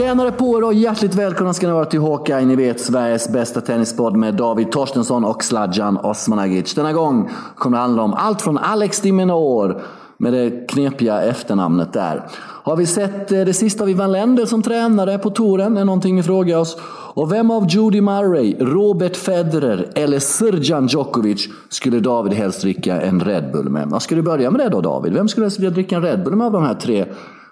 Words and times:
Tjenare 0.00 0.32
på 0.32 0.58
er 0.58 0.64
och 0.64 0.74
hjärtligt 0.74 1.14
välkomna 1.14 1.52
ska 1.52 1.66
ni 1.66 1.72
vara 1.72 1.84
till 1.84 2.00
Hawkeye. 2.00 2.44
Ni 2.44 2.56
vet 2.56 2.80
Sveriges 2.80 3.28
bästa 3.28 3.60
tennispodd 3.60 4.16
med 4.16 4.34
David 4.34 4.72
Torstensson 4.72 5.24
och 5.24 5.44
Sladjan 5.44 5.96
Osmanagic. 5.96 6.74
Denna 6.74 6.92
gång 6.92 7.30
kommer 7.56 7.76
det 7.76 7.82
handla 7.82 8.02
om 8.02 8.14
allt 8.14 8.42
från 8.42 8.58
Alex 8.58 9.00
Diminor 9.00 9.82
med 10.16 10.32
det 10.32 10.68
knepiga 10.68 11.22
efternamnet 11.22 11.92
där. 11.92 12.26
Har 12.38 12.76
vi 12.76 12.86
sett 12.86 13.32
eh, 13.32 13.40
det 13.40 13.54
sista 13.54 13.84
av 13.84 13.90
Ivan 13.90 14.12
Lendl 14.12 14.46
som 14.46 14.62
tränare 14.62 15.18
på 15.18 15.30
touren? 15.30 15.76
är 15.76 15.84
någonting 15.84 16.16
vi 16.16 16.22
frågar 16.22 16.58
oss. 16.58 16.76
Och 17.14 17.32
vem 17.32 17.50
av 17.50 17.66
Judy 17.68 18.00
Murray, 18.00 18.56
Robert 18.58 19.16
Federer 19.16 19.92
eller 19.94 20.18
Srdjan 20.18 20.86
Djokovic 20.86 21.48
skulle 21.68 22.00
David 22.00 22.32
helst 22.32 22.60
dricka 22.60 23.00
en 23.00 23.20
Red 23.20 23.52
Bull 23.52 23.68
med? 23.68 23.88
Vad 23.88 24.02
ska 24.02 24.14
du 24.14 24.22
börja 24.22 24.50
med 24.50 24.60
det 24.60 24.68
då 24.68 24.80
David? 24.80 25.12
Vem 25.12 25.28
skulle 25.28 25.44
helst 25.44 25.58
vilja 25.58 25.70
dricka 25.70 25.96
en 25.96 26.02
Red 26.02 26.24
Bull 26.24 26.36
med 26.36 26.46
av 26.46 26.52
de 26.52 26.62
här 26.62 26.74
tre 26.74 27.06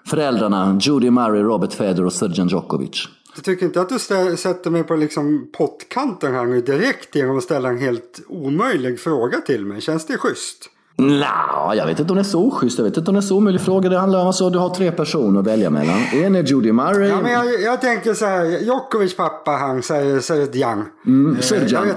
föräldrarna? 0.05 0.79
Judy 0.81 1.11
Murray, 1.11 1.41
Robert 1.41 1.73
Federer 1.73 2.05
och 2.05 2.13
Srdjan 2.13 2.47
Djokovic. 2.47 3.07
Du 3.35 3.41
tycker 3.41 3.65
inte 3.65 3.81
att 3.81 3.89
du 3.89 3.99
sätter 4.37 4.69
mig 4.69 4.83
på 4.83 4.95
liksom 4.95 5.49
pottkanten 5.57 6.33
här 6.33 6.45
nu 6.45 6.61
direkt 6.61 7.15
genom 7.15 7.37
att 7.37 7.43
ställa 7.43 7.69
en 7.69 7.77
helt 7.77 8.21
omöjlig 8.27 8.99
fråga 8.99 9.37
till 9.37 9.65
mig? 9.65 9.81
Känns 9.81 10.05
det 10.05 10.17
schysst? 10.17 10.69
Nja, 10.99 11.73
jag 11.75 11.85
vet 11.85 11.99
inte 11.99 12.11
om 12.11 12.15
det 12.15 12.21
är 12.21 12.23
så 12.23 12.47
oschysst. 12.47 12.77
Jag 12.77 12.85
vet 12.85 12.97
inte 12.97 13.11
om 13.11 13.15
det 13.15 13.19
är 13.19 13.21
så 13.21 13.37
omöjlig 13.37 13.61
fråga. 13.61 13.89
Det 13.89 13.97
handlar 13.97 14.21
om 14.21 14.27
alltså, 14.27 14.49
du 14.49 14.59
har 14.59 14.69
tre 14.69 14.91
personer 14.91 15.39
att 15.39 15.47
välja 15.47 15.69
mellan. 15.69 15.99
En 16.13 16.35
är 16.35 16.43
Judy 16.43 16.71
Murray. 16.71 17.09
Ja, 17.09 17.21
men 17.21 17.31
jag, 17.31 17.61
jag 17.61 17.81
tänker 17.81 18.13
så 18.13 18.25
här. 18.25 18.45
Djokovic 18.45 19.15
pappa, 19.15 19.51
han 19.51 19.81
säger 19.81 20.19
Serdjan. 20.19 20.85
Mm, 21.05 21.35
eh, 21.35 21.41
Serdjan. 21.41 21.87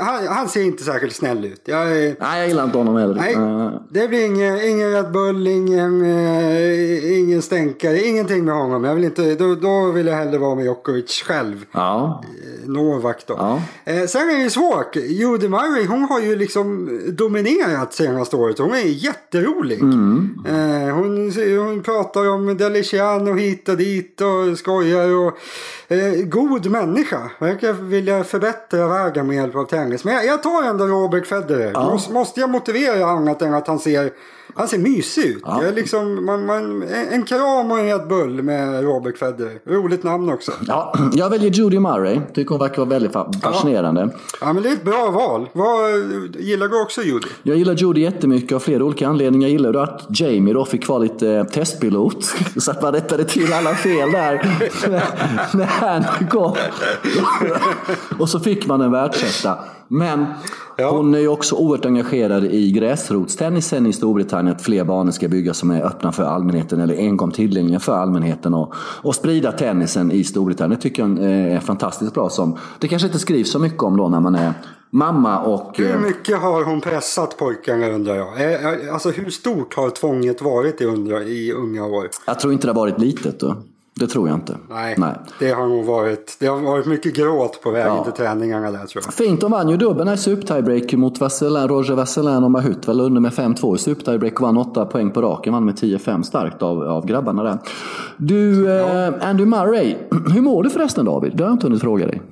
han, 0.00 0.26
han, 0.26 0.48
ser 0.48 0.62
inte 0.62 0.82
särskilt 0.82 1.14
snäll 1.14 1.44
ut. 1.44 1.62
Jag, 1.64 1.86
nej, 1.86 2.16
jag 2.20 2.48
gillar 2.48 2.64
inte 2.64 2.78
honom 2.78 2.96
heller. 2.96 3.14
Nej, 3.14 3.78
det 3.90 4.08
blir 4.08 4.26
ingen, 4.26 4.60
ingen 4.60 4.92
Red 4.92 5.12
Bull, 5.12 5.46
ingen, 5.46 6.02
uh, 6.02 7.18
ingen 7.18 7.42
stänkare, 7.42 8.00
ingenting 8.00 8.44
med 8.44 8.54
honom. 8.54 8.84
Jag 8.84 8.94
vill 8.94 9.04
inte, 9.04 9.34
då, 9.34 9.54
då 9.54 9.90
vill 9.90 10.06
jag 10.06 10.16
hellre 10.16 10.38
vara 10.38 10.54
med 10.54 10.64
Djokovic 10.64 11.22
själv. 11.26 11.64
Ja. 11.72 12.24
Eh, 12.24 12.70
Novak 12.70 13.26
då. 13.26 13.34
Ja. 13.38 13.62
Eh, 13.84 14.06
sen 14.06 14.30
är 14.30 14.44
det 14.44 14.50
svårt. 14.50 14.96
Judy 14.96 15.48
Murray, 15.48 15.86
hon 15.86 16.02
har 16.02 16.20
ju 16.20 16.36
liksom 16.36 16.98
dominerat 17.12 17.79
spelat 17.80 17.94
senaste 17.94 18.36
året. 18.36 18.58
Hon 18.58 18.74
är 18.74 18.78
jätterolig. 18.78 19.80
Mm. 19.80 20.44
Eh, 20.46 20.94
hon, 20.94 21.32
hon 21.58 21.82
pratar 21.82 22.28
om 22.28 22.56
Deliciano 22.56 23.34
hit 23.34 23.68
och 23.68 23.76
dit 23.76 24.20
och 24.20 24.58
skojar. 24.58 25.14
Och, 25.14 25.38
eh, 25.88 26.24
god 26.24 26.66
människa. 26.66 27.30
Verkar 27.38 27.72
vilja 27.72 28.24
förbättra 28.24 28.88
världen 28.88 29.26
med 29.26 29.36
hjälp 29.36 29.56
av 29.56 29.64
tennis. 29.64 30.04
Men 30.04 30.14
jag, 30.14 30.26
jag 30.26 30.42
tar 30.42 30.62
ändå 30.62 30.86
Robert 30.86 31.26
Federer. 31.26 31.70
Ja. 31.74 31.90
Måste, 31.90 32.12
måste 32.12 32.40
jag 32.40 32.50
motivera 32.50 33.06
annat 33.06 33.42
än 33.42 33.54
att 33.54 33.66
han 33.66 33.78
ser 33.78 34.10
han 34.54 34.68
ser 34.68 34.78
mysig 34.78 35.24
ut. 35.24 35.42
Ja. 35.46 35.64
Jag 35.64 35.74
liksom, 35.74 36.24
man, 36.24 36.46
man, 36.46 36.82
en 37.10 37.22
kram 37.22 37.70
och 37.70 37.78
en 37.78 37.86
Red 37.86 38.08
Bull 38.08 38.42
med 38.42 38.84
Robert 38.84 39.18
Federer. 39.18 39.58
Roligt 39.66 40.02
namn 40.02 40.30
också. 40.30 40.52
Ja, 40.66 40.94
jag 41.12 41.30
väljer 41.30 41.50
Judy 41.50 41.78
Murray. 41.78 42.20
Tycker 42.34 42.50
hon 42.50 42.58
verkar 42.58 42.76
vara 42.76 42.88
väldigt 42.88 43.12
fascinerande. 43.42 44.00
Ja. 44.00 44.20
ja, 44.40 44.52
men 44.52 44.62
det 44.62 44.68
är 44.68 44.72
ett 44.72 44.84
bra 44.84 45.10
val. 45.10 45.48
Vad, 45.52 45.90
gillar 46.36 46.68
du 46.68 46.82
också 46.82 47.02
Judy? 47.02 47.28
Jag 47.42 47.56
gillar 47.56 47.69
Judy 47.74 48.00
jättemycket 48.00 48.52
av 48.52 48.60
flera 48.60 48.84
olika 48.84 49.08
anledningar. 49.08 49.48
Jag 49.48 49.52
gillade 49.52 49.82
att 49.82 50.06
Jamie 50.08 50.54
då 50.54 50.64
fick 50.64 50.88
vara 50.88 50.98
lite 50.98 51.30
eh, 51.30 51.44
testpilot. 51.44 52.24
Så 52.56 52.70
att 52.70 52.82
man 52.82 52.92
rättade 52.92 53.24
till 53.24 53.52
alla 53.52 53.74
fel 53.74 54.10
där. 54.12 54.58
när 55.56 55.66
han 55.66 56.28
kom. 56.28 56.56
och 58.18 58.28
så 58.28 58.40
fick 58.40 58.66
man 58.66 58.80
en 58.80 58.92
världsetta. 58.92 59.58
Men 59.92 60.26
ja. 60.76 60.90
hon 60.90 61.14
är 61.14 61.18
ju 61.18 61.28
också 61.28 61.54
oerhört 61.56 61.86
engagerad 61.86 62.44
i 62.44 62.72
gräsrotstennisen 62.72 63.86
i 63.86 63.92
Storbritannien. 63.92 64.56
Att 64.56 64.62
fler 64.62 64.84
banor 64.84 65.10
ska 65.12 65.28
byggas 65.28 65.58
som 65.58 65.70
är 65.70 65.82
öppna 65.82 66.12
för 66.12 66.22
allmänheten 66.22 66.80
eller 66.80 66.96
enkom 66.96 67.32
tillgängliga 67.32 67.80
för 67.80 67.96
allmänheten. 67.96 68.54
Och, 68.54 68.74
och 68.76 69.14
sprida 69.14 69.52
tennisen 69.52 70.12
i 70.12 70.24
Storbritannien. 70.24 70.76
Det 70.76 70.82
tycker 70.82 71.02
jag 71.02 71.18
är 71.52 71.60
fantastiskt 71.60 72.14
bra. 72.14 72.28
Som, 72.30 72.58
det 72.78 72.88
kanske 72.88 73.08
inte 73.08 73.18
skrivs 73.18 73.50
så 73.50 73.58
mycket 73.58 73.82
om 73.82 73.96
då 73.96 74.08
när 74.08 74.20
man 74.20 74.34
är 74.34 74.52
mamma 74.90 75.38
och... 75.38 75.78
Hur 75.78 75.90
eh, 75.90 76.00
mycket 76.00 76.38
har 76.38 76.64
hon 76.64 76.80
pressat 76.80 77.36
pojkarna 77.36 77.88
undrar 77.88 78.16
jag? 78.16 78.28
Alltså 78.92 79.10
hur 79.10 79.30
stort 79.30 79.74
har 79.74 79.90
tvånget 79.90 80.42
varit 80.42 80.80
i, 80.80 80.84
undra, 80.84 81.22
i 81.22 81.52
unga 81.52 81.84
år? 81.84 82.08
Jag 82.26 82.40
tror 82.40 82.52
inte 82.52 82.66
det 82.66 82.72
har 82.72 82.80
varit 82.80 82.98
litet. 82.98 83.40
Då. 83.40 83.56
Det 84.00 84.06
tror 84.06 84.28
jag 84.28 84.36
inte. 84.36 84.56
Nej, 84.68 84.94
Nej, 84.98 85.14
det 85.38 85.50
har 85.50 85.68
nog 85.68 85.84
varit. 85.84 86.36
Det 86.40 86.46
har 86.46 86.60
varit 86.60 86.86
mycket 86.86 87.16
gråt 87.16 87.62
på 87.62 87.70
vägen 87.70 87.96
ja. 87.96 88.04
till 88.04 88.12
träningarna 88.12 88.70
där 88.70 88.86
tror 88.86 89.04
jag. 89.04 89.14
Fint, 89.14 89.40
de 89.40 89.50
vann 89.50 89.68
ju 89.68 89.76
dubbeln 89.76 90.12
i 90.12 90.16
super-tiebreak 90.16 90.92
mot 90.92 91.20
Vasselin, 91.20 91.68
Roger 91.68 91.94
Vasselin 91.94 92.44
och 92.44 92.50
Mahut. 92.50 92.88
Väl 92.88 93.00
under 93.00 93.20
med 93.20 93.32
5-2 93.32 93.74
i 93.74 93.78
super-tiebreak 93.78 94.34
och 94.34 94.40
vann 94.40 94.56
8 94.56 94.86
poäng 94.86 95.10
på 95.10 95.22
raken. 95.22 95.52
Vann 95.52 95.64
med 95.64 95.74
10-5 95.74 96.22
starkt 96.22 96.62
av, 96.62 96.82
av 96.82 97.06
grabbarna 97.06 97.42
där. 97.42 97.58
Du, 98.16 98.64
ja. 98.64 99.06
eh, 99.06 99.28
Andy 99.28 99.44
Murray. 99.44 99.96
Hur 100.34 100.40
mår 100.40 100.62
du 100.62 100.70
förresten 100.70 101.04
David? 101.04 101.32
Det 101.36 101.42
har 101.44 101.50
jag 101.50 101.54
inte 101.54 101.66
hunnit 101.66 101.80
fråga 101.80 102.06
dig. 102.06 102.22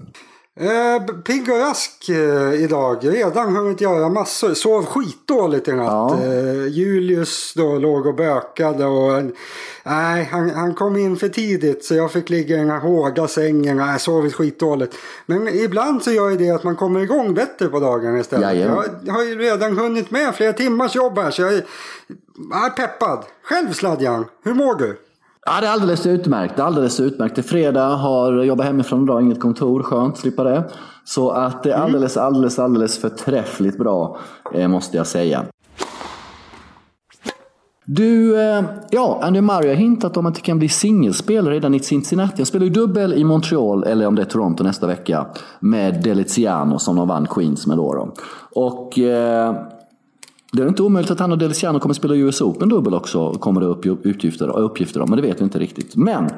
Eh, 0.60 1.14
pigg 1.24 1.50
och 1.50 1.58
rask 1.58 2.08
eh, 2.08 2.62
idag. 2.62 2.98
Redan 3.02 3.56
hunnit 3.56 3.80
göra 3.80 4.08
massor. 4.08 4.54
Sov 4.54 4.84
skitdåligt 4.84 5.68
i 5.68 5.72
natt. 5.72 5.86
Ja. 5.86 6.24
Eh, 6.24 6.66
Julius 6.66 7.52
då 7.56 7.78
låg 7.78 8.06
och 8.06 8.14
bökade. 8.14 8.84
Och, 8.84 9.22
nej, 9.82 10.24
han, 10.24 10.50
han 10.50 10.74
kom 10.74 10.96
in 10.96 11.16
för 11.16 11.28
tidigt 11.28 11.84
så 11.84 11.94
jag 11.94 12.12
fick 12.12 12.30
ligga 12.30 12.56
i 12.56 12.58
den 12.58 12.70
här 12.70 12.80
hårda 12.80 13.28
sängen. 13.28 13.76
Nej, 13.76 13.98
sovit 13.98 14.34
skitdåligt. 14.34 14.94
Men 15.26 15.48
ibland 15.48 16.02
så 16.02 16.12
gör 16.12 16.30
det 16.30 16.50
att 16.50 16.64
man 16.64 16.76
kommer 16.76 17.00
igång 17.00 17.34
bättre 17.34 17.68
på 17.68 17.80
dagen 17.80 18.20
istället. 18.20 18.44
Jajamän. 18.44 18.84
Jag 19.04 19.14
har 19.14 19.24
ju 19.24 19.38
redan 19.38 19.78
hunnit 19.78 20.10
med 20.10 20.34
flera 20.34 20.52
timmars 20.52 20.96
jobb 20.96 21.18
här 21.18 21.30
så 21.30 21.42
jag 21.42 21.54
är, 21.54 21.64
jag 22.50 22.66
är 22.66 22.70
peppad. 22.70 23.24
Själv 23.42 23.72
Sladjan, 23.72 24.24
hur 24.42 24.54
mår 24.54 24.74
du? 24.74 24.96
Ja, 25.50 25.60
det 25.60 25.66
är 25.66 25.70
alldeles 25.70 26.06
utmärkt. 26.06 26.60
Alldeles 26.60 27.00
utmärkt. 27.00 27.34
Det 27.34 27.40
är 27.40 27.42
fredag, 27.42 27.86
har 27.86 28.42
jobbat 28.42 28.66
hemifrån 28.66 29.02
idag, 29.02 29.22
inget 29.22 29.40
kontor. 29.40 29.82
Skönt 29.82 30.16
slippa 30.16 30.44
det. 30.44 30.64
Så 31.04 31.30
att 31.30 31.62
det 31.62 31.70
är 31.70 31.74
mm. 31.74 31.86
alldeles, 31.86 32.16
alldeles, 32.16 32.58
alldeles 32.58 32.98
förträffligt 32.98 33.78
bra, 33.78 34.18
eh, 34.54 34.68
måste 34.68 34.96
jag 34.96 35.06
säga. 35.06 35.44
Du, 37.84 38.40
eh, 38.40 38.64
ja, 38.90 39.20
Andy 39.22 39.40
Murray 39.40 39.68
har 39.68 39.74
hintat 39.74 40.16
om 40.16 40.26
att 40.26 40.34
det 40.34 40.40
kan 40.40 40.58
bli 40.58 40.68
singelspel 40.68 41.48
redan 41.48 41.74
i 41.74 41.80
Cincinnati. 41.80 42.34
Han 42.36 42.46
spelar 42.46 42.64
ju 42.64 42.72
dubbel 42.72 43.14
i 43.14 43.24
Montreal, 43.24 43.84
eller 43.84 44.06
om 44.06 44.14
det 44.14 44.22
är 44.22 44.26
Toronto 44.26 44.64
nästa 44.64 44.86
vecka, 44.86 45.26
med 45.60 46.02
Deliziano 46.02 46.78
som 46.78 46.96
de 46.96 47.08
vann 47.08 47.26
Queens 47.26 47.66
med 47.66 47.76
då. 47.76 47.94
då. 47.94 48.12
Och 48.54 48.98
eh, 48.98 49.54
det 50.52 50.62
är 50.62 50.68
inte 50.68 50.82
omöjligt 50.82 51.10
att 51.10 51.20
han 51.20 51.32
och 51.32 51.38
Deliciano 51.38 51.78
kommer 51.80 51.92
att 51.92 51.96
spela 51.96 52.14
US 52.14 52.40
Open 52.40 52.68
dubbel 52.68 52.94
också, 52.94 53.32
kommer 53.32 53.60
det 53.60 53.66
upp 53.66 53.86
uppgifter, 53.86 54.58
uppgifter 54.58 55.00
om, 55.00 55.10
men 55.10 55.16
det 55.16 55.28
vet 55.28 55.40
vi 55.40 55.44
inte 55.44 55.58
riktigt. 55.58 55.96
Men 55.96 56.30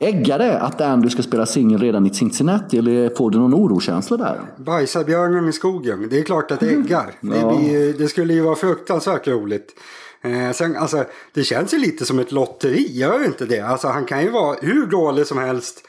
Äggar 0.00 0.38
det 0.38 0.60
att 0.60 0.80
Andrew 0.80 1.10
ska 1.10 1.22
spela 1.22 1.46
singel 1.46 1.80
redan 1.80 2.06
i 2.06 2.10
Cincinnati 2.14 2.78
eller 2.78 3.10
får 3.16 3.30
du 3.30 3.38
någon 3.38 3.54
orokänsla 3.54 4.16
där? 4.16 4.40
Bajsa 4.56 5.04
björnen 5.04 5.48
i 5.48 5.52
skogen. 5.52 6.08
Det 6.10 6.18
är 6.18 6.24
klart 6.24 6.50
att 6.50 6.60
det 6.60 6.68
mm. 6.68 6.84
äggar. 6.84 7.14
Mm. 7.22 7.38
Ja. 7.38 7.52
Det, 7.52 7.58
blir, 7.58 7.92
det, 7.92 8.08
skulle 8.08 8.34
ju 8.34 8.40
vara 8.40 8.54
fruktansvärt 8.54 9.28
roligt. 9.28 9.74
Eh, 10.22 10.50
sen, 10.52 10.76
alltså, 10.76 11.04
det 11.34 11.44
känns 11.44 11.74
ju 11.74 11.78
lite 11.78 12.04
som 12.04 12.18
ett 12.18 12.32
lotteri, 12.32 12.98
gör 12.98 13.24
inte 13.24 13.46
det? 13.46 13.60
Alltså, 13.60 13.88
han 13.88 14.04
kan 14.04 14.22
ju 14.22 14.30
vara 14.30 14.56
hur 14.60 14.86
dålig 14.86 15.26
som 15.26 15.38
helst. 15.38 15.84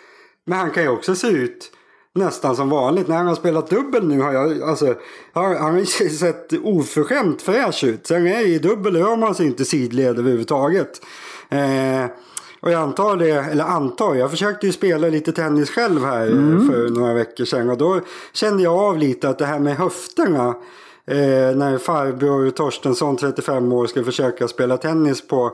Men 0.46 0.60
han 0.60 0.72
kan 0.72 0.84
ju 0.84 0.90
också 0.90 1.16
se 1.16 1.28
ut 1.28 1.72
nästan 2.20 2.56
som 2.56 2.70
vanligt. 2.70 3.08
När 3.08 3.16
han 3.16 3.28
har 3.28 3.36
spelat 3.36 3.70
dubbel 3.70 4.08
nu 4.08 4.22
har 4.22 4.34
jag, 4.34 4.62
alltså, 4.62 4.96
han, 5.34 5.56
han 5.58 5.74
har 5.74 6.10
sett 6.10 6.54
oförskämt 6.64 7.42
fräsch 7.42 7.84
ut. 7.84 8.08
Sen 8.08 8.28
är 8.28 8.48
i 8.48 8.60
dubbel 8.60 8.96
rör 8.96 9.16
man 9.16 9.36
sig 9.36 9.46
inte 9.46 9.66
sidled 9.66 10.20
överhuvudtaget. 10.20 11.02
Eh, 11.50 12.06
och 12.62 12.72
jag 12.72 12.82
antar 12.82 13.18
det, 13.18 13.32
eller 13.32 13.64
antar, 13.64 14.16
jag 14.16 14.32
försökte 14.32 14.66
ju 14.66 14.72
spela 14.72 15.08
lite 15.08 15.32
tennis 15.32 15.70
själv 15.70 16.06
här 16.06 16.28
mm. 16.28 16.70
för 16.70 16.90
några 16.90 17.14
veckor 17.14 17.46
sedan. 17.46 17.70
Och 17.70 17.78
då 17.78 18.02
kände 18.34 18.64
jag 18.64 18.74
av 18.74 18.98
lite 18.98 19.30
att 19.30 19.38
det 19.38 19.46
här 19.46 19.60
med 19.60 19.78
höfterna. 19.78 20.56
Eh, 21.06 21.56
när 21.56 21.78
farbror 21.78 22.50
Torstensson, 22.50 23.18
35 23.18 23.72
år, 23.72 23.88
ska 23.88 24.04
försöka 24.04 24.48
spela 24.48 24.78
tennis 24.78 25.28
på 25.28 25.52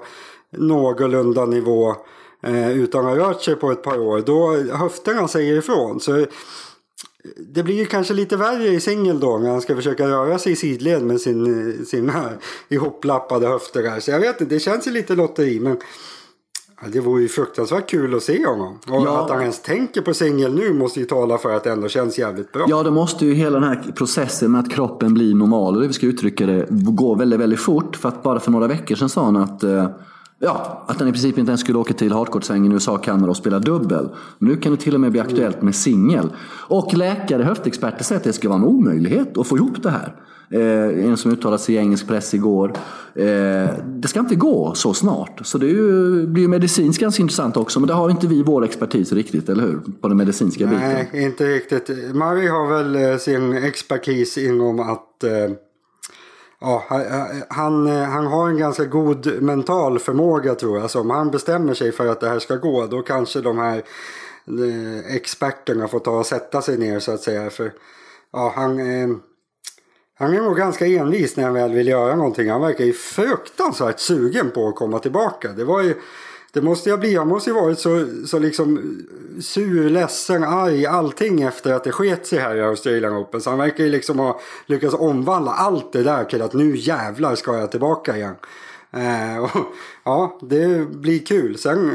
någorlunda 0.49 1.45
nivå 1.45 1.95
eh, 2.43 2.71
utan 2.71 3.05
att 3.05 3.17
ha 3.17 3.29
rört 3.29 3.41
sig 3.41 3.55
på 3.55 3.71
ett 3.71 3.83
par 3.83 3.99
år. 3.99 4.23
Då 4.25 4.75
höfterna 4.75 5.27
säger 5.27 5.57
ifrån. 5.57 5.99
Så 5.99 6.25
det 7.37 7.63
blir 7.63 7.75
ju 7.75 7.85
kanske 7.85 8.13
lite 8.13 8.37
värre 8.37 8.67
i 8.67 8.79
singel 8.79 9.19
då 9.19 9.37
när 9.37 9.49
han 9.49 9.61
ska 9.61 9.75
försöka 9.75 10.07
röra 10.07 10.39
sig 10.39 10.51
i 10.51 10.55
sidled 10.55 11.03
med 11.03 11.21
sin, 11.21 11.85
sina 11.85 12.29
ihoplappade 12.69 13.47
höfter 13.47 13.83
här. 13.83 13.99
Så 13.99 14.11
jag 14.11 14.19
vet 14.19 14.41
inte, 14.41 14.55
det 14.55 14.59
känns 14.59 14.87
ju 14.87 14.91
lite 14.91 15.15
lotteri 15.15 15.59
men 15.59 15.77
ja, 16.81 16.87
det 16.91 16.99
vore 16.99 17.21
ju 17.21 17.27
fruktansvärt 17.27 17.89
kul 17.89 18.15
att 18.15 18.23
se 18.23 18.45
honom. 18.45 18.79
Och 18.87 19.05
ja. 19.05 19.23
att 19.23 19.29
han 19.29 19.41
ens 19.41 19.61
tänker 19.61 20.01
på 20.01 20.13
singel 20.13 20.53
nu 20.53 20.73
måste 20.73 20.99
ju 20.99 21.05
tala 21.05 21.37
för 21.37 21.53
att 21.53 21.63
det 21.63 21.71
ändå 21.71 21.87
känns 21.87 22.19
jävligt 22.19 22.51
bra. 22.51 22.65
Ja, 22.69 22.83
det 22.83 22.91
måste 22.91 23.25
ju 23.25 23.33
hela 23.33 23.59
den 23.59 23.69
här 23.69 23.91
processen 23.95 24.51
med 24.51 24.61
att 24.61 24.71
kroppen 24.71 25.13
blir 25.13 25.35
normal, 25.35 25.75
och 25.75 25.81
det 25.81 25.87
vi 25.87 25.93
ska 25.93 26.05
uttrycka 26.05 26.45
det, 26.45 26.67
gå 26.69 27.15
väldigt, 27.15 27.39
väldigt 27.39 27.59
fort. 27.59 27.95
För 27.95 28.09
att 28.09 28.23
bara 28.23 28.39
för 28.39 28.51
några 28.51 28.67
veckor 28.67 28.95
sedan 28.95 29.09
sa 29.09 29.25
han 29.25 29.35
att 29.35 29.63
eh, 29.63 29.87
Ja, 30.39 30.85
att 30.87 30.99
han 30.99 31.07
i 31.07 31.11
princip 31.11 31.37
inte 31.37 31.49
ens 31.49 31.61
skulle 31.61 31.77
åka 31.77 31.93
till 31.93 32.11
hardcourt-svängen 32.11 32.71
i 32.71 32.73
USA 32.73 32.91
och 32.91 33.03
Kanada 33.03 33.29
och 33.29 33.37
spela 33.37 33.59
dubbel. 33.59 34.09
Nu 34.39 34.55
kan 34.55 34.71
det 34.71 34.77
till 34.77 34.93
och 34.93 35.01
med 35.01 35.11
bli 35.11 35.19
aktuellt 35.19 35.61
med 35.61 35.75
singel. 35.75 36.29
Och 36.69 36.93
läkare, 36.93 37.43
höftexperter 37.43 38.03
säger 38.03 38.19
att 38.19 38.23
det 38.23 38.33
ska 38.33 38.49
vara 38.49 38.59
en 38.59 38.65
omöjlighet 38.65 39.37
att 39.37 39.47
få 39.47 39.57
ihop 39.57 39.83
det 39.83 39.89
här. 39.89 40.15
Eh, 40.49 41.05
en 41.05 41.17
som 41.17 41.31
uttalade 41.31 41.61
sig 41.61 41.75
i 41.75 41.77
engelsk 41.77 42.07
press 42.07 42.33
igår. 42.33 42.73
Eh, 43.15 43.69
det 43.85 44.07
ska 44.07 44.19
inte 44.19 44.35
gå 44.35 44.73
så 44.75 44.93
snart. 44.93 45.41
Så 45.43 45.57
det 45.57 45.67
ju, 45.67 46.27
blir 46.27 46.43
ju 46.43 46.47
medicinskt 46.47 47.01
ganska 47.01 47.21
intressant 47.21 47.57
också. 47.57 47.79
Men 47.79 47.87
det 47.87 47.93
har 47.93 48.09
inte 48.09 48.27
vi 48.27 48.43
vår 48.43 48.65
expertis 48.65 49.11
riktigt, 49.13 49.49
eller 49.49 49.63
hur? 49.63 49.81
På 50.01 50.07
den 50.07 50.17
medicinska 50.17 50.65
biten. 50.67 50.81
Nej, 50.81 51.09
inte 51.13 51.45
riktigt. 51.45 51.89
Murray 52.15 52.47
har 52.47 52.77
väl 52.77 52.95
eh, 52.95 53.17
sin 53.17 53.53
expertis 53.53 54.37
inom 54.37 54.79
att 54.79 55.23
eh, 55.23 55.55
Ja, 56.65 56.83
han, 57.49 57.87
eh, 57.87 58.03
han 58.03 58.27
har 58.27 58.49
en 58.49 58.57
ganska 58.57 58.85
god 58.85 59.41
mental 59.41 59.99
förmåga 59.99 60.55
tror 60.55 60.79
jag. 60.79 60.91
Så 60.91 61.01
om 61.01 61.09
han 61.09 61.31
bestämmer 61.31 61.73
sig 61.73 61.91
för 61.91 62.07
att 62.07 62.19
det 62.19 62.29
här 62.29 62.39
ska 62.39 62.55
gå 62.55 62.85
då 62.85 63.01
kanske 63.01 63.41
de 63.41 63.57
här 63.57 63.83
eh, 64.47 65.15
experterna 65.15 65.87
får 65.87 65.99
ta 65.99 66.11
och 66.11 66.25
sätta 66.25 66.61
sig 66.61 66.77
ner 66.77 66.99
så 66.99 67.11
att 67.11 67.21
säga. 67.21 67.49
För 67.49 67.73
ja, 68.33 68.53
han, 68.55 68.79
eh, 68.79 69.17
han 70.17 70.33
är 70.33 70.41
nog 70.41 70.57
ganska 70.57 70.85
envis 70.85 71.35
när 71.35 71.43
han 71.43 71.53
väl 71.53 71.71
vill 71.71 71.87
göra 71.87 72.15
någonting. 72.15 72.49
Han 72.49 72.61
verkar 72.61 72.85
ju 72.85 72.93
fruktansvärt 72.93 73.99
sugen 73.99 74.51
på 74.51 74.67
att 74.67 74.75
komma 74.75 74.99
tillbaka. 74.99 75.51
Det 75.51 75.63
var 75.63 75.81
ju 75.81 75.95
det 76.55 76.61
måste 76.61 76.89
jag 76.89 76.99
bli. 76.99 77.15
Han 77.15 77.27
måste 77.27 77.49
ju 77.49 77.53
varit 77.53 77.79
så, 77.79 78.05
så 78.25 78.39
liksom 78.39 78.97
sur, 79.41 79.89
ledsen, 79.89 80.43
arg, 80.43 80.85
allting 80.85 81.41
efter 81.41 81.73
att 81.73 81.83
det 81.83 81.91
sket 81.91 82.27
sig 82.27 82.39
här 82.39 82.55
i 82.55 82.61
Australian 82.61 83.17
Open. 83.17 83.41
Så 83.41 83.49
han 83.49 83.59
verkar 83.59 83.83
ju 83.83 83.89
liksom 83.89 84.19
ha 84.19 84.39
lyckats 84.65 84.95
omvandla 84.95 85.51
allt 85.51 85.93
det 85.93 86.03
där 86.03 86.23
till 86.23 86.41
att 86.41 86.53
nu 86.53 86.75
jävlar 86.75 87.35
ska 87.35 87.57
jag 87.57 87.71
tillbaka 87.71 88.17
igen. 88.17 88.35
Eh, 88.91 89.43
och, 89.43 89.49
ja, 90.03 90.39
det 90.41 90.89
blir 90.89 91.19
kul. 91.19 91.57
Sen, 91.57 91.91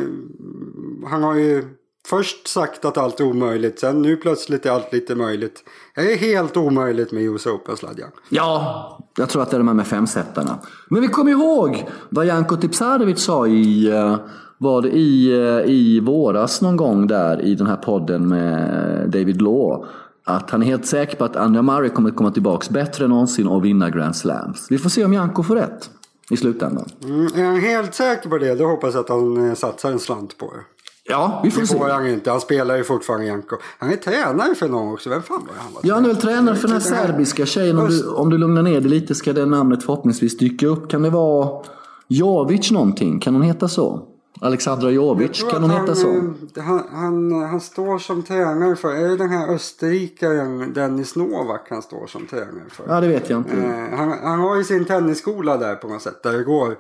han 1.07 1.23
har 1.23 1.35
ju 1.35 1.65
först 2.07 2.49
sagt 2.49 2.85
att 2.85 2.99
allt 2.99 3.21
är 3.21 3.25
omöjligt. 3.25 3.81
Sen 3.81 4.03
nu 4.03 4.17
plötsligt 4.17 4.67
är 4.67 4.71
allt 4.71 4.93
lite 4.93 5.15
möjligt. 5.15 5.65
Det 5.95 6.13
är 6.13 6.17
helt 6.17 6.57
omöjligt 6.57 7.13
med 7.13 7.23
US 7.23 7.47
Open 7.47 7.77
sladjan. 7.77 8.11
Ja, 8.29 8.99
jag 9.17 9.29
tror 9.29 9.43
att 9.43 9.51
det 9.51 9.57
är 9.57 9.59
de 9.59 9.69
här 9.69 9.75
med 9.75 9.87
femsättarna. 9.87 10.59
Men 10.89 11.03
vi 11.03 11.09
kommer 11.09 11.31
ihåg 11.31 11.89
vad 12.09 12.27
Janko 12.27 12.57
Tipsarevic 12.57 13.21
sa 13.21 13.47
i 13.47 13.93
uh 13.93 14.17
var 14.63 14.83
det 14.83 14.89
i, 14.89 15.33
eh, 15.33 15.71
i 15.71 16.01
våras 16.01 16.61
någon 16.61 16.77
gång 16.77 17.07
där 17.07 17.43
i 17.43 17.55
den 17.55 17.67
här 17.67 17.77
podden 17.77 18.29
med 18.29 19.11
David 19.11 19.43
Law 19.43 19.87
att 20.25 20.51
han 20.51 20.63
är 20.63 20.67
helt 20.67 20.87
säker 20.87 21.17
på 21.17 21.25
att 21.25 21.37
Andrea 21.37 21.63
Murray 21.63 21.89
kommer 21.89 22.11
att 22.11 22.17
komma 22.17 22.31
tillbaka 22.31 22.67
bättre 22.71 23.05
än 23.05 23.11
någonsin 23.11 23.47
och 23.47 23.65
vinna 23.65 23.91
Grand 23.91 24.17
Slams. 24.17 24.67
Vi 24.71 24.79
får 24.79 24.91
se 24.91 25.05
om 25.05 25.13
Janko 25.13 25.43
får 25.43 25.57
rätt 25.57 25.91
i 26.31 26.37
slutändan. 26.37 26.89
Mm, 27.05 27.27
är 27.35 27.45
han 27.45 27.61
helt 27.61 27.95
säker 27.95 28.29
på 28.29 28.39
det, 28.39 28.55
då 28.55 28.67
hoppas 28.67 28.95
jag 28.95 29.01
att 29.01 29.09
han 29.09 29.49
eh, 29.49 29.55
satsar 29.55 29.93
en 29.93 29.99
slant 29.99 30.39
på 30.39 30.47
det. 30.47 30.61
Ja, 31.05 31.41
vi 31.45 31.51
får 31.51 31.61
det 31.61 31.67
se. 31.67 31.79
Får 31.79 31.89
han 31.89 32.07
inte. 32.07 32.31
Han 32.31 32.41
spelar 32.41 32.77
ju 32.77 32.85
fortfarande 32.85 33.27
Janko. 33.27 33.57
Han 33.79 33.93
är 33.93 33.97
tränare 33.97 34.55
för 34.55 34.69
någon 34.69 34.93
också. 34.93 35.11
Vem 35.11 35.23
fan 35.23 35.47
var 35.47 35.55
han? 35.59 35.73
Ja, 35.83 35.95
han 35.95 36.05
är 36.05 36.09
väl 36.09 36.17
tränare 36.17 36.57
för 36.57 36.69
den 36.69 36.73
här 36.73 36.81
serbiska 36.81 37.47
tjejen. 37.47 37.79
Om 37.79 37.89
du, 37.89 38.09
om 38.09 38.31
du 38.31 38.39
lugnar 38.39 38.63
ner 38.63 38.81
dig 38.81 38.91
lite 38.91 39.15
ska 39.15 39.33
det 39.33 39.47
namnet 39.47 39.83
förhoppningsvis 39.83 40.39
dyka 40.39 40.67
upp. 40.67 40.91
Kan 40.91 41.03
det 41.03 41.11
vara 41.11 41.63
Jovic 42.09 42.71
någonting? 42.71 43.21
Kan 43.21 43.35
hon 43.35 43.43
heta 43.43 43.69
så? 43.69 44.10
Alexandra 44.43 44.91
Jovic, 44.91 45.45
kan 45.51 45.63
hon 45.63 45.71
heta 45.71 45.95
så? 45.95 46.09
Eh, 46.09 46.65
han, 46.65 46.83
han, 46.93 47.33
han 47.33 47.61
står 47.61 47.99
som 47.99 48.23
tränare 48.23 48.77
för, 48.77 48.95
är 48.95 49.09
det 49.09 49.17
den 49.17 49.29
här 49.29 49.49
österrikaren 49.55 50.73
Dennis 50.73 51.17
Novak 51.17 51.67
han 51.71 51.83
står 51.83 52.07
som 52.07 52.27
tränare 52.27 52.71
för? 52.71 52.85
Ja, 52.89 53.01
det 53.01 53.09
vet 53.09 53.31
jag 53.31 53.39
inte. 53.39 53.57
Eh, 53.57 53.99
han, 53.99 54.15
han 54.23 54.41
har 54.41 54.57
ju 54.57 54.65
sin 54.65 54.85
tennisskola 54.85 55.57
där 55.57 55.75
på 55.75 55.89
något 55.89 56.03
sätt, 56.03 56.23
där 56.23 56.33
det 56.33 56.45
går, 56.45 56.77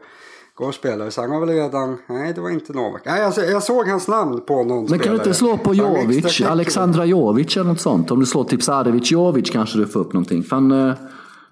går 0.54 0.72
spelare. 0.72 1.10
Så 1.10 1.20
han 1.20 1.30
har 1.30 1.40
väl 1.40 1.48
redan, 1.48 1.98
nej 2.06 2.32
det 2.34 2.40
var 2.40 2.50
inte 2.50 2.72
Novak. 2.72 3.02
Nej, 3.04 3.24
alltså, 3.24 3.40
jag 3.40 3.62
såg 3.62 3.88
hans 3.88 4.08
namn 4.08 4.40
på 4.40 4.64
någon 4.64 4.68
Men 4.68 4.86
spelare. 4.86 5.04
kan 5.04 5.12
du 5.12 5.18
inte 5.18 5.34
slå 5.34 5.58
på 5.58 5.74
Jovic, 5.74 6.40
Alexandra 6.40 7.04
Jovic 7.04 7.56
eller 7.56 7.70
något 7.70 7.80
sånt? 7.80 8.10
Om 8.10 8.20
du 8.20 8.26
slår 8.26 8.44
Tipsarevic 8.44 9.10
Jovic 9.10 9.50
kanske 9.50 9.78
du 9.78 9.86
får 9.86 10.00
upp 10.00 10.12
någonting. 10.12 10.42
För 10.42 10.56
han, 10.56 10.88
eh, 10.88 10.94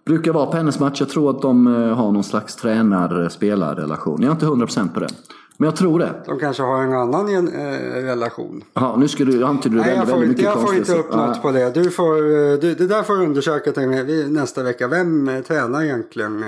brukar 0.08 0.32
vara 0.32 0.46
på 0.46 0.56
hennes 0.56 0.80
match. 0.80 1.00
Jag 1.00 1.08
tror 1.08 1.30
att 1.30 1.42
de 1.42 1.66
eh, 1.66 1.96
har 1.96 2.12
någon 2.12 2.24
slags 2.24 2.56
tränar-spelarrelation. 2.56 4.22
Jag 4.22 4.28
är 4.28 4.32
inte 4.32 4.46
hundra 4.46 4.66
procent 4.66 4.94
på 4.94 5.00
det. 5.00 5.08
Men 5.60 5.66
jag 5.66 5.76
tror 5.76 5.98
det. 5.98 6.14
De 6.26 6.38
kanske 6.38 6.62
har 6.62 6.82
en 6.82 6.92
annan 6.92 7.48
eh, 7.48 8.02
relation. 8.02 8.64
Ja, 8.74 8.96
nu 8.96 9.08
ska 9.08 9.24
du, 9.24 9.44
antyder 9.44 9.76
du 9.76 9.82
väldigt, 9.82 10.08
väldigt 10.08 10.28
mycket 10.28 10.44
Jag 10.44 10.62
får 10.62 10.74
inte 10.74 10.92
upp 10.92 11.14
något 11.14 11.42
på 11.42 11.50
det. 11.50 11.70
Du 11.70 11.90
får, 11.90 12.16
eh, 12.16 12.58
du, 12.58 12.74
det 12.74 12.86
där 12.86 13.02
får 13.02 13.16
du 13.16 13.22
undersöka 13.22 13.72
till 13.72 14.32
nästa 14.32 14.62
vecka. 14.62 14.88
Vem 14.88 15.28
eh, 15.28 15.40
tränar 15.40 15.82
egentligen 15.82 16.44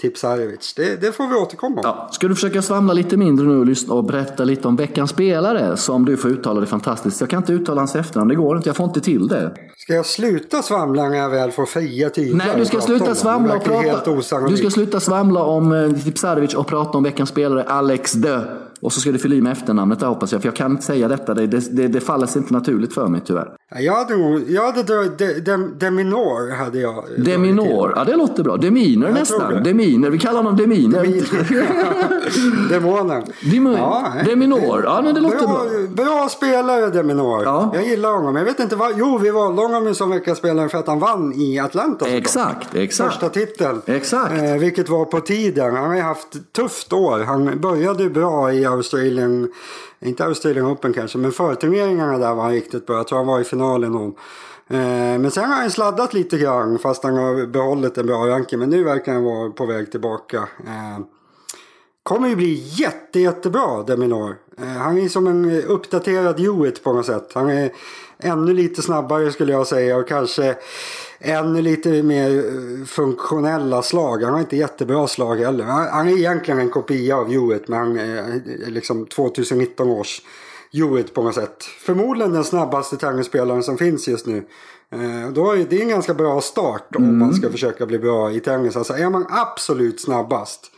Tipsarevic? 0.00 0.74
Det, 0.76 1.00
det 1.00 1.12
får 1.12 1.28
vi 1.28 1.34
återkomma 1.34 1.74
om. 1.74 1.82
Ja. 1.84 2.08
Ska 2.12 2.28
du 2.28 2.34
försöka 2.34 2.62
svamla 2.62 2.92
lite 2.92 3.16
mindre 3.16 3.46
nu 3.46 3.74
och 3.88 4.04
berätta 4.04 4.44
lite 4.44 4.68
om 4.68 4.76
veckans 4.76 5.10
spelare 5.10 5.76
som 5.76 6.04
du 6.04 6.16
får 6.16 6.30
uttala 6.30 6.60
det 6.60 6.66
fantastiskt. 6.66 7.20
Jag 7.20 7.30
kan 7.30 7.36
inte 7.36 7.52
uttala 7.52 7.80
hans 7.80 7.96
efternamn, 7.96 8.28
det 8.28 8.34
går 8.34 8.56
inte. 8.56 8.68
Jag 8.68 8.76
får 8.76 8.86
inte 8.86 9.00
till 9.00 9.28
det. 9.28 9.54
Ska 9.76 9.94
jag 9.94 10.06
sluta 10.06 10.62
svamla 10.62 11.08
när 11.08 11.16
jag 11.16 11.30
väl 11.30 11.50
får 11.50 11.66
fria 11.66 12.10
tyglar? 12.10 12.46
Nej, 12.46 12.56
du 12.56 12.64
ska 12.64 12.80
sluta 12.80 13.14
svamla 13.14 13.56
och 13.56 13.64
prata. 13.64 14.46
Du 14.48 14.56
ska 14.56 14.70
sluta 14.70 15.00
svamla 15.00 15.42
om 15.42 15.94
Tipsarevic 16.04 16.54
och 16.54 16.66
prata 16.66 16.98
om 16.98 17.04
veckans 17.04 17.28
spelare 17.28 17.62
Alex 17.62 18.12
Dö. 18.12 18.40
Och 18.80 18.92
så 18.92 19.00
ska 19.00 19.12
du 19.12 19.18
fylla 19.18 19.34
i 19.34 19.40
med 19.40 19.52
efternamnet 19.52 20.00
där 20.00 20.06
hoppas 20.06 20.32
jag. 20.32 20.42
För 20.42 20.48
jag 20.48 20.56
kan 20.56 20.70
inte 20.70 20.84
säga 20.84 21.08
detta. 21.08 21.34
Det, 21.34 21.46
det, 21.46 21.88
det 21.88 22.00
faller 22.00 22.26
sig 22.26 22.42
inte 22.42 22.52
naturligt 22.52 22.94
för 22.94 23.06
mig 23.06 23.20
tyvärr. 23.26 23.48
Jag 23.78 23.94
hade, 23.94 24.14
jag 24.48 24.72
hade 24.72 24.82
de, 24.82 25.40
de, 25.40 25.78
Deminor. 25.78 26.56
Hade 26.56 26.78
jag 26.78 27.04
Deminor. 27.18 27.92
Ja 27.96 28.04
det 28.04 28.16
låter 28.16 28.42
bra. 28.42 28.56
Deminer 28.56 29.06
jag 29.06 29.14
nästan. 29.14 29.62
Deminer. 29.62 30.10
Vi 30.10 30.18
kallar 30.18 30.36
honom 30.36 30.56
Deminer. 30.56 31.06
Demonen. 32.68 33.22
Deminer. 33.52 33.78
Ja, 33.78 34.12
Deminor. 34.24 34.82
Ja 34.84 35.02
men 35.04 35.14
det 35.14 35.20
låter 35.20 35.38
bra. 35.38 35.64
Bra, 35.94 36.04
bra 36.04 36.28
spelare 36.28 36.90
Deminor. 36.90 37.44
Ja. 37.44 37.70
Jag 37.74 37.86
gillar 37.86 38.12
honom. 38.12 38.36
Jag 38.36 38.44
vet 38.44 38.60
inte 38.60 38.76
vad. 38.76 38.92
Jo 38.96 39.18
vi 39.18 39.30
valde 39.30 39.62
honom 39.62 39.94
som 39.94 40.10
veckans 40.10 40.38
spelare 40.38 40.68
för 40.68 40.78
att 40.78 40.86
han 40.86 40.98
vann 40.98 41.32
i 41.32 41.58
Atlanta. 41.58 42.08
Exakt. 42.08 42.74
exakt. 42.74 43.12
Första 43.12 43.28
titeln. 43.28 43.82
Exakt. 43.86 44.32
Eh, 44.32 44.54
vilket 44.54 44.88
var 44.88 45.04
på 45.04 45.20
tiden. 45.20 45.76
Han 45.76 45.90
har 45.90 46.00
haft 46.00 46.52
tufft 46.52 46.92
år. 46.92 47.18
Han 47.18 47.60
började 47.60 48.10
bra 48.10 48.52
i 48.52 48.65
Australien, 48.68 49.52
inte 50.00 50.24
Australian 50.24 50.66
Open 50.66 50.92
kanske, 50.92 51.18
men 51.18 51.32
förturneringarna 51.32 52.18
där 52.18 52.34
var 52.34 52.42
han 52.42 52.52
riktigt 52.52 52.86
bra. 52.86 52.96
Jag 52.96 53.08
tror 53.08 53.18
han 53.18 53.26
var 53.26 53.40
i 53.40 53.44
finalen 53.44 53.92
någon. 53.92 54.14
Eh, 54.68 55.18
men 55.18 55.30
sen 55.30 55.44
har 55.44 55.56
han 55.56 55.70
sladdat 55.70 56.14
lite 56.14 56.38
grann 56.38 56.78
fast 56.78 57.04
han 57.04 57.16
har 57.16 57.46
behållit 57.46 57.98
en 57.98 58.06
bra 58.06 58.26
ranking. 58.26 58.58
Men 58.58 58.70
nu 58.70 58.84
verkar 58.84 59.12
han 59.12 59.24
vara 59.24 59.50
på 59.50 59.66
väg 59.66 59.90
tillbaka. 59.90 60.36
Eh, 60.66 61.04
kommer 62.02 62.28
ju 62.28 62.36
bli 62.36 62.62
jätte, 62.64 63.20
jättebra 63.20 63.82
Deminor. 63.82 64.36
Eh, 64.58 64.66
han 64.66 64.98
är 64.98 65.08
som 65.08 65.26
en 65.26 65.62
uppdaterad 65.62 66.40
Hewitt 66.40 66.84
på 66.84 66.92
något 66.92 67.06
sätt. 67.06 67.30
Han 67.34 67.50
är 67.50 67.72
ännu 68.18 68.52
lite 68.54 68.82
snabbare 68.82 69.32
skulle 69.32 69.52
jag 69.52 69.66
säga 69.66 69.96
och 69.96 70.08
kanske 70.08 70.56
ännu 71.26 71.62
lite 71.62 72.02
mer 72.02 72.38
eh, 72.38 72.84
funktionella 72.86 73.82
slag. 73.82 74.22
Han 74.22 74.32
har 74.32 74.40
inte 74.40 74.56
jättebra 74.56 75.06
slag 75.06 75.36
heller. 75.36 75.64
Han 75.64 76.08
är 76.08 76.16
egentligen 76.16 76.60
en 76.60 76.70
kopia 76.70 77.16
av 77.16 77.30
Hewitt 77.30 77.68
men 77.68 77.78
han 77.78 77.98
är 77.98 78.70
liksom 78.70 79.06
2019 79.06 79.88
års 79.88 80.22
Hewitt 80.72 81.14
på 81.14 81.22
något 81.22 81.34
sätt. 81.34 81.64
Förmodligen 81.64 82.32
den 82.32 82.44
snabbaste 82.44 82.96
tennisspelaren 82.96 83.62
som 83.62 83.78
finns 83.78 84.08
just 84.08 84.26
nu. 84.26 84.46
Eh, 84.92 85.32
då 85.32 85.52
är 85.52 85.66
det 85.70 85.82
en 85.82 85.88
ganska 85.88 86.14
bra 86.14 86.40
start 86.40 86.96
om 86.96 87.04
mm. 87.04 87.18
man 87.18 87.34
ska 87.34 87.50
försöka 87.50 87.86
bli 87.86 87.98
bra 87.98 88.32
i 88.32 88.40
tennis. 88.40 88.76
Alltså 88.76 88.92
är 88.92 89.10
man 89.10 89.26
absolut 89.28 90.00
snabbast 90.00 90.72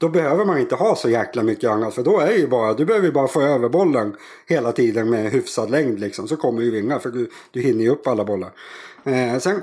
då 0.00 0.08
behöver 0.08 0.44
man 0.44 0.58
inte 0.58 0.74
ha 0.74 0.96
så 0.96 1.08
jäkla 1.10 1.42
mycket 1.42 1.70
annat. 1.70 1.94
För 1.94 2.02
då 2.02 2.20
är 2.20 2.26
det 2.26 2.36
ju 2.36 2.48
bara, 2.48 2.74
du 2.74 2.84
behöver 2.84 3.06
ju 3.06 3.12
bara 3.12 3.28
få 3.28 3.42
över 3.42 3.68
bollen 3.68 4.16
hela 4.46 4.72
tiden 4.72 5.10
med 5.10 5.32
hyfsad 5.32 5.70
längd 5.70 6.00
liksom. 6.00 6.28
Så 6.28 6.36
kommer 6.36 6.62
du 6.62 6.70
vinna 6.70 6.98
för 6.98 7.10
du, 7.10 7.30
du 7.50 7.60
hinner 7.60 7.84
ju 7.84 7.90
upp 7.90 8.06
alla 8.06 8.24
bollar. 8.24 8.50
Eh, 9.04 9.38
sen, 9.38 9.62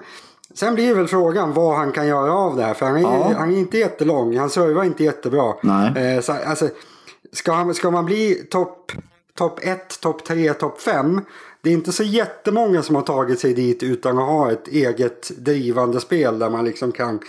sen 0.57 0.75
blir 0.75 0.93
väl 0.93 1.07
frågan 1.07 1.53
vad 1.53 1.75
han 1.75 1.91
kan 1.91 2.07
göra 2.07 2.33
av 2.33 2.55
det 2.55 2.63
här. 2.63 2.73
För 2.73 2.85
han 2.85 2.95
är, 2.95 3.01
ja. 3.01 3.33
han 3.37 3.53
är 3.53 3.57
inte 3.57 3.77
jättelång, 3.77 4.37
han 4.37 4.49
servar 4.49 4.83
inte 4.83 5.03
jättebra. 5.03 5.53
Nej. 5.61 6.15
Eh, 6.15 6.21
så, 6.21 6.31
alltså, 6.31 6.69
ska, 7.31 7.51
han, 7.51 7.73
ska 7.73 7.91
man 7.91 8.05
bli 8.05 8.35
topp 8.35 8.91
top 9.37 9.59
1, 9.61 9.99
topp 9.99 10.25
3, 10.25 10.53
topp 10.53 10.81
5 10.81 11.21
det 11.61 11.69
är 11.69 11.73
inte 11.73 11.91
så 11.91 12.03
jättemånga 12.03 12.83
som 12.83 12.95
har 12.95 13.01
tagit 13.01 13.39
sig 13.39 13.53
dit 13.53 13.83
utan 13.83 14.17
att 14.17 14.27
ha 14.27 14.51
ett 14.51 14.67
eget 14.67 15.29
drivande 15.37 15.99
spel 15.99 16.39
där 16.39 16.49
man 16.49 16.65
liksom 16.65 16.91
kan, 16.91 17.19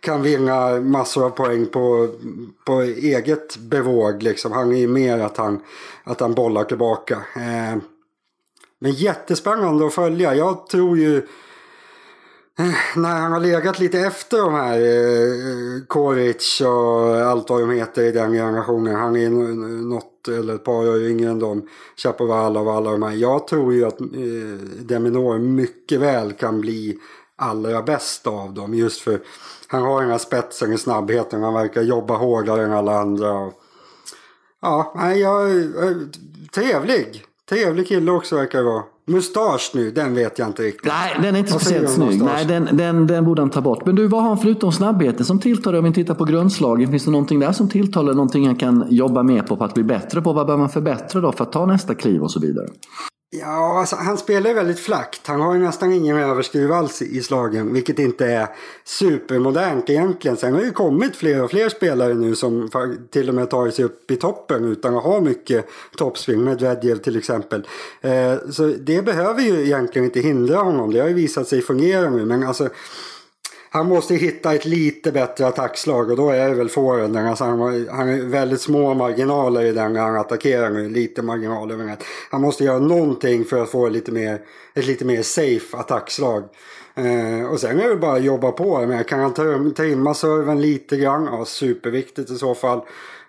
kan 0.00 0.22
vinna 0.22 0.80
massor 0.80 1.24
av 1.24 1.30
poäng 1.30 1.66
på, 1.66 2.08
på 2.64 2.82
eget 2.82 3.56
bevåg. 3.56 4.22
Liksom. 4.22 4.52
Han 4.52 4.72
är 4.72 4.78
ju 4.78 4.88
mer 4.88 5.18
att 5.18 5.36
han, 5.36 5.60
att 6.04 6.20
han 6.20 6.34
bollar 6.34 6.64
tillbaka. 6.64 7.14
Eh, 7.14 7.78
men 8.78 8.92
jättespännande 8.92 9.86
att 9.86 9.94
följa. 9.94 10.34
Jag 10.34 10.66
tror 10.66 10.98
ju 10.98 11.26
Eh, 12.58 12.74
när 12.96 13.20
han 13.20 13.32
har 13.32 13.40
legat 13.40 13.78
lite 13.78 14.00
efter 14.00 14.38
de 14.38 14.54
här 14.54 14.78
eh, 14.80 15.84
Koric 15.86 16.60
och 16.60 17.16
allt 17.16 17.50
vad 17.50 17.60
de 17.60 17.70
heter 17.70 18.02
i 18.02 18.12
den 18.12 18.32
generationen. 18.32 18.94
Han 18.94 19.16
är 19.16 19.30
något 19.82 20.28
eller 20.28 20.54
ett 20.54 20.64
par 20.64 20.88
år 20.88 21.02
yngre 21.02 21.30
än 21.30 21.38
dem. 21.38 21.68
Chapovalov 21.96 22.68
och 22.68 22.74
alla 22.74 22.90
de 22.90 23.02
här. 23.02 23.12
Jag 23.12 23.48
tror 23.48 23.74
ju 23.74 23.84
att 23.84 24.00
eh, 24.00 24.06
Deminor 24.78 25.38
mycket 25.38 26.00
väl 26.00 26.32
kan 26.32 26.60
bli 26.60 26.98
allra 27.36 27.82
bäst 27.82 28.26
av 28.26 28.54
dem. 28.54 28.74
Just 28.74 29.00
för 29.00 29.20
han 29.66 29.82
har 29.82 30.00
den 30.00 30.10
här 30.10 30.18
spetsen 30.18 30.72
och 30.72 30.80
snabbheten. 30.80 31.42
Han 31.42 31.54
verkar 31.54 31.82
jobba 31.82 32.16
hårdare 32.16 32.64
än 32.64 32.72
alla 32.72 32.98
andra. 32.98 33.32
Och, 33.32 33.52
Ja, 34.60 35.12
jag... 35.14 35.50
Eh, 35.50 35.96
trevlig. 36.54 37.24
Trevlig 37.48 37.88
kille 37.88 38.10
också 38.10 38.36
verkar 38.36 38.58
det 38.58 38.64
vara. 38.64 38.84
Mustasch 39.08 39.70
nu, 39.74 39.90
den 39.90 40.14
vet 40.14 40.38
jag 40.38 40.48
inte 40.48 40.62
riktigt. 40.62 40.92
Nej, 40.92 41.16
den 41.22 41.34
är 41.34 41.38
inte 41.38 41.50
speciellt 41.50 41.90
snygg. 41.90 42.22
Nej, 42.22 42.44
den, 42.44 42.68
den, 42.72 43.06
den 43.06 43.24
borde 43.24 43.42
han 43.42 43.50
ta 43.50 43.60
bort. 43.60 43.86
Men 43.86 43.94
du, 43.94 44.06
vad 44.06 44.22
har 44.22 44.28
han 44.28 44.38
förutom 44.38 44.72
snabbheten 44.72 45.24
som 45.24 45.38
tilltar 45.38 45.72
dig? 45.72 45.78
Om 45.78 45.84
vi 45.84 45.92
tittar 45.92 46.14
på 46.14 46.24
grundslagen, 46.24 46.90
finns 46.90 47.04
det 47.04 47.10
någonting 47.10 47.40
där 47.40 47.52
som 47.52 47.68
tilltalar? 47.68 48.14
Någonting 48.14 48.46
han 48.46 48.56
kan 48.56 48.86
jobba 48.90 49.22
mer 49.22 49.42
på, 49.42 49.56
på 49.56 49.64
att 49.64 49.74
bli 49.74 49.82
bättre 49.82 50.22
på? 50.22 50.32
Vad 50.32 50.46
bör 50.46 50.56
man 50.56 50.68
förbättra 50.68 51.20
då 51.20 51.32
för 51.32 51.44
att 51.44 51.52
ta 51.52 51.66
nästa 51.66 51.94
kliv 51.94 52.22
och 52.22 52.30
så 52.30 52.40
vidare? 52.40 52.66
Ja, 53.30 53.78
alltså, 53.78 53.96
han 53.96 54.18
spelar 54.18 54.54
väldigt 54.54 54.80
flackt. 54.80 55.26
Han 55.26 55.40
har 55.40 55.54
ju 55.54 55.60
nästan 55.60 55.92
ingen 55.92 56.16
överskruv 56.16 56.72
alls 56.72 57.02
i 57.02 57.22
slagen, 57.22 57.72
vilket 57.72 57.98
inte 57.98 58.26
är 58.26 58.48
supermodernt 58.84 59.90
egentligen. 59.90 60.36
Sen 60.36 60.52
har 60.52 60.60
det 60.60 60.66
ju 60.66 60.72
kommit 60.72 61.16
fler 61.16 61.42
och 61.42 61.50
fler 61.50 61.68
spelare 61.68 62.14
nu 62.14 62.34
som 62.34 62.70
till 63.10 63.28
och 63.28 63.34
med 63.34 63.50
tar 63.50 63.70
sig 63.70 63.84
upp 63.84 64.10
i 64.10 64.16
toppen 64.16 64.64
utan 64.64 64.96
att 64.96 65.02
ha 65.02 65.20
mycket 65.20 65.68
toppsving, 65.96 66.44
Medvedev 66.44 66.96
till 66.96 67.16
exempel. 67.18 67.66
Eh, 68.00 68.34
så 68.50 68.66
det 68.66 69.02
behöver 69.02 69.42
ju 69.42 69.64
egentligen 69.64 70.04
inte 70.04 70.20
hindra 70.20 70.56
honom. 70.56 70.92
Det 70.92 71.00
har 71.00 71.08
ju 71.08 71.14
visat 71.14 71.48
sig 71.48 71.62
fungera 71.62 72.10
nu, 72.10 72.24
men 72.24 72.42
alltså 72.42 72.68
han 73.70 73.86
måste 73.86 74.14
hitta 74.14 74.54
ett 74.54 74.64
lite 74.64 75.12
bättre 75.12 75.46
attackslag 75.46 76.10
och 76.10 76.16
då 76.16 76.30
är 76.30 76.48
det 76.48 76.54
väl 76.54 76.68
forehanden. 76.68 77.26
Alltså 77.26 77.44
han, 77.44 77.58
har, 77.58 77.90
han 77.90 78.08
har 78.08 78.16
väldigt 78.16 78.60
små 78.60 78.94
marginaler 78.94 79.64
i 79.64 79.72
den 79.72 79.92
när 79.92 80.00
han 80.00 80.16
attackerar 80.16 80.70
nu. 80.70 80.88
Lite 80.88 81.22
marginaler. 81.22 81.76
Men 81.76 81.96
han 82.30 82.40
måste 82.40 82.64
göra 82.64 82.78
någonting 82.78 83.44
för 83.44 83.62
att 83.62 83.70
få 83.70 83.88
lite 83.88 84.12
mer, 84.12 84.40
ett 84.74 84.86
lite 84.86 85.04
mer 85.04 85.22
safe 85.22 85.76
attackslag. 85.76 86.44
Eh, 86.94 87.50
och 87.50 87.60
sen 87.60 87.80
är 87.80 87.88
det 87.88 87.96
bara 87.96 88.16
att 88.16 88.24
jobba 88.24 88.52
på. 88.52 88.86
Men 88.86 89.04
kan 89.04 89.20
han 89.20 89.74
trimma 89.74 90.14
serven 90.14 90.60
lite 90.60 90.96
grann? 90.96 91.28
Ja, 91.32 91.44
superviktigt 91.44 92.30
i 92.30 92.34
så 92.34 92.54
fall. 92.54 92.80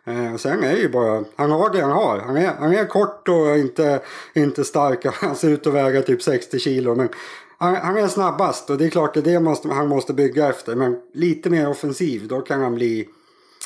Eh, 0.09 0.35
sen 0.35 0.63
är 0.63 0.73
det 0.73 0.79
ju 0.79 0.89
bara, 0.89 1.23
han 1.35 1.51
har 1.51 1.69
det 1.69 1.81
han 1.81 1.91
har. 1.91 2.19
Han 2.19 2.37
är, 2.37 2.53
han 2.59 2.73
är 2.73 2.85
kort 2.85 3.29
och 3.29 3.57
inte, 3.57 4.01
inte 4.33 4.63
stark. 4.63 5.05
Han 5.21 5.35
ser 5.35 5.49
ut 5.49 5.67
att 5.67 5.73
väga 5.73 6.01
typ 6.01 6.21
60 6.21 6.59
kilo. 6.59 6.95
Men 6.95 7.09
han, 7.57 7.75
han, 7.75 7.97
är 7.97 8.07
snabbast 8.07 8.69
och 8.69 8.77
det 8.77 8.85
är 8.85 8.89
klart 8.89 9.17
att 9.17 9.23
det 9.23 9.39
måste, 9.39 9.67
han 9.67 9.87
måste 9.87 10.13
bygga 10.13 10.49
efter. 10.49 10.75
Men 10.75 10.97
lite 11.13 11.49
mer 11.49 11.69
offensiv, 11.69 12.27
då 12.27 12.41
kan 12.41 12.61
han 12.61 12.75
bli... 12.75 13.07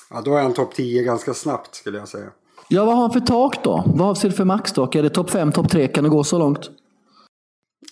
Ja, 0.10 0.22
då 0.26 0.36
är 0.36 0.42
han 0.42 0.54
topp 0.54 0.76
10 0.76 1.04
ganska 1.04 1.34
snabbt 1.34 1.76
skulle 1.76 1.98
jag 1.98 2.08
säga. 2.08 2.28
Ja, 2.68 2.86
vad 2.86 2.96
har 2.96 3.02
han 3.02 3.12
för 3.12 3.20
tak 3.20 3.64
då? 3.64 3.84
Vad 3.88 4.10
avser 4.10 4.30
du 4.30 4.36
för 4.36 4.46
maxtak? 4.46 4.96
Är 4.96 5.04
det 5.04 5.10
topp 5.10 5.30
5, 5.30 5.52
topp 5.52 5.70
3? 5.72 5.88
Kan 5.88 6.04
det 6.04 6.10
gå 6.10 6.24
så 6.24 6.38
långt? 6.38 6.70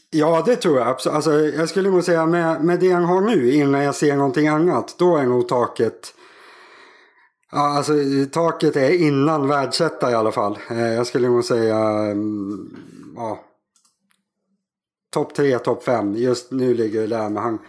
Ja, 0.10 0.44
det 0.46 0.56
tror 0.56 0.78
jag. 0.80 0.88
Alltså, 0.88 1.40
jag 1.40 1.70
skulle 1.70 1.90
nog 1.90 2.04
säga 2.04 2.26
med, 2.26 2.64
med 2.64 2.80
det 2.80 2.92
han 2.92 3.04
har 3.04 3.22
nu, 3.22 3.54
innan 3.54 3.84
jag 3.84 3.96
ser 3.96 4.16
någonting 4.16 4.48
annat, 4.48 4.96
då 4.98 5.18
är 5.18 5.24
nog 5.24 5.48
taket... 5.48 6.14
Ja, 7.52 7.78
alltså 7.78 7.94
taket 8.32 8.76
är 8.76 8.90
innan 8.90 9.48
världsetta 9.48 10.12
i 10.12 10.14
alla 10.14 10.32
fall. 10.32 10.58
Eh, 10.70 10.94
jag 10.94 11.08
skulle 11.08 11.28
nog 11.28 11.44
säga... 11.44 11.78
Mm, 11.78 12.76
ja, 13.16 13.40
topp 15.14 15.36
tre, 15.36 15.60
topp 15.60 15.84
fem. 15.84 16.16
Just 16.16 16.52
nu 16.52 16.74
ligger 16.74 17.02
det 17.02 17.08
där. 17.08 17.30
Men 17.30 17.44
han, 17.44 17.60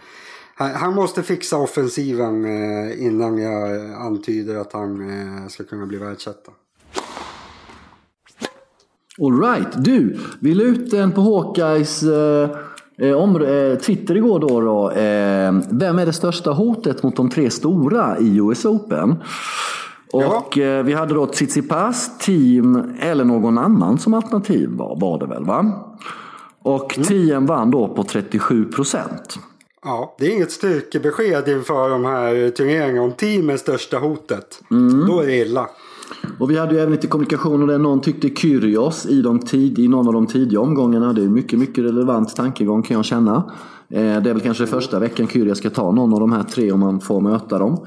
han, 0.55 0.95
måste 0.95 1.23
fixa 1.23 1.57
offensiven 1.57 2.45
eh, 2.45 3.05
innan 3.05 3.37
jag 3.37 3.75
eh, 3.75 4.01
antyder 4.01 4.55
att 4.55 4.73
han 4.73 5.49
ska 5.49 5.63
kunna 5.63 5.85
bli 5.85 5.97
världsetta. 5.97 6.51
Alright, 9.21 9.83
du. 9.83 10.19
Vi 10.39 10.53
la 10.53 10.63
ut 10.63 10.91
den 10.91 11.11
på 11.11 11.21
Hawkeyes 11.21 12.03
eh, 12.03 12.57
om, 13.01 13.41
eh, 13.41 13.79
Twitter 13.79 14.17
igår 14.17 14.39
då. 14.39 14.61
då 14.61 14.91
eh, 14.91 15.53
vem 15.69 15.99
är 15.99 16.05
det 16.05 16.13
största 16.13 16.51
hotet 16.51 17.03
mot 17.03 17.15
de 17.15 17.29
tre 17.29 17.49
stora 17.49 18.17
i 18.19 18.37
US 18.37 18.65
Open? 18.65 19.15
Och 20.13 20.57
eh, 20.57 20.83
vi 20.83 20.93
hade 20.93 21.13
då 21.13 21.25
Tsitsipas, 21.25 22.17
Team 22.17 22.93
eller 22.99 23.23
någon 23.23 23.57
annan 23.57 23.99
som 23.99 24.13
alternativ 24.13 24.69
var, 24.69 24.95
var 24.95 25.19
det 25.19 25.25
väl 25.25 25.45
va? 25.45 25.85
Och 26.63 26.97
mm. 26.97 27.07
Tien 27.07 27.45
vann 27.45 27.71
då 27.71 27.87
på 27.87 28.03
37 28.03 28.65
procent. 28.65 29.39
Ja, 29.83 30.15
det 30.19 30.25
är 30.25 30.35
inget 30.35 30.51
styrkebesked 30.51 31.47
inför 31.47 31.89
de 31.89 32.05
här 32.05 32.49
turneringarna. 32.49 33.01
Om 33.01 33.11
team 33.11 33.49
är 33.49 33.57
största 33.57 33.97
hotet, 33.97 34.61
mm. 34.71 35.07
då 35.07 35.19
är 35.19 35.27
det 35.27 35.37
illa. 35.37 35.69
Och 36.39 36.51
vi 36.51 36.57
hade 36.57 36.73
ju 36.73 36.79
även 36.79 36.91
lite 36.91 37.07
kommunikationer 37.07 37.67
där 37.67 37.77
någon 37.77 38.01
tyckte 38.01 38.29
Kyrgios 38.29 39.05
i, 39.05 39.21
de 39.21 39.39
tid, 39.39 39.79
i 39.79 39.87
någon 39.87 40.07
av 40.07 40.13
de 40.13 40.27
tidiga 40.27 40.59
omgångarna. 40.59 41.13
Det 41.13 41.23
är 41.23 41.27
mycket, 41.27 41.59
mycket 41.59 41.83
relevant 41.83 42.35
tankegång 42.35 42.83
kan 42.83 42.95
jag 42.95 43.05
känna. 43.05 43.35
Eh, 43.89 43.99
det 43.99 44.29
är 44.29 44.33
väl 44.33 44.39
kanske 44.39 44.67
första 44.67 44.99
veckan 44.99 45.27
Kyrgios 45.27 45.57
ska 45.57 45.69
ta 45.69 45.91
någon 45.91 46.13
av 46.13 46.19
de 46.19 46.31
här 46.31 46.43
tre 46.43 46.71
om 46.71 46.79
man 46.79 46.99
får 46.99 47.21
möta 47.21 47.59
dem. 47.59 47.85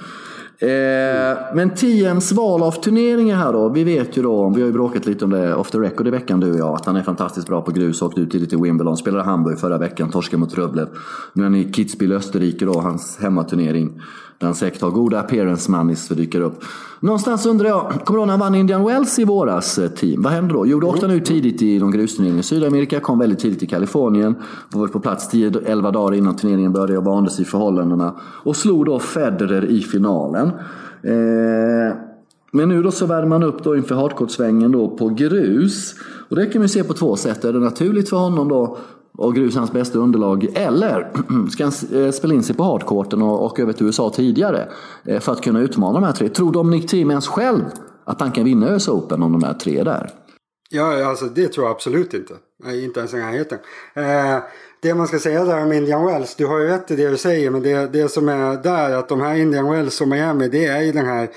Eh, 0.59 1.38
men 1.55 1.71
TMs 1.71 2.33
val 2.33 2.62
av 2.62 2.71
turneringar 2.73 3.37
här 3.37 3.52
då. 3.52 3.69
Vi 3.69 3.85
vet 3.85 4.16
ju 4.16 4.23
då, 4.23 4.49
vi 4.49 4.61
har 4.61 4.66
ju 4.66 4.73
bråkat 4.73 5.07
lite 5.07 5.25
om 5.25 5.31
det 5.31 5.55
off 5.55 5.71
the 5.71 5.78
record 5.78 6.09
i 6.09 6.11
veckan 6.11 6.40
du 6.40 6.52
och 6.52 6.59
jag, 6.59 6.75
att 6.75 6.87
han 6.87 6.97
är 6.97 7.02
fantastiskt 7.02 7.49
bra 7.49 7.62
på 7.62 7.71
grus. 7.73 8.02
Åkte 8.02 8.21
ut 8.21 8.31
tidigt 8.31 8.52
i 8.52 8.57
Wimbledon, 8.57 8.97
spelade 8.97 9.25
Hamburg 9.25 9.59
förra 9.59 9.78
veckan, 9.78 10.11
torskade 10.11 10.40
mot 10.40 10.55
Rublev. 10.55 10.88
Nu 11.33 11.43
är 11.43 11.47
han 11.47 11.55
i 11.55 11.64
Kitzbühel, 11.64 12.12
Österrike 12.12 12.64
då, 12.64 12.81
hans 12.81 13.19
hemmaturnering. 13.21 14.00
Där 14.38 14.47
han 14.47 14.55
säkert 14.55 14.83
har 14.83 14.90
goda 14.90 15.21
appearance 15.21 15.71
moneys 15.71 16.09
för 16.09 16.14
dyker 16.14 16.40
upp. 16.40 16.64
Någonstans 17.00 17.47
undrar 17.47 17.69
jag, 17.69 17.81
kommer 18.05 18.19
du 18.19 18.21
ihåg 18.21 18.26
när 18.26 18.33
han 18.33 18.40
vann 18.40 18.55
Indian 18.55 18.85
Wells 18.85 19.19
i 19.19 19.25
våras 19.25 19.78
eh, 19.78 19.88
team? 19.88 20.23
Vad 20.23 20.33
hände 20.33 20.55
då? 20.55 20.66
Jo, 20.66 20.81
då 20.81 20.88
åkte 20.88 21.07
han 21.07 21.14
ut 21.14 21.25
tidigt 21.25 21.62
i 21.62 21.78
någon 21.78 21.90
grusturnering 21.90 22.38
i 22.38 22.43
Sydamerika, 22.43 23.00
kom 23.00 23.19
väldigt 23.19 23.38
tidigt 23.38 23.59
till 23.59 23.69
Kalifornien. 23.69 24.35
Var 24.73 24.88
på 24.88 25.00
plats 25.00 25.33
10-11 25.33 25.93
dagar 25.93 26.16
innan 26.16 26.37
turneringen 26.37 26.73
började 26.73 26.99
och 26.99 27.05
vande 27.05 27.31
sig 27.31 27.43
i 27.43 27.45
förhållandena. 27.45 28.14
Och 28.23 28.57
slog 28.57 28.85
då 28.87 28.99
Federer 28.99 29.64
i 29.64 29.81
finalen. 29.81 30.47
Eh, 31.02 31.97
men 32.52 32.69
nu 32.69 32.83
då 32.83 32.90
så 32.90 33.07
värmer 33.07 33.28
man 33.28 33.43
upp 33.43 33.64
då 33.64 33.76
inför 33.76 33.95
hardcourt-svängen 33.95 34.73
då 34.73 34.88
på 34.88 35.09
grus. 35.09 35.95
Och 36.28 36.37
det 36.37 36.47
kan 36.47 36.61
man 36.62 36.69
se 36.69 36.85
på 36.85 36.95
två 36.95 37.16
sätt. 37.16 37.45
Är 37.45 37.52
det 37.52 37.59
naturligt 37.59 38.09
för 38.09 38.16
honom 38.16 38.49
då 38.49 38.78
och 39.18 39.35
grus 39.35 39.56
hans 39.56 39.73
bästa 39.73 39.99
underlag. 39.99 40.49
Eller 40.54 41.12
ska 41.50 41.64
han 41.64 42.02
eh, 42.04 42.11
spela 42.11 42.35
in 42.35 42.42
sig 42.42 42.56
på 42.56 42.62
hardcourten 42.62 43.23
och 43.23 43.44
åka 43.44 43.62
över 43.62 43.73
till 43.73 43.87
USA 43.87 44.11
tidigare 44.11 44.68
eh, 45.04 45.20
för 45.20 45.32
att 45.32 45.42
kunna 45.42 45.61
utmana 45.61 46.00
de 46.00 46.06
här 46.06 46.12
tre. 46.12 46.28
Tror 46.28 46.52
Dominic 46.52 46.87
Thiem 46.87 47.11
ens 47.11 47.26
själv 47.26 47.64
att 48.04 48.20
han 48.20 48.32
kan 48.32 48.44
vinna 48.44 48.75
US 48.75 48.88
Open 48.88 49.23
om 49.23 49.32
de 49.32 49.42
här 49.42 49.54
tre 49.54 49.82
där? 49.82 50.11
Ja, 50.70 51.06
alltså 51.06 51.25
det 51.25 51.49
tror 51.49 51.66
jag 51.66 51.75
absolut 51.75 52.14
inte. 52.14 52.35
Inte 52.85 53.00
ens 53.00 53.14
i 53.14 53.16
närheten. 53.16 53.58
Eh, 53.94 54.42
det 54.82 54.94
man 54.94 55.06
ska 55.06 55.18
säga 55.18 55.44
där 55.44 55.62
om 55.62 55.73
Indian 55.73 56.06
Wells, 56.06 56.35
du 56.35 56.46
har 56.46 56.58
ju 56.58 56.66
rätt 56.66 56.90
i 56.90 56.96
det 56.96 57.08
du 57.08 57.16
säger, 57.16 57.50
men 57.50 57.62
det, 57.62 57.92
det 57.92 58.08
som 58.08 58.28
är 58.28 58.62
där, 58.62 58.96
att 58.96 59.08
de 59.08 59.20
här 59.20 59.35
Indian 59.35 59.70
Wells 59.70 60.00
och 60.00 60.08
Miami, 60.08 60.49
det 60.49 60.66
är 60.66 60.82
ju 60.82 60.92
den 60.92 61.06
här 61.06 61.28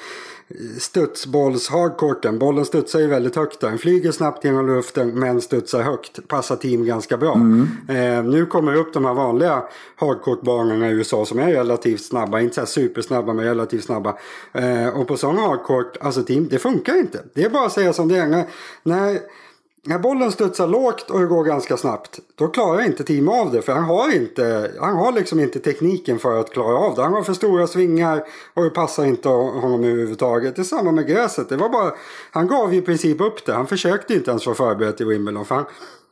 studsbolls-hardcourten. 0.79 2.39
Bollen 2.39 2.65
studsar 2.65 2.99
ju 2.99 3.07
väldigt 3.07 3.35
högt 3.35 3.59
där. 3.59 3.69
Den 3.69 3.77
flyger 3.77 4.11
snabbt 4.11 4.43
genom 4.43 4.67
luften 4.67 5.19
men 5.19 5.41
studsar 5.41 5.81
högt. 5.81 6.27
Passar 6.27 6.55
team 6.55 6.85
ganska 6.85 7.17
bra. 7.17 7.33
Mm. 7.33 7.67
Eh, 7.89 8.23
nu 8.23 8.45
kommer 8.45 8.75
upp 8.75 8.93
de 8.93 9.05
här 9.05 9.13
vanliga 9.13 9.63
hardcourt-banorna 9.95 10.89
i 10.89 10.91
USA 10.91 11.25
som 11.25 11.39
är 11.39 11.51
relativt 11.51 12.05
snabba. 12.05 12.39
Inte 12.39 12.55
så 12.55 12.61
här 12.61 12.65
supersnabba 12.65 13.33
men 13.33 13.45
relativt 13.45 13.83
snabba. 13.83 14.17
Eh, 14.53 14.87
och 14.87 15.07
på 15.07 15.17
sådana 15.17 15.41
hardcourt, 15.41 15.97
alltså 16.01 16.23
team, 16.23 16.47
det 16.49 16.59
funkar 16.59 16.99
inte. 16.99 17.23
Det 17.33 17.43
är 17.43 17.49
bara 17.49 17.65
att 17.65 17.73
säga 17.73 17.93
som 17.93 18.07
det 18.07 18.17
är. 18.17 18.45
När, 18.83 19.19
när 19.83 19.99
bollen 19.99 20.31
studsar 20.31 20.67
lågt 20.67 21.09
och 21.09 21.19
det 21.19 21.25
går 21.25 21.43
ganska 21.43 21.77
snabbt. 21.77 22.19
Då 22.35 22.47
klarar 22.47 22.85
inte 22.85 23.03
Tim 23.03 23.29
av 23.29 23.51
det. 23.51 23.61
För 23.61 23.73
han 23.73 23.83
har, 23.83 24.15
inte, 24.15 24.71
han 24.79 24.95
har 24.95 25.11
liksom 25.11 25.39
inte 25.39 25.59
tekniken 25.59 26.19
för 26.19 26.39
att 26.39 26.49
klara 26.49 26.77
av 26.77 26.95
det. 26.95 27.01
Han 27.01 27.13
har 27.13 27.23
för 27.23 27.33
stora 27.33 27.67
svingar 27.67 28.23
och 28.53 28.63
det 28.63 28.69
passar 28.69 29.05
inte 29.05 29.29
honom 29.29 29.83
överhuvudtaget. 29.83 30.55
Det 30.55 30.61
är 30.61 30.63
samma 30.63 30.91
med 30.91 31.07
gräset. 31.07 31.49
Det 31.49 31.57
var 31.57 31.69
bara, 31.69 31.93
han 32.31 32.47
gav 32.47 32.73
ju 32.73 32.79
i 32.79 32.81
princip 32.81 33.21
upp 33.21 33.45
det. 33.45 33.53
Han 33.53 33.67
försökte 33.67 34.13
inte 34.13 34.31
ens 34.31 34.45
vara 34.45 34.55
förberedd 34.55 35.01
i 35.01 35.03
Wimbledon. 35.03 35.45
För 35.45 35.55
han, 35.55 35.65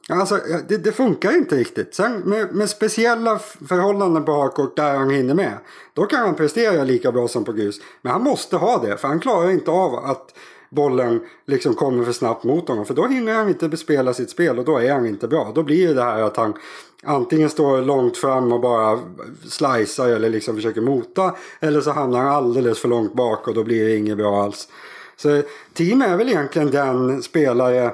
Alltså, 0.09 0.39
det, 0.67 0.77
det, 0.77 0.91
funkar 0.91 1.37
inte 1.37 1.55
riktigt. 1.55 1.95
Sen 1.95 2.19
med, 2.19 2.55
med 2.55 2.69
speciella 2.69 3.39
förhållanden 3.67 4.25
på 4.25 4.31
hardcourt 4.31 4.75
där 4.75 4.95
han 4.95 5.09
hinner 5.09 5.33
med. 5.33 5.57
Då 5.93 6.05
kan 6.05 6.19
han 6.19 6.35
prestera 6.35 6.83
lika 6.83 7.11
bra 7.11 7.27
som 7.27 7.43
på 7.43 7.53
grus. 7.53 7.79
Men 8.01 8.11
han 8.11 8.23
måste 8.23 8.57
ha 8.57 8.77
det. 8.77 8.97
För 8.97 9.07
han 9.07 9.19
klarar 9.19 9.51
inte 9.51 9.71
av 9.71 9.95
att 9.95 10.33
bollen 10.69 11.19
liksom 11.45 11.73
kommer 11.73 12.03
för 12.03 12.11
snabbt 12.11 12.43
mot 12.43 12.67
honom. 12.67 12.85
För 12.85 12.93
då 12.93 13.07
hinner 13.07 13.33
han 13.33 13.49
inte 13.49 13.69
bespela 13.69 14.13
sitt 14.13 14.29
spel 14.29 14.59
och 14.59 14.65
då 14.65 14.77
är 14.77 14.93
han 14.93 15.05
inte 15.05 15.27
bra. 15.27 15.51
Då 15.55 15.63
blir 15.63 15.95
det 15.95 16.03
här 16.03 16.21
att 16.21 16.37
han 16.37 16.53
antingen 17.03 17.49
står 17.49 17.81
långt 17.81 18.17
fram 18.17 18.51
och 18.51 18.61
bara 18.61 18.99
slicear 19.49 20.07
eller 20.09 20.29
liksom 20.29 20.55
försöker 20.55 20.81
mota. 20.81 21.35
Eller 21.59 21.81
så 21.81 21.91
hamnar 21.91 22.19
han 22.19 22.27
alldeles 22.27 22.79
för 22.79 22.87
långt 22.87 23.13
bak 23.13 23.47
och 23.47 23.53
då 23.53 23.63
blir 23.63 23.85
det 23.85 23.95
inget 23.95 24.17
bra 24.17 24.43
alls. 24.43 24.67
Så 25.17 25.41
team 25.73 26.01
är 26.01 26.17
väl 26.17 26.29
egentligen 26.29 26.71
den 26.71 27.23
spelare 27.23 27.91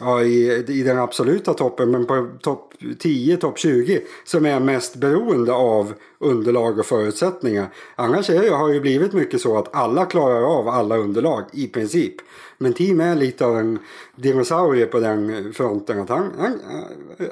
ja, 0.00 0.22
i, 0.22 0.64
i 0.68 0.82
den 0.82 0.98
absoluta 0.98 1.54
toppen, 1.54 1.90
men 1.90 2.06
på 2.06 2.28
topp 2.40 2.74
10, 2.98 3.36
topp 3.36 3.58
20 3.58 4.00
som 4.24 4.46
är 4.46 4.60
mest 4.60 4.96
beroende 4.96 5.52
av 5.52 5.92
underlag 6.18 6.78
och 6.78 6.86
förutsättningar. 6.86 7.68
Annars 7.96 8.30
är 8.30 8.42
det, 8.42 8.48
har 8.48 8.72
det 8.72 8.80
blivit 8.80 9.12
mycket 9.12 9.40
så 9.40 9.58
att 9.58 9.74
alla 9.74 10.04
klarar 10.04 10.58
av 10.58 10.68
alla 10.68 10.96
underlag 10.96 11.44
i 11.52 11.66
princip. 11.66 12.14
Men 12.58 12.72
team 12.72 13.00
är 13.00 13.14
lite 13.14 13.46
av 13.46 13.58
en 13.58 13.78
dinosaurie 14.16 14.86
på 14.86 15.00
den 15.00 15.52
fronten. 15.52 16.00
Att 16.00 16.08
han, 16.08 16.30
han, 16.38 16.60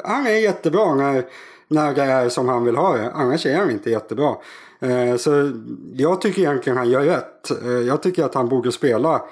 han 0.04 0.26
är 0.26 0.30
jättebra 0.30 0.94
när, 0.94 1.25
när 1.68 1.94
det 1.94 2.02
är 2.02 2.28
som 2.28 2.49
han 2.49 2.64
vill 2.64 2.76
ha 2.76 2.97
det. 2.97 3.11
Annars 3.11 3.47
är 3.47 3.56
han 3.56 3.71
inte 3.71 3.90
jättebra. 3.90 4.35
Eh, 4.80 5.16
så 5.16 5.52
jag 5.94 6.21
tycker 6.21 6.42
egentligen 6.42 6.76
han 6.76 6.90
gör 6.90 7.04
rätt. 7.04 7.62
Eh, 7.64 7.71
jag 7.71 8.02
tycker 8.02 8.25
att 8.25 8.35
han 8.35 8.49
borde 8.49 8.73
spela 8.73 9.23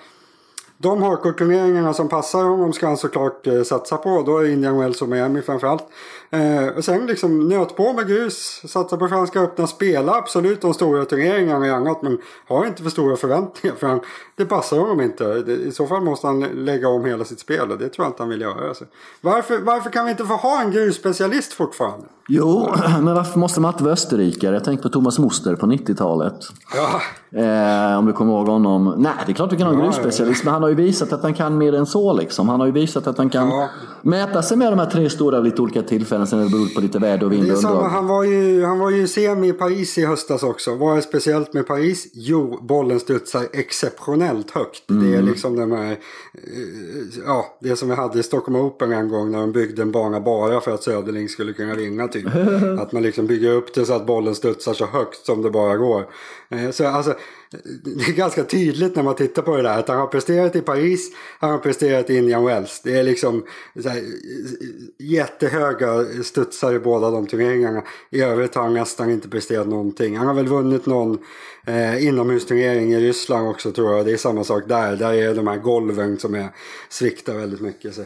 de 0.82 1.02
hardcore-turneringarna 1.02 1.92
som 1.92 2.08
passar 2.08 2.44
honom 2.44 2.72
ska 2.72 2.86
han 2.86 2.96
såklart 2.96 3.46
eh, 3.46 3.62
satsa 3.62 3.96
på. 3.96 4.22
Då 4.26 4.38
är 4.38 4.52
Indian 4.52 4.78
Wells 4.78 5.02
och 5.02 5.08
Miami 5.08 5.42
framförallt. 5.42 5.84
Eh, 6.30 6.66
och 6.76 6.84
sen 6.84 7.06
liksom 7.06 7.48
nöt 7.48 7.76
på 7.76 7.92
med 7.92 8.08
grus, 8.08 8.62
satsa 8.66 8.96
på 8.96 9.08
Franska 9.08 9.40
öppna, 9.40 9.66
spela 9.66 10.14
absolut 10.14 10.60
de 10.60 10.74
stora 10.74 11.04
turneringarna 11.04 11.66
i 11.66 11.70
annat 11.70 12.02
men 12.02 12.18
har 12.48 12.66
inte 12.66 12.82
för 12.82 12.90
stora 12.90 13.16
förväntningar 13.16 13.76
för 13.76 13.86
han, 13.86 14.00
det 14.36 14.44
passar 14.44 14.78
honom 14.78 15.00
inte. 15.00 15.24
Det, 15.24 15.52
I 15.52 15.72
så 15.72 15.86
fall 15.86 16.02
måste 16.02 16.26
han 16.26 16.40
lägga 16.40 16.88
om 16.88 17.04
hela 17.04 17.24
sitt 17.24 17.40
spel 17.40 17.70
och 17.70 17.78
det 17.78 17.88
tror 17.88 18.04
jag 18.04 18.10
inte 18.10 18.22
han 18.22 18.30
vill 18.30 18.40
göra. 18.40 18.68
Alltså. 18.68 18.84
Varför, 19.20 19.58
varför 19.58 19.90
kan 19.90 20.04
vi 20.04 20.10
inte 20.10 20.24
få 20.24 20.34
ha 20.34 20.62
en 20.62 20.70
grusspecialist 20.70 21.52
fortfarande? 21.52 22.06
Jo, 22.28 22.68
men 23.00 23.14
varför 23.14 23.38
måste 23.38 23.60
man 23.60 23.68
alltid 23.68 23.84
vara 23.84 23.92
österrikare? 23.92 24.54
Jag 24.54 24.64
tänker 24.64 24.82
på 24.82 24.88
Thomas 24.88 25.18
Moster 25.18 25.56
på 25.56 25.66
90-talet. 25.66 26.38
Ja. 26.74 27.00
Eh, 27.36 27.98
om 27.98 28.06
du 28.06 28.12
kommer 28.12 28.32
ihåg 28.32 28.48
honom. 28.48 28.94
Nej, 28.98 29.12
det 29.26 29.32
är 29.32 29.34
klart 29.34 29.50
du 29.50 29.56
kan 29.56 29.66
ha 29.66 29.74
en 29.74 29.80
grusspecialist, 29.80 30.44
men 30.44 30.52
han 30.52 30.62
har 30.62 30.68
ju 30.68 30.74
visat 30.74 31.12
att 31.12 31.22
han 31.22 31.34
kan 31.34 31.58
mer 31.58 31.74
än 31.74 31.86
så. 31.86 32.12
Liksom. 32.12 32.48
Han 32.48 32.60
har 32.60 32.66
ju 32.66 32.72
visat 32.72 33.06
att 33.06 33.18
han 33.18 33.30
kan 33.30 33.48
Ja. 33.48 33.68
Mäta 34.02 34.42
sig 34.42 34.56
med 34.56 34.72
de 34.72 34.78
här 34.78 34.90
tre 34.90 35.10
stora 35.10 35.40
vid 35.40 35.50
lite 35.52 35.62
olika 35.62 35.82
tillfällen. 35.82 36.26
Sen 36.26 36.38
är 36.38 36.44
det 36.44 36.50
beror 36.50 36.74
på 36.74 36.80
lite 36.80 36.98
väder 36.98 37.26
och 37.26 37.32
vind 37.32 37.46
Det 37.46 37.52
och 37.52 37.58
samma, 37.58 37.88
han, 37.88 38.06
var 38.06 38.24
ju, 38.24 38.64
han 38.64 38.78
var 38.78 38.90
ju 38.90 39.06
semi 39.08 39.48
i 39.48 39.52
Paris 39.52 39.98
i 39.98 40.04
höstas 40.06 40.42
också. 40.42 40.74
Vad 40.74 40.96
är 40.96 41.00
speciellt 41.00 41.52
med 41.52 41.66
Paris? 41.66 42.06
Jo, 42.14 42.58
bollen 42.62 43.00
studsar 43.00 43.44
exceptionellt 43.52 44.50
högt. 44.50 44.82
Det 44.88 44.94
Mm. 44.94 45.14
är 45.14 45.22
liksom 45.22 45.56
de 45.56 45.72
här, 45.72 45.90
eh, 45.92 45.98
ja, 47.26 47.58
det 47.60 47.76
som 47.76 47.88
vi 47.88 47.94
hade 47.94 48.18
i 48.18 48.22
Stockholm 48.22 48.56
Open 48.60 48.92
en 48.92 49.08
gång 49.08 49.30
när 49.30 49.38
de 49.38 49.52
byggde 49.52 49.82
en 49.82 49.92
bana 49.92 50.20
bara 50.20 50.60
för 50.60 50.74
att 50.74 50.82
Söderling 50.82 51.28
skulle 51.28 51.52
kunna 51.52 51.74
vinna 51.74 52.08
typ. 52.08 52.26
att 52.80 52.92
man 52.92 53.02
liksom 53.02 53.26
bygger 53.26 53.52
upp 53.52 53.74
det 53.74 53.84
så 53.86 53.92
att 53.92 54.06
bollen 54.06 54.34
studsar 54.34 54.74
så 54.74 54.86
högt 54.86 55.26
som 55.26 55.42
det 55.42 55.50
bara 55.50 55.76
går. 55.76 56.06
Eh, 56.50 56.70
Så 56.70 56.86
alltså, 56.86 57.14
det 57.84 57.90
är 58.08 58.12
ganska 58.12 58.44
tydligt 58.44 58.96
när 58.96 59.02
man 59.02 59.14
tittar 59.14 59.42
på 59.42 59.56
det 59.56 59.62
där 59.62 59.78
att 59.78 59.88
han 59.88 59.98
har 59.98 60.06
presterat 60.06 60.56
i 60.56 60.60
Paris, 60.60 61.10
han 61.40 61.50
har 61.50 61.58
presterat 61.58 62.10
i 62.10 62.16
Indian 62.16 62.44
Wells. 62.44 62.80
Det 62.84 62.98
är 62.98 63.02
liksom 63.02 63.42
så 63.92 63.98
här, 63.98 64.02
jättehöga 64.98 66.04
studsar 66.22 66.74
i 66.74 66.78
båda 66.78 67.10
de 67.10 67.26
turneringarna. 67.26 67.82
I 68.10 68.22
övrigt 68.22 68.54
har 68.54 68.62
han 68.62 68.74
nästan 68.74 69.10
inte 69.10 69.28
presterat 69.28 69.68
någonting. 69.68 70.16
Han 70.16 70.26
har 70.26 70.34
väl 70.34 70.48
vunnit 70.48 70.86
någon 70.86 71.18
eh, 71.66 72.06
inomhusturnering 72.06 72.92
i 72.92 73.00
Ryssland 73.00 73.48
också 73.48 73.72
tror 73.72 73.96
jag. 73.96 74.06
Det 74.06 74.12
är 74.12 74.16
samma 74.16 74.44
sak 74.44 74.62
där. 74.68 74.96
Där 74.96 75.12
är 75.12 75.34
de 75.34 75.46
här 75.46 75.56
golven 75.56 76.18
som 76.18 76.34
är, 76.34 76.48
sviktar 76.88 77.34
väldigt 77.34 77.60
mycket. 77.60 77.94
Så. 77.94 78.02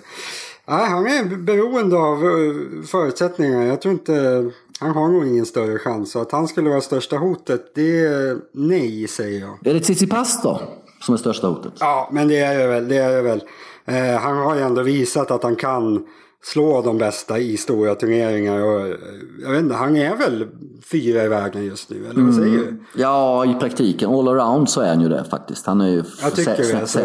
Nej, 0.68 0.88
han 0.88 1.06
är 1.06 1.36
beroende 1.36 1.96
av 1.96 2.24
eh, 2.24 2.82
förutsättningarna. 2.86 3.64
Jag 3.64 3.80
tror 3.80 3.92
inte... 3.92 4.50
Han 4.80 4.90
har 4.90 5.08
nog 5.08 5.26
ingen 5.26 5.46
större 5.46 5.78
chans. 5.78 6.10
Så 6.10 6.20
att 6.20 6.32
han 6.32 6.48
skulle 6.48 6.70
vara 6.70 6.80
största 6.80 7.16
hotet, 7.16 7.74
det 7.74 8.06
är 8.06 8.38
nej 8.52 9.08
säger 9.08 9.40
jag. 9.40 9.66
Är 9.66 9.74
det 9.74 9.80
Tsitsipas 9.80 10.42
då, 10.42 10.60
som 11.00 11.14
är 11.14 11.18
största 11.18 11.46
hotet? 11.46 11.72
Ja, 11.80 12.08
men 12.12 12.28
det 12.28 12.38
är 12.38 12.58
det 12.58 12.66
väl. 12.66 12.88
Det 12.88 12.96
är 12.96 13.16
det 13.16 13.22
väl. 13.22 13.42
Eh, 13.86 14.20
han 14.20 14.36
har 14.36 14.54
ju 14.54 14.60
ändå 14.60 14.82
visat 14.82 15.30
att 15.30 15.42
han 15.42 15.56
kan 15.56 16.06
slå 16.42 16.82
de 16.82 16.98
bästa 16.98 17.38
i 17.38 17.56
stora 17.56 17.94
turneringar. 17.94 18.60
Och, 18.60 18.80
eh, 18.80 18.96
jag 19.42 19.50
vet 19.50 19.60
inte, 19.60 19.74
han 19.74 19.96
är 19.96 20.16
väl 20.16 20.46
fyra 20.90 21.24
i 21.24 21.28
världen 21.28 21.64
just 21.64 21.90
nu, 21.90 22.06
eller 22.10 22.22
vad 22.22 22.34
säger 22.34 22.58
du? 22.58 22.84
Ja, 22.94 23.44
i 23.44 23.54
praktiken. 23.54 24.10
All 24.10 24.28
around 24.28 24.70
så 24.70 24.80
är 24.80 24.88
han 24.88 25.00
ju 25.00 25.08
det 25.08 25.24
faktiskt. 25.30 25.66
Han 25.66 25.80
är 25.80 25.88
ju 25.88 26.04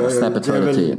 snäppet 0.09 0.45
före 0.45 0.73
tio. 0.73 0.97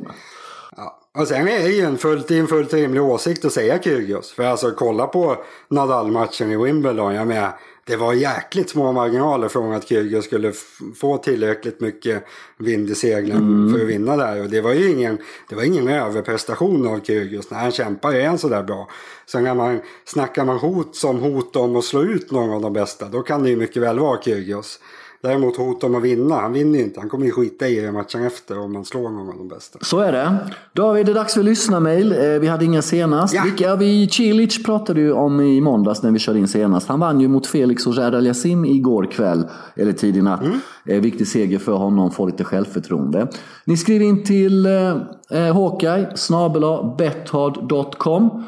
Ja. 0.76 0.98
Och 1.18 1.28
sen 1.28 1.48
är 1.48 1.62
det 1.62 1.68
ju 1.68 1.84
en 1.84 1.98
fullt, 1.98 2.30
en 2.30 2.46
fullt 2.46 2.74
rimlig 2.74 3.02
åsikt 3.02 3.44
att 3.44 3.52
säga 3.52 3.82
Kyrgios. 3.82 4.32
För 4.32 4.42
alltså 4.42 4.70
kolla 4.70 5.06
på 5.06 5.36
Nadal-matchen 5.70 6.52
i 6.52 6.56
Wimbledon. 6.56 7.14
Jag 7.14 7.26
menar, 7.26 7.52
det 7.86 7.96
var 7.96 8.12
jäkligt 8.12 8.70
små 8.70 8.92
marginaler 8.92 9.48
från 9.48 9.72
att 9.72 9.88
Kyrgios 9.88 10.24
skulle 10.24 10.52
få 10.96 11.16
tillräckligt 11.16 11.80
mycket 11.80 12.24
vind 12.58 12.90
i 12.90 12.94
seglen 12.94 13.72
för 13.72 13.82
att 13.82 13.88
vinna 13.88 14.16
där. 14.16 14.42
Och 14.42 14.50
det 14.50 14.60
var 14.60 14.72
ju 14.72 14.90
ingen, 14.90 15.18
det 15.48 15.54
var 15.54 15.62
ingen 15.62 15.88
överprestation 15.88 16.88
av 16.88 17.00
Kyrgios. 17.00 17.50
När 17.50 17.58
han 17.58 17.72
kämpar 17.72 18.14
är 18.14 18.28
han 18.28 18.38
sådär 18.38 18.62
bra. 18.62 18.88
Sen 19.26 19.44
när 19.44 19.54
man, 19.54 19.80
snackar 20.04 20.44
man 20.44 20.58
hot 20.58 20.96
som 20.96 21.20
hot 21.20 21.56
om 21.56 21.76
att 21.76 21.84
slå 21.84 22.02
ut 22.02 22.30
någon 22.30 22.50
av 22.50 22.62
de 22.62 22.72
bästa. 22.72 23.08
Då 23.08 23.22
kan 23.22 23.42
det 23.42 23.50
ju 23.50 23.56
mycket 23.56 23.82
väl 23.82 23.98
vara 23.98 24.22
Kyrgios. 24.22 24.80
Däremot 25.22 25.56
hot 25.56 25.84
om 25.84 25.94
att 25.94 26.02
vinna, 26.02 26.34
han 26.34 26.52
vinner 26.52 26.78
ju 26.78 26.84
inte. 26.84 27.00
Han 27.00 27.08
kommer 27.08 27.26
ju 27.26 27.32
skita 27.32 27.68
i 27.68 27.80
det 27.80 27.92
matchen 27.92 28.24
efter 28.24 28.58
om 28.58 28.72
man 28.72 28.84
slår 28.84 29.10
någon 29.10 29.28
av 29.28 29.36
de 29.38 29.48
bästa. 29.48 29.78
Så 29.82 29.98
är 29.98 30.12
det. 30.12 30.36
David, 30.72 31.06
det 31.06 31.12
är 31.12 31.14
dags 31.14 31.34
för 31.34 31.42
lyssnarmail. 31.42 32.12
Eh, 32.12 32.18
Vi 32.40 32.46
hade 32.46 32.64
inga 32.64 32.82
senast. 32.82 33.34
Ja. 33.34 33.42
Vilka, 33.44 33.76
vi, 33.76 34.08
Cilic 34.08 34.62
pratade 34.62 35.00
ju 35.00 35.12
om 35.12 35.40
i 35.40 35.60
måndags 35.60 36.02
när 36.02 36.10
vi 36.10 36.18
körde 36.18 36.38
in 36.38 36.48
senast. 36.48 36.88
Han 36.88 37.00
vann 37.00 37.20
ju 37.20 37.28
mot 37.28 37.46
Felix 37.46 37.86
och 37.86 37.98
Al 37.98 38.26
Yassim 38.26 38.64
igår 38.64 39.04
kväll, 39.04 39.46
eller 39.76 39.92
tidig 39.92 40.22
natt. 40.22 40.42
Eh, 40.86 41.00
viktig 41.00 41.28
seger 41.28 41.58
för 41.58 41.72
honom, 41.72 42.10
få 42.10 42.26
lite 42.26 42.44
självförtroende. 42.44 43.28
Ni 43.64 43.76
skriver 43.76 44.04
in 44.04 44.24
till 44.24 44.66
eh, 44.66 45.48
eh, 45.48 46.14
snabela 46.14 46.94
bethard.com. 46.98 48.44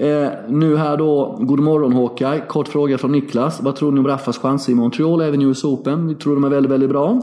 Eh, 0.00 0.30
nu 0.48 0.76
här 0.76 0.96
då, 0.96 1.38
god 1.40 1.60
morgon 1.60 1.92
Hawkeye. 1.92 2.40
Kort 2.48 2.68
fråga 2.68 2.98
från 2.98 3.12
Niklas. 3.12 3.60
Vad 3.62 3.76
tror 3.76 3.92
ni 3.92 4.00
om 4.00 4.06
Raffas 4.06 4.38
chanser 4.38 4.72
i 4.72 4.74
Montreal, 4.74 5.20
även 5.20 5.42
i 5.42 5.44
US 5.44 5.64
Open? 5.64 6.08
Vi 6.08 6.14
tror 6.14 6.34
de 6.34 6.44
är 6.44 6.48
väldigt, 6.48 6.72
väldigt 6.72 6.90
bra. 6.90 7.22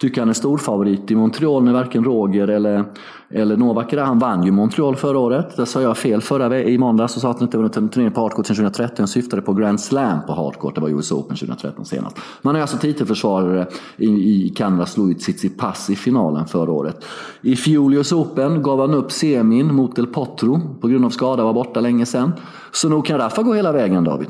Tycker 0.00 0.20
han 0.20 0.28
är 0.28 0.32
stor 0.32 0.58
favorit 0.58 1.10
i 1.10 1.14
Montreal 1.14 1.64
när 1.64 1.72
varken 1.72 2.04
Roger 2.04 2.48
eller, 2.48 2.84
eller 3.30 3.56
Novak 3.56 3.92
är 3.92 3.96
där. 3.96 4.04
Han 4.04 4.18
vann 4.18 4.42
ju 4.42 4.50
Montreal 4.50 4.96
förra 4.96 5.18
året. 5.18 5.56
Där 5.56 5.64
sa 5.64 5.82
jag 5.82 5.96
fel 5.96 6.20
förra 6.20 6.60
i 6.62 6.78
måndags 6.78 7.16
och 7.16 7.22
sa 7.22 7.30
att 7.30 7.36
han 7.36 7.48
inte 7.48 7.56
vunnit 7.56 7.76
en 7.76 7.88
turnering 7.88 8.12
på 8.12 8.20
hardcourt 8.20 8.46
sedan 8.46 8.56
2013. 8.56 8.96
Jag 8.98 9.08
syftade 9.08 9.42
på 9.42 9.52
Grand 9.52 9.80
Slam 9.80 10.18
på 10.26 10.32
hardcourt. 10.32 10.74
Det 10.74 10.80
var 10.80 10.88
US 10.88 11.12
Open 11.12 11.36
2013 11.36 11.84
senast. 11.84 12.16
Man 12.42 12.56
är 12.56 12.60
alltså 12.60 12.76
titelförsvarare 12.76 13.66
i, 13.96 14.06
i 14.06 14.48
Kanada, 14.56 14.86
slog 14.86 15.10
ut 15.10 15.20
Tsitsipas 15.20 15.90
i 15.90 15.96
finalen 15.96 16.46
förra 16.46 16.72
året. 16.72 17.04
I 17.40 17.56
fjol 17.56 17.94
US 17.94 18.12
Open 18.12 18.62
gav 18.62 18.80
han 18.80 18.94
upp 18.94 19.12
semin 19.12 19.74
mot 19.74 19.96
Del 19.96 20.06
Potro 20.06 20.60
på 20.80 20.88
grund 20.88 21.04
av 21.04 21.10
skada, 21.10 21.44
var 21.44 21.52
borta 21.52 21.80
länge 21.80 22.06
sedan. 22.06 22.32
Så 22.72 22.88
nog 22.88 23.06
kan 23.06 23.18
Rafa 23.18 23.42
gå 23.42 23.54
hela 23.54 23.72
vägen 23.72 24.04
David. 24.04 24.28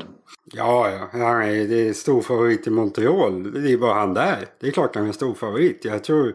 Ja, 0.53 0.91
ja. 0.91 1.19
Han 1.19 1.41
är, 1.41 1.67
det 1.67 1.89
är 1.89 1.93
stor 1.93 2.21
favorit 2.21 2.67
i 2.67 2.69
Montreal. 2.69 3.63
Det 3.63 3.71
är 3.71 3.77
bara 3.77 3.93
han 3.93 4.13
där. 4.13 4.47
Det 4.59 4.67
är 4.67 4.71
klart 4.71 4.95
han 4.95 5.07
är 5.07 5.11
stor 5.11 5.33
favorit. 5.33 5.85
Jag 5.85 6.03
tror... 6.03 6.33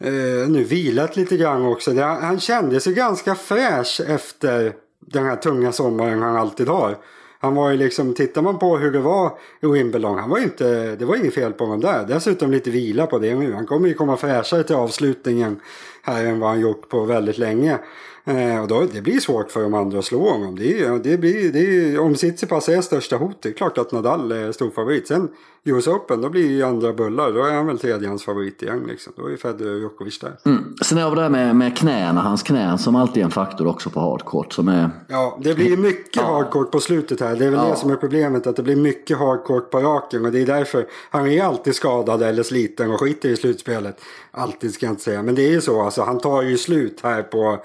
Eh, 0.00 0.48
nu 0.48 0.64
vilat 0.64 1.16
lite 1.16 1.36
grann 1.36 1.66
också. 1.66 1.92
Det, 1.92 2.02
han 2.02 2.40
kände 2.40 2.80
sig 2.80 2.94
ganska 2.94 3.34
fräsch 3.34 4.00
efter 4.06 4.72
den 5.00 5.24
här 5.26 5.36
tunga 5.36 5.72
sommaren 5.72 6.22
han 6.22 6.36
alltid 6.36 6.68
har. 6.68 6.98
Han 7.38 7.54
var 7.54 7.70
ju 7.70 7.76
liksom, 7.76 8.14
tittar 8.14 8.42
man 8.42 8.58
på 8.58 8.76
hur 8.76 8.90
det 8.92 8.98
var 8.98 9.38
i 9.60 9.66
Wimbledon, 9.66 10.18
han 10.18 10.30
var 10.30 10.38
inte, 10.38 10.96
det 10.96 11.04
var 11.04 11.16
inget 11.16 11.34
fel 11.34 11.52
på 11.52 11.64
honom 11.64 11.80
där. 11.80 12.04
Dessutom 12.08 12.50
lite 12.50 12.70
vila 12.70 13.06
på 13.06 13.18
det 13.18 13.34
nu. 13.34 13.52
Han 13.52 13.66
kommer 13.66 13.88
ju 13.88 13.94
komma 13.94 14.16
fräschare 14.16 14.62
till 14.62 14.76
avslutningen 14.76 15.60
här 16.02 16.24
än 16.24 16.40
vad 16.40 16.50
han 16.50 16.60
gjort 16.60 16.88
på 16.88 17.04
väldigt 17.04 17.38
länge. 17.38 17.78
Eh, 18.26 18.62
och 18.62 18.68
då, 18.68 18.86
det 18.92 19.00
blir 19.00 19.20
svårt 19.20 19.50
för 19.50 19.62
de 19.62 19.74
andra 19.74 19.98
att 19.98 20.04
slå 20.04 20.30
honom. 20.30 20.58
Det 20.58 20.80
är, 20.80 20.98
det 20.98 21.18
blir, 21.18 21.52
det 21.52 21.60
är, 21.60 21.98
om 21.98 22.14
Tsitsipas 22.14 22.68
är 22.68 22.80
största 22.80 23.16
hot, 23.16 23.42
det 23.42 23.48
är 23.48 23.52
klart 23.52 23.78
att 23.78 23.92
Nadal 23.92 24.32
är 24.32 24.52
stor 24.52 24.70
favorit. 24.70 25.08
Sen 25.08 25.28
US 25.68 25.86
Open, 25.86 26.20
då 26.20 26.28
blir 26.28 26.50
ju 26.50 26.62
andra 26.62 26.92
bullar. 26.92 27.32
Då 27.32 27.44
är 27.44 27.52
han 27.52 27.66
väl 27.66 27.78
tredjehands 27.78 28.24
favorit 28.24 28.62
igen. 28.62 28.84
Liksom. 28.88 29.12
Då 29.16 29.26
är 29.32 29.36
Federer 29.36 29.74
och 29.74 29.80
Djokovic 29.80 30.18
där. 30.18 30.32
Mm. 30.44 30.74
Sen 30.84 30.98
har 30.98 31.10
vi 31.10 31.16
det 31.16 31.22
här 31.22 31.28
med, 31.28 31.56
med 31.56 31.76
knäna, 31.78 32.20
hans 32.20 32.42
knän 32.42 32.78
som 32.78 32.96
alltid 32.96 33.20
är 33.20 33.24
en 33.24 33.30
faktor 33.30 33.66
också 33.66 33.90
på 33.90 34.00
hardcourt. 34.00 34.52
Som 34.52 34.68
är, 34.68 34.90
Ja, 35.08 35.38
det 35.42 35.54
blir 35.54 35.76
mycket 35.76 36.22
hardcourt 36.22 36.70
på 36.70 36.80
slutet 36.80 37.20
här. 37.20 37.36
Det 37.36 37.44
är 37.44 37.50
väl 37.50 37.60
Ja. 37.64 37.70
det 37.70 37.76
som 37.76 37.90
är 37.90 37.96
problemet, 37.96 38.46
att 38.46 38.56
det 38.56 38.62
blir 38.62 38.76
mycket 38.76 39.18
hardcourt 39.18 39.70
på 39.70 39.80
raken. 39.80 40.24
Och 40.24 40.32
det 40.32 40.42
är 40.42 40.46
därför 40.46 40.86
han 41.10 41.26
är 41.28 41.42
alltid 41.44 41.74
skadad 41.74 42.22
eller 42.22 42.42
sliten 42.42 42.90
och 42.90 43.00
skiter 43.00 43.28
i 43.28 43.36
slutspelet. 43.36 44.00
Alltid 44.30 44.74
ska 44.74 44.86
jag 44.86 44.92
inte 44.92 45.02
säga, 45.02 45.22
men 45.22 45.34
det 45.34 45.42
är 45.42 45.50
ju 45.50 45.60
så. 45.60 45.82
Alltså, 45.82 46.02
han 46.02 46.18
tar 46.18 46.42
ju 46.42 46.58
slut 46.58 47.00
här 47.02 47.22
på, 47.22 47.58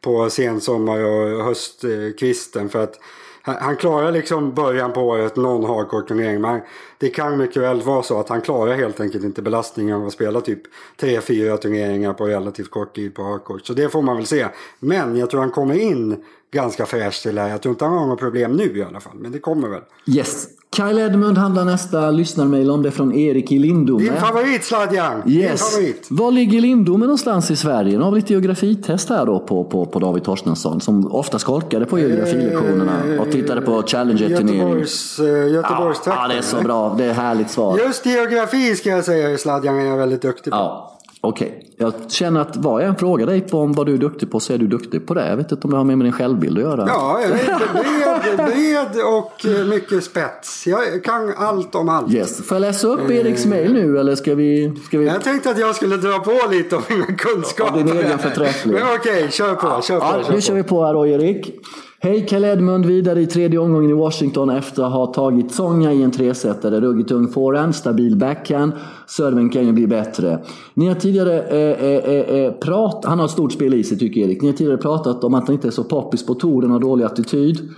på 0.00 0.30
sensommar 0.30 1.00
och 1.04 1.44
höstkvisten. 1.44 2.68
För 2.68 2.82
att 2.84 2.94
han, 3.42 3.56
han 3.60 3.76
klarar 3.76 4.12
liksom 4.12 4.54
början 4.54 4.92
på 4.92 5.00
året, 5.00 5.36
någon 5.36 5.64
hardcourt-turnering. 5.64 6.40
Men 6.40 6.60
det 6.98 7.08
kan 7.08 7.38
mycket 7.38 7.62
väl 7.62 7.82
vara 7.82 8.02
så 8.02 8.20
att 8.20 8.28
han 8.28 8.40
klarar 8.40 8.74
helt 8.74 9.00
enkelt 9.00 9.24
inte 9.24 9.42
belastningen 9.42 9.96
av 9.96 10.06
att 10.06 10.12
spela 10.12 10.40
typ 10.40 10.62
3-4 11.00 11.56
turneringar 11.56 12.12
på 12.12 12.26
relativt 12.26 12.70
kort 12.70 12.94
tid 12.94 13.14
på 13.14 13.22
hardcore. 13.22 13.60
Så 13.64 13.72
det 13.72 13.88
får 13.88 14.02
man 14.02 14.16
väl 14.16 14.26
se. 14.26 14.46
Men 14.78 15.16
jag 15.16 15.30
tror 15.30 15.40
han 15.40 15.50
kommer 15.50 15.74
in 15.74 16.24
ganska 16.50 16.86
fräsch 16.86 17.22
till 17.22 17.34
det 17.34 17.40
här. 17.40 17.48
Jag 17.48 17.62
tror 17.62 17.72
inte 17.72 17.84
han 17.84 17.98
har 17.98 18.06
några 18.06 18.16
problem 18.16 18.52
nu 18.52 18.78
i 18.78 18.82
alla 18.82 19.00
fall. 19.00 19.16
Men 19.16 19.32
det 19.32 19.38
kommer 19.38 19.68
väl. 19.68 19.82
yes. 20.06 20.48
Kyle 20.76 20.98
Edmund 20.98 21.38
handlar 21.38 21.64
nästa 21.64 22.10
lyssnarmail 22.10 22.70
om. 22.70 22.82
Det 22.82 22.88
är 22.88 22.90
från 22.90 23.14
Erik 23.14 23.52
i 23.52 23.58
Lindome. 23.58 24.04
Din 24.04 24.12
favorit 24.16 24.64
Sladjan! 24.64 25.22
Yes. 25.26 25.74
favorit! 25.74 26.06
Var 26.10 26.30
ligger 26.30 26.60
Lindome 26.60 26.98
någonstans 27.04 27.50
i 27.50 27.56
Sverige? 27.56 27.98
Nu 27.98 28.04
har 28.04 28.10
vi 28.10 28.16
lite 28.20 28.32
geografitest 28.32 29.08
här 29.08 29.26
då 29.26 29.40
på, 29.40 29.64
på, 29.64 29.86
på 29.86 29.98
David 29.98 30.24
Torstensson 30.24 30.80
som 30.80 31.12
ofta 31.12 31.38
skolkade 31.38 31.86
på 31.86 31.98
geografilektionerna 31.98 33.20
och 33.20 33.30
tittade 33.32 33.60
på 33.60 33.82
Challenger-turneringen. 33.82 34.56
Göteborgs, 34.68 35.18
eh, 35.18 35.26
Ja, 35.26 35.46
Göteborgstrakten. 35.46 36.22
ja, 36.22 36.28
det 36.28 36.38
är 36.38 36.42
så 36.42 36.56
bra. 36.62 36.94
Det 36.98 37.04
är 37.04 37.12
härligt 37.12 37.50
svar. 37.50 37.78
Just 37.78 38.06
geografi 38.06 38.76
ska 38.76 38.90
jag 38.90 39.04
säga 39.04 39.38
Sladjan 39.38 39.78
är 39.78 39.84
jag 39.86 39.96
väldigt 39.96 40.22
duktig 40.22 40.52
på. 40.52 40.56
Ja. 40.56 40.97
Okej, 41.20 41.48
okay. 41.48 41.68
jag 41.76 42.10
känner 42.10 42.40
att 42.40 42.56
vad 42.56 42.82
jag 42.82 42.88
än 42.88 42.96
frågar 42.96 43.26
dig 43.26 43.40
på 43.40 43.58
om 43.58 43.72
vad 43.72 43.86
du 43.86 43.94
är 43.94 43.98
duktig 43.98 44.30
på 44.30 44.40
så 44.40 44.52
är 44.52 44.58
du 44.58 44.66
duktig 44.66 45.06
på 45.06 45.14
det. 45.14 45.28
Jag 45.28 45.36
vet 45.36 45.52
inte 45.52 45.66
om 45.66 45.70
det 45.70 45.76
har 45.76 45.84
med 45.84 45.98
din 45.98 46.12
självbild 46.12 46.58
att 46.58 46.64
göra. 46.64 46.84
Ja, 46.88 47.20
jag 47.22 47.30
är 47.30 48.36
bred, 48.36 48.46
bred 48.46 49.04
och 49.04 49.46
eh, 49.46 49.66
mycket 49.66 50.04
spets. 50.04 50.66
Jag 50.66 51.04
kan 51.04 51.34
allt 51.36 51.74
om 51.74 51.88
allt. 51.88 52.12
Yes. 52.12 52.46
Får 52.46 52.54
jag 52.54 52.60
läsa 52.60 52.88
upp 52.88 53.10
Eriks 53.10 53.46
mail 53.46 53.72
nu 53.72 53.98
eller 53.98 54.14
ska 54.14 54.34
vi, 54.34 54.72
ska 54.86 54.98
vi... 54.98 55.06
Jag 55.06 55.24
tänkte 55.24 55.50
att 55.50 55.58
jag 55.58 55.74
skulle 55.74 55.96
dra 55.96 56.18
på 56.18 56.50
lite 56.50 56.76
om 56.76 56.82
mina 56.88 57.06
kunskaper. 57.06 57.72
Av 57.72 57.86
din 57.86 57.96
egen 57.96 58.18
förträfflighet. 58.18 58.84
Okej, 58.98 59.18
okay, 59.18 59.30
kör 59.30 59.54
på. 59.54 59.82
Kör 59.82 60.00
på, 60.00 60.06
ja, 60.06 60.22
kör 60.24 60.32
nu 60.32 60.40
kör 60.40 60.54
vi 60.54 60.62
på 60.62 60.84
här 60.84 60.94
då 60.94 61.06
Erik. 61.06 61.60
Hej 62.00 62.26
Kalle 62.26 62.52
Edmund 62.52 62.86
vidare 62.86 63.20
i 63.20 63.26
tredje 63.26 63.58
omgången 63.58 63.90
i 63.90 63.92
Washington 63.92 64.50
efter 64.50 64.82
att 64.82 64.92
ha 64.92 65.06
tagit 65.06 65.52
Sonja 65.52 65.92
i 65.92 66.02
en 66.02 66.10
tresetare. 66.10 66.80
Ruggigt 66.80 67.10
ung 67.10 67.28
forehand, 67.28 67.74
stabil 67.74 68.16
backhand. 68.16 68.72
Serven 69.06 69.50
kan 69.50 69.66
ju 69.66 69.72
bli 69.72 69.86
bättre. 69.86 70.38
Ni 70.74 70.88
har 70.88 70.94
tidigare 70.94 71.42
eh, 71.42 71.84
eh, 71.84 72.04
eh, 72.04 72.44
eh 72.44 72.52
pratat, 72.52 73.04
han 73.04 73.18
har 73.18 73.26
ett 73.26 73.32
stort 73.32 73.52
spel 73.52 73.74
i 73.74 73.84
sig 73.84 73.98
tycker 73.98 74.20
Erik. 74.20 74.42
Ni 74.42 74.48
har 74.48 74.56
tidigare 74.56 74.78
pratat 74.78 75.24
om 75.24 75.34
att 75.34 75.46
han 75.46 75.54
inte 75.54 75.68
är 75.68 75.70
så 75.70 75.84
poppis 75.84 76.26
på 76.26 76.34
touren 76.34 76.72
och 76.72 76.80
dålig 76.80 77.04
attityd. 77.04 77.68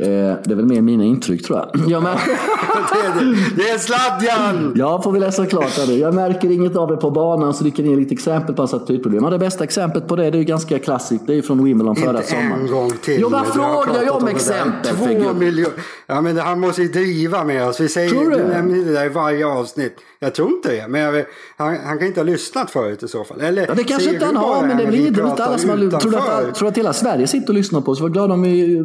Eh, 0.00 0.06
det 0.44 0.50
är 0.50 0.54
väl 0.54 0.66
mer 0.66 0.80
mina 0.80 1.04
intryck 1.04 1.46
tror 1.46 1.58
jag. 1.58 1.88
jag 1.88 2.02
märker... 2.02 2.30
det 3.56 3.70
är 3.70 3.78
sladjan! 3.78 4.72
Ja, 4.76 5.02
får 5.02 5.12
vi 5.12 5.20
läsa 5.20 5.46
klart 5.46 5.78
här 5.78 5.86
nu. 5.86 5.98
Jag 5.98 6.14
märker 6.14 6.50
inget 6.50 6.76
av 6.76 6.88
det 6.88 6.96
på 6.96 7.10
banan 7.10 7.54
så 7.54 7.70
kan 7.70 7.84
ge 7.84 7.96
lite 7.96 8.14
exempel 8.14 8.54
på 8.54 8.62
hans 8.62 8.74
attitydproblem. 8.74 9.24
Ja, 9.24 9.30
det 9.30 9.38
bästa 9.38 9.64
exemplet 9.64 10.08
på 10.08 10.16
det, 10.16 10.30
det 10.30 10.36
är 10.36 10.38
ju 10.38 10.44
ganska 10.44 10.78
klassiskt. 10.78 11.26
Det 11.26 11.32
är 11.32 11.36
ju 11.36 11.42
från 11.42 11.64
Wimbledon 11.64 11.96
förra 11.96 12.22
sommaren. 12.22 12.52
en 12.52 12.66
gång 12.66 12.90
till. 12.90 13.20
Jo, 13.20 13.28
vad 13.28 13.46
frågar 13.46 14.02
jag 14.02 14.16
om 14.16 14.28
exempel? 14.28 14.96
Två 14.96 15.32
miljoner. 15.32 15.72
Ja, 16.06 16.20
men 16.20 16.38
han 16.38 16.60
måste 16.60 16.82
ju 16.82 16.88
driva 16.88 17.44
med 17.44 17.68
oss. 17.68 17.80
Vi 17.80 17.88
säger 17.88 18.10
Tror 18.10 18.30
du? 18.30 18.36
du 18.36 18.44
nämner 18.44 18.84
det 18.84 18.92
där 18.92 19.06
i 19.06 19.08
varje 19.08 19.46
avsnitt. 19.46 19.96
Jag 20.22 20.34
tror 20.34 20.48
inte 20.48 20.68
det. 20.68 20.88
Men 20.88 21.00
jag, 21.00 21.24
han, 21.56 21.76
han 21.84 21.98
kan 21.98 22.06
inte 22.06 22.20
ha 22.20 22.24
lyssnat 22.24 22.70
förut 22.70 23.02
i 23.02 23.08
så 23.08 23.24
fall. 23.24 23.40
Eller, 23.40 23.66
ja, 23.68 23.74
det 23.74 23.84
kanske 23.84 24.10
inte 24.10 24.26
han 24.26 24.36
har, 24.36 24.66
men 24.66 24.76
det 24.76 24.86
blir 24.86 25.06
inte 25.06 25.44
alla 25.44 25.58
som 25.58 25.70
har... 25.70 26.00
Tror 26.00 26.16
att, 26.16 26.54
tror 26.54 26.68
att 26.68 26.78
hela 26.78 26.92
Sverige 26.92 27.26
sitter 27.26 27.48
och 27.48 27.54
lyssnar 27.54 27.80
på 27.80 27.90
oss? 27.90 28.00
Var 28.00 28.08
glad 28.08 28.32
om 28.32 28.42
vi... 28.42 28.78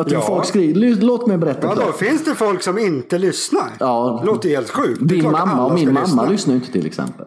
Att 0.00 0.10
ja. 0.10 0.20
folk 0.20 0.44
skriver. 0.58 1.06
Låt 1.06 1.26
mig 1.26 1.38
berätta. 1.38 1.66
Ja, 1.66 1.74
då 1.74 1.92
finns 1.92 2.24
det 2.24 2.34
folk 2.34 2.62
som 2.62 2.78
inte 2.78 3.18
lyssnar. 3.18 3.72
Ja. 3.80 4.18
Det 4.20 4.26
låter 4.26 4.48
helt 4.48 4.70
sjukt. 4.70 5.00
Din 5.08 5.30
mamma 5.30 5.66
och 5.66 5.74
min 5.74 5.92
mamma 5.92 6.04
lyssna. 6.04 6.28
lyssnar 6.28 6.54
inte 6.54 6.72
till 6.72 6.86
exempel. 6.86 7.26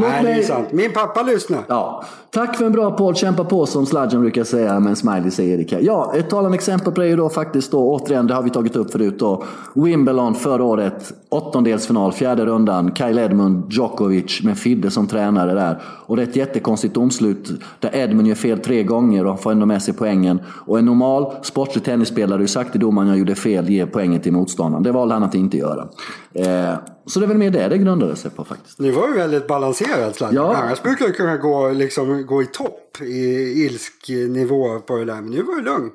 Låt 0.00 0.10
Nej, 0.10 0.22
mig... 0.22 0.34
det 0.34 0.40
är 0.40 0.44
sant. 0.44 0.72
Min 0.72 0.92
pappa 0.92 1.22
lyssnar. 1.22 1.60
Ja. 1.68 2.04
Tack 2.30 2.56
för 2.56 2.64
en 2.64 2.72
bra 2.72 2.90
podd. 2.90 3.16
Kämpa 3.16 3.44
på 3.44 3.66
som 3.66 3.86
Sladjan 3.86 4.22
brukar 4.22 4.44
säga 4.44 4.80
med 4.80 4.90
en 4.90 4.96
smiley 4.96 5.30
säger 5.30 5.58
Erik. 5.58 5.74
Ja, 5.80 6.12
ett 6.14 6.30
talande 6.30 6.54
exempel 6.54 6.92
på 6.92 7.00
det 7.00 7.06
är 7.06 7.10
ju 7.10 7.16
då 7.16 7.28
faktiskt 7.28 7.70
då 7.70 7.78
återigen, 7.78 8.26
det 8.26 8.34
har 8.34 8.42
vi 8.42 8.50
tagit 8.50 8.76
upp 8.76 8.92
förut 8.92 9.18
då. 9.18 9.44
Wimbledon 9.74 10.34
förra 10.34 10.64
året, 10.64 11.12
åttondelsfinal, 11.28 12.12
fjärde 12.12 12.46
rundan. 12.46 12.94
Kyle 12.94 13.18
Edmund, 13.18 13.72
Djokovic 13.72 14.42
med 14.42 14.58
Fidde 14.58 14.90
som 14.90 15.06
tränare 15.06 15.54
där. 15.54 15.82
Och 16.06 16.16
det 16.16 16.22
är 16.22 16.26
ett 16.26 16.36
jättekonstigt 16.36 16.94
domslut 16.94 17.50
där 17.80 17.96
Edmund 17.96 18.28
gör 18.28 18.34
fel 18.34 18.58
tre 18.58 18.82
gånger 18.82 19.26
och 19.26 19.40
får 19.40 19.52
ändå 19.52 19.66
med 19.66 19.82
sig 19.82 19.94
poängen. 19.94 20.40
Och 20.66 20.78
en 20.78 20.84
normal 20.84 21.32
sportslig 21.42 21.84
tennisspelare 21.84 22.36
har 22.36 22.40
ju 22.40 22.46
sagt 22.46 22.72
till 22.72 22.80
domaren 22.80 23.08
jag 23.08 23.18
gjorde 23.18 23.34
fel, 23.34 23.70
ger 23.70 23.86
poängen 23.86 24.20
till 24.20 24.32
motståndaren. 24.32 24.82
Det 24.82 24.92
valde 24.92 25.14
han 25.14 25.22
att 25.22 25.34
inte 25.34 25.56
göra. 25.56 25.88
Eh, 26.34 26.74
så 27.08 27.20
det 27.20 27.26
är 27.26 27.28
väl 27.28 27.38
mer 27.38 27.50
det 27.50 27.68
det 27.68 27.78
grundade 27.78 28.16
sig 28.16 28.30
på 28.30 28.44
faktiskt. 28.44 28.78
Ni 28.78 28.90
var 28.90 29.08
ju 29.08 29.14
väldigt 29.14 29.46
balanserat 29.46 30.16
Zlatan. 30.16 30.36
Ja. 30.36 30.56
Annars 30.56 30.82
brukar 30.82 31.06
det 31.06 31.12
kunna 31.12 31.36
gå, 31.36 31.70
liksom, 31.70 32.26
gå 32.26 32.42
i 32.42 32.46
topp 32.46 33.00
i 33.00 33.64
ilsk 33.64 34.08
nivå 34.08 34.78
på 34.78 34.96
det 34.96 35.04
där. 35.04 35.14
Men 35.14 35.30
nu 35.30 35.42
var 35.42 35.56
det 35.56 35.62
lugn. 35.62 35.90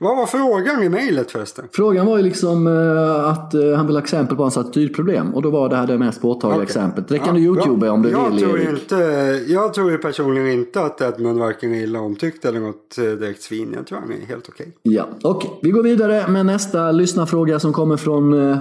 Vad 0.00 0.16
var 0.16 0.26
frågan 0.26 0.82
i 0.82 0.88
mejlet 0.88 1.30
förresten? 1.30 1.64
Frågan 1.72 2.06
var 2.06 2.16
ju 2.16 2.22
liksom 2.22 2.66
uh, 2.66 3.28
att 3.28 3.54
uh, 3.54 3.74
han 3.74 3.86
ville 3.86 3.98
ha 3.98 4.02
exempel 4.02 4.36
på 4.36 4.42
hans 4.42 4.56
attitydproblem. 4.56 5.34
Och 5.34 5.42
då 5.42 5.50
var 5.50 5.68
det 5.68 5.76
här 5.76 5.86
det 5.86 5.98
mest 5.98 6.20
påtagliga 6.20 6.56
okay. 6.56 6.64
exemplet. 6.64 7.08
Det 7.08 7.18
kan 7.18 7.26
ja, 7.26 7.32
du 7.32 7.40
youtuba 7.40 7.90
om 7.90 8.02
du 8.02 8.10
jag 8.10 8.30
vill. 8.30 8.38
Tror 8.38 8.60
inte, 8.60 8.96
jag 9.48 9.74
tror 9.74 9.90
ju 9.90 9.98
personligen 9.98 10.48
inte 10.48 10.82
att 10.82 11.00
Edmund 11.00 11.38
varken 11.38 11.74
är 11.74 11.82
illa 11.82 12.00
omtyckt 12.00 12.44
eller 12.44 12.60
något 12.60 12.96
uh, 12.98 13.04
direkt 13.04 13.42
svin. 13.42 13.72
Jag 13.76 13.86
tror 13.86 13.98
han 13.98 14.12
är 14.12 14.26
helt 14.26 14.48
okej. 14.48 14.66
Okay. 14.66 14.94
Ja, 14.94 15.08
okej. 15.22 15.48
Okay. 15.48 15.60
Vi 15.62 15.70
går 15.70 15.82
vidare 15.82 16.28
med 16.28 16.46
nästa 16.46 16.92
lyssnarfråga 16.92 17.60
som 17.60 17.72
kommer 17.72 17.96
från 17.96 18.34
uh, 18.34 18.56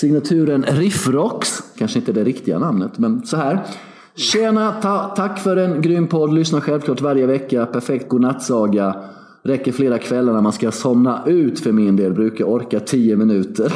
signaturen 0.00 0.64
Riffrocks. 0.68 1.62
Kanske 1.78 1.98
inte 1.98 2.12
det 2.12 2.24
riktiga 2.24 2.58
namnet, 2.58 2.98
men 2.98 3.26
så 3.26 3.36
här. 3.36 3.66
Tjena, 4.14 4.72
ta 4.72 5.14
tack 5.16 5.38
för 5.38 5.56
en 5.56 5.82
grym 5.82 6.06
podd. 6.06 6.34
Lyssnar 6.34 6.60
självklart 6.60 7.00
varje 7.00 7.26
vecka. 7.26 7.66
Perfekt 7.66 8.08
godnattsaga. 8.08 8.96
Räcker 9.42 9.72
flera 9.72 9.98
kvällar 9.98 10.32
när 10.32 10.40
man 10.40 10.52
ska 10.52 10.70
somna 10.70 11.22
ut 11.26 11.60
för 11.60 11.72
min 11.72 11.96
del. 11.96 12.12
Brukar 12.12 12.44
orka 12.44 12.80
10 12.80 13.16
minuter. 13.16 13.72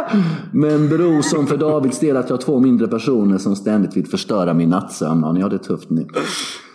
Men 0.52 0.88
beror 0.88 1.22
som 1.22 1.46
för 1.46 1.56
Davids 1.56 1.98
del 1.98 2.16
att 2.16 2.30
jag 2.30 2.36
har 2.36 2.42
två 2.42 2.58
mindre 2.58 2.88
personer 2.88 3.38
som 3.38 3.56
ständigt 3.56 3.96
vill 3.96 4.06
förstöra 4.06 4.54
min 4.54 4.70
nattsömn. 4.70 5.22
Ja, 5.22 5.32
ni 5.32 5.40
har 5.40 5.50
det 5.50 5.58
tufft 5.58 5.90
ni. 5.90 6.06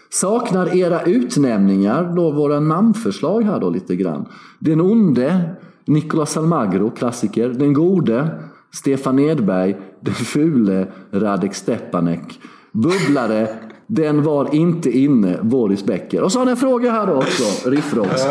Saknar 0.09 0.75
era 0.75 1.01
utnämningar, 1.01 2.13
då 2.15 2.31
våra 2.31 2.59
namnförslag 2.59 3.43
här 3.43 3.59
då 3.59 3.69
lite 3.69 3.95
grann. 3.95 4.25
Den 4.59 4.81
onde, 4.81 5.49
Nicolas 5.85 6.37
Almagro, 6.37 6.89
klassiker. 6.89 7.49
Den 7.49 7.73
gode, 7.73 8.29
Stefan 8.73 9.19
Edberg, 9.19 9.77
den 9.99 10.13
fule 10.13 10.87
Radek 11.11 11.55
Stepanek. 11.55 12.39
Bubblare, 12.71 13.47
den 13.87 14.23
var 14.23 14.55
inte 14.55 14.97
inne, 14.97 15.39
Boris 15.41 15.85
Becker. 15.85 16.21
Och 16.21 16.31
så 16.31 16.39
har 16.39 16.45
ni 16.45 16.51
en 16.51 16.57
fråga 16.57 16.91
här 16.91 17.07
då 17.07 17.13
också, 17.13 17.69
Riffrox. 17.69 18.21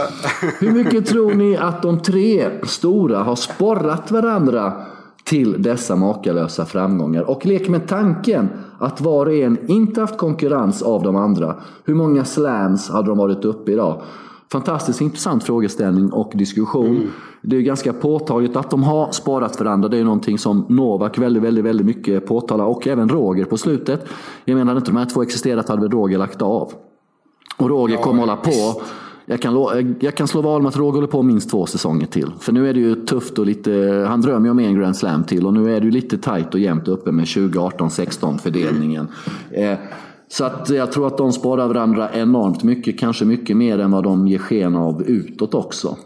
Hur 0.61 0.73
mycket 0.73 1.07
tror 1.07 1.35
ni 1.35 1.57
att 1.57 1.83
de 1.83 2.01
tre 2.01 2.51
stora 2.63 3.19
har 3.19 3.37
sporrat 3.37 4.11
varandra 4.11 4.73
till 5.25 5.63
dessa 5.63 5.97
makalösa 5.97 6.65
framgångar? 6.65 7.31
Och 7.31 7.47
lek 7.47 7.69
med 7.69 7.89
tanken 7.89 8.49
att 8.79 9.01
var 9.01 9.27
och 9.27 9.33
en 9.33 9.59
inte 9.67 10.01
haft 10.01 10.19
konkurrens 10.19 10.83
av 10.83 11.03
de 11.03 11.17
andra. 11.17 11.55
Hur 11.85 11.95
många 11.95 12.25
slams 12.25 12.91
hade 12.91 13.09
de 13.09 13.19
varit 13.19 13.45
uppe 13.45 13.73
idag? 13.73 14.03
Fantastiskt 14.53 15.01
intressant 15.01 15.45
frågeställning 15.45 16.13
och 16.13 16.33
diskussion. 16.35 16.97
Mm. 16.97 17.09
Det 17.43 17.57
är 17.57 17.61
ganska 17.61 17.93
påtagligt 17.93 18.57
att 18.57 18.71
de 18.71 18.83
har 18.83 19.13
sparat 19.13 19.61
varandra. 19.61 19.89
Det 19.89 19.99
är 19.99 20.05
någonting 20.05 20.39
som 20.39 20.67
Novak 20.69 21.19
väldigt, 21.19 21.43
väldigt, 21.43 21.65
väldigt 21.65 21.87
mycket 21.87 22.27
påtalar 22.27 22.65
och 22.65 22.87
även 22.87 23.09
Roger 23.09 23.45
på 23.45 23.57
slutet. 23.57 24.05
Jag 24.45 24.57
menar, 24.57 24.77
inte 24.77 24.91
de 24.91 24.97
här 24.97 25.07
två 25.07 25.23
existerat 25.23 25.69
hade 25.69 25.83
väl 25.83 25.91
Roger 25.91 26.19
lagt 26.19 26.43
av. 26.43 26.73
Och 27.57 27.69
Roger 27.69 27.95
ja, 27.95 28.03
kommer 28.03 28.21
hålla 28.21 28.37
på. 28.37 28.83
Jag 29.27 29.43
kan, 29.43 29.55
jag 30.01 30.15
kan 30.15 30.29
slå 30.29 30.43
vad 30.43 30.57
om 30.57 30.67
att 30.67 30.77
Roger 30.77 30.95
håller 30.95 31.07
på 31.07 31.23
minst 31.23 31.51
två 31.51 31.67
säsonger 31.67 32.07
till. 32.07 32.31
För 32.39 32.53
nu 32.53 32.69
är 32.69 32.75
det 32.75 32.81
ju 32.81 33.07
tufft 33.07 33.39
och 33.39 33.47
lite, 33.47 34.05
han 34.09 34.21
drömmer 34.21 34.47
ju 34.47 34.51
om 34.51 34.59
en 34.59 34.75
Grand 34.75 34.97
Slam 34.97 35.25
till 35.25 35.47
och 35.47 35.55
nu 35.55 35.77
är 35.77 35.81
det 35.81 35.85
ju 35.85 35.91
lite 35.91 36.19
tajt 36.19 36.55
och 36.55 36.61
jämnt 36.61 36.89
uppe 36.89 37.13
med 37.13 37.25
2018-16 37.25 38.39
fördelningen. 38.39 39.09
Eh, 39.51 39.79
så 40.33 40.45
att 40.45 40.71
jag 40.71 40.93
tror 40.93 41.07
att 41.07 41.19
de 41.19 41.33
sparar 41.33 41.69
varandra 41.69 42.11
enormt 42.13 42.63
mycket, 42.63 42.99
kanske 42.99 43.25
mycket 43.25 43.57
mer 43.57 43.79
än 43.79 43.91
vad 43.91 44.05
de 44.05 44.29
ger 44.29 44.39
sken 44.39 44.77
av 44.77 45.03
utåt 45.03 45.55
också. 45.55 45.97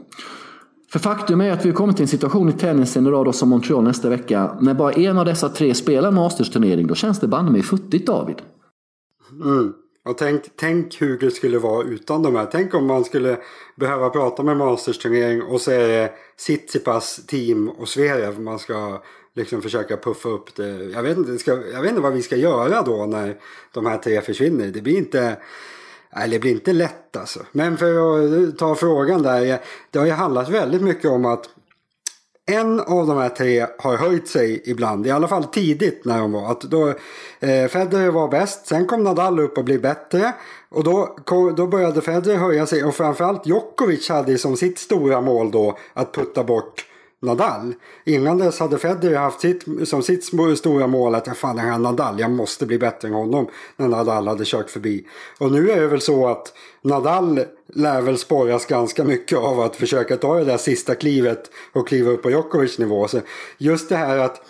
För 0.92 0.98
faktum 0.98 1.40
är 1.40 1.52
att 1.52 1.64
vi 1.64 1.68
har 1.68 1.76
kommit 1.76 1.96
till 1.96 2.02
en 2.02 2.08
situation 2.08 2.48
i 2.48 2.52
tennisen 2.52 3.06
idag 3.06 3.34
som 3.34 3.48
Montreal 3.48 3.84
nästa 3.84 4.08
vecka. 4.08 4.56
När 4.60 4.74
bara 4.74 4.92
en 4.92 5.18
av 5.18 5.24
dessa 5.24 5.48
tre 5.48 5.74
spelar 5.74 6.10
Masters-turnering, 6.10 6.86
då 6.86 6.94
känns 6.94 7.20
det 7.20 7.28
banne 7.28 7.50
mig 7.50 7.62
futtigt 7.62 8.06
David. 8.06 8.36
Mm. 9.44 9.72
Och 10.08 10.18
tänk, 10.18 10.42
tänk 10.56 11.02
hur 11.02 11.18
det 11.18 11.30
skulle 11.30 11.58
vara 11.58 11.84
utan 11.84 12.22
de 12.22 12.36
här. 12.36 12.48
Tänk 12.52 12.74
om 12.74 12.86
man 12.86 13.04
skulle 13.04 13.38
behöva 13.76 14.10
prata 14.10 14.42
med 14.42 14.56
Masters-turnering 14.56 15.42
och 15.42 15.60
så 15.60 15.70
är 15.70 15.88
det 15.88 16.10
Tsitsipas 16.38 17.26
team 17.26 17.68
och 17.68 17.88
Zverev 17.88 18.40
man 18.40 18.58
ska 18.58 19.02
liksom 19.34 19.62
försöka 19.62 19.96
puffa 19.96 20.28
upp 20.28 20.54
det. 20.56 20.84
Jag 20.84 21.02
vet, 21.02 21.18
inte, 21.18 21.38
ska, 21.38 21.50
jag 21.50 21.80
vet 21.82 21.90
inte 21.90 22.02
vad 22.02 22.12
vi 22.12 22.22
ska 22.22 22.36
göra 22.36 22.82
då 22.82 23.06
när 23.06 23.36
de 23.72 23.86
här 23.86 23.98
tre 23.98 24.20
försvinner. 24.20 24.66
Det 24.66 24.80
blir 24.80 24.96
inte, 24.96 25.36
Nej, 26.16 26.28
det 26.28 26.38
blir 26.38 26.50
inte 26.50 26.72
lätt 26.72 27.16
alltså. 27.16 27.40
Men 27.52 27.76
för 27.76 27.88
att 27.90 28.48
eh, 28.48 28.54
ta 28.54 28.74
frågan 28.74 29.22
där. 29.22 29.58
Det 29.90 29.98
har 29.98 30.06
ju 30.06 30.12
handlat 30.12 30.48
väldigt 30.48 30.82
mycket 30.82 31.10
om 31.10 31.24
att 31.24 31.48
en 32.46 32.80
av 32.80 33.06
de 33.06 33.18
här 33.18 33.28
tre 33.28 33.66
har 33.78 33.96
höjt 33.96 34.28
sig 34.28 34.62
ibland, 34.64 35.06
i 35.06 35.10
alla 35.10 35.28
fall 35.28 35.44
tidigt 35.44 36.04
när 36.04 36.18
de 36.18 36.32
var. 36.32 36.50
Att 36.50 36.60
då, 36.60 36.88
eh, 37.40 37.68
Federer 37.68 38.10
var 38.10 38.28
bäst, 38.28 38.66
sen 38.66 38.86
kom 38.86 39.04
Nadal 39.04 39.40
upp 39.40 39.58
och 39.58 39.64
blev 39.64 39.80
bättre. 39.80 40.32
Och 40.68 40.84
då, 40.84 41.16
kom, 41.24 41.54
då 41.54 41.66
började 41.66 42.00
Federer 42.00 42.36
höja 42.36 42.66
sig 42.66 42.84
och 42.84 42.94
framförallt 42.94 43.46
Djokovic 43.46 44.08
hade 44.08 44.38
som 44.38 44.56
sitt 44.56 44.78
stora 44.78 45.20
mål 45.20 45.50
då 45.50 45.78
att 45.92 46.12
putta 46.14 46.44
bort 46.44 46.84
Nadal. 47.24 47.74
Innan 48.04 48.38
dess 48.38 48.60
hade 48.60 48.78
Federer 48.78 49.16
haft 49.16 49.40
sitt, 49.40 49.64
som 49.84 50.02
sitt 50.02 50.24
stora 50.58 50.86
mål 50.86 51.14
att 51.14 51.36
fan, 51.36 51.56
den 51.56 51.64
här 51.64 51.78
Nadal, 51.78 52.20
jag 52.20 52.30
måste 52.30 52.66
bli 52.66 52.78
bättre 52.78 53.08
än 53.08 53.14
honom. 53.14 53.48
När 53.76 53.88
Nadal 53.88 54.28
hade 54.28 54.44
kört 54.44 54.70
förbi. 54.70 55.06
Och 55.38 55.52
nu 55.52 55.70
är 55.70 55.80
det 55.80 55.88
väl 55.88 56.00
så 56.00 56.28
att 56.28 56.52
Nadal 56.82 57.40
lär 57.74 58.00
väl 58.00 58.18
sporras 58.18 58.66
ganska 58.66 59.04
mycket 59.04 59.38
av 59.38 59.60
att 59.60 59.76
försöka 59.76 60.16
ta 60.16 60.34
det 60.34 60.44
där 60.44 60.56
sista 60.56 60.94
klivet 60.94 61.50
och 61.72 61.88
kliva 61.88 62.10
upp 62.10 62.22
på 62.22 62.30
Djokovic 62.30 62.78
nivå. 62.78 63.08
Så 63.08 63.20
just 63.58 63.88
det 63.88 63.96
här 63.96 64.18
att 64.18 64.40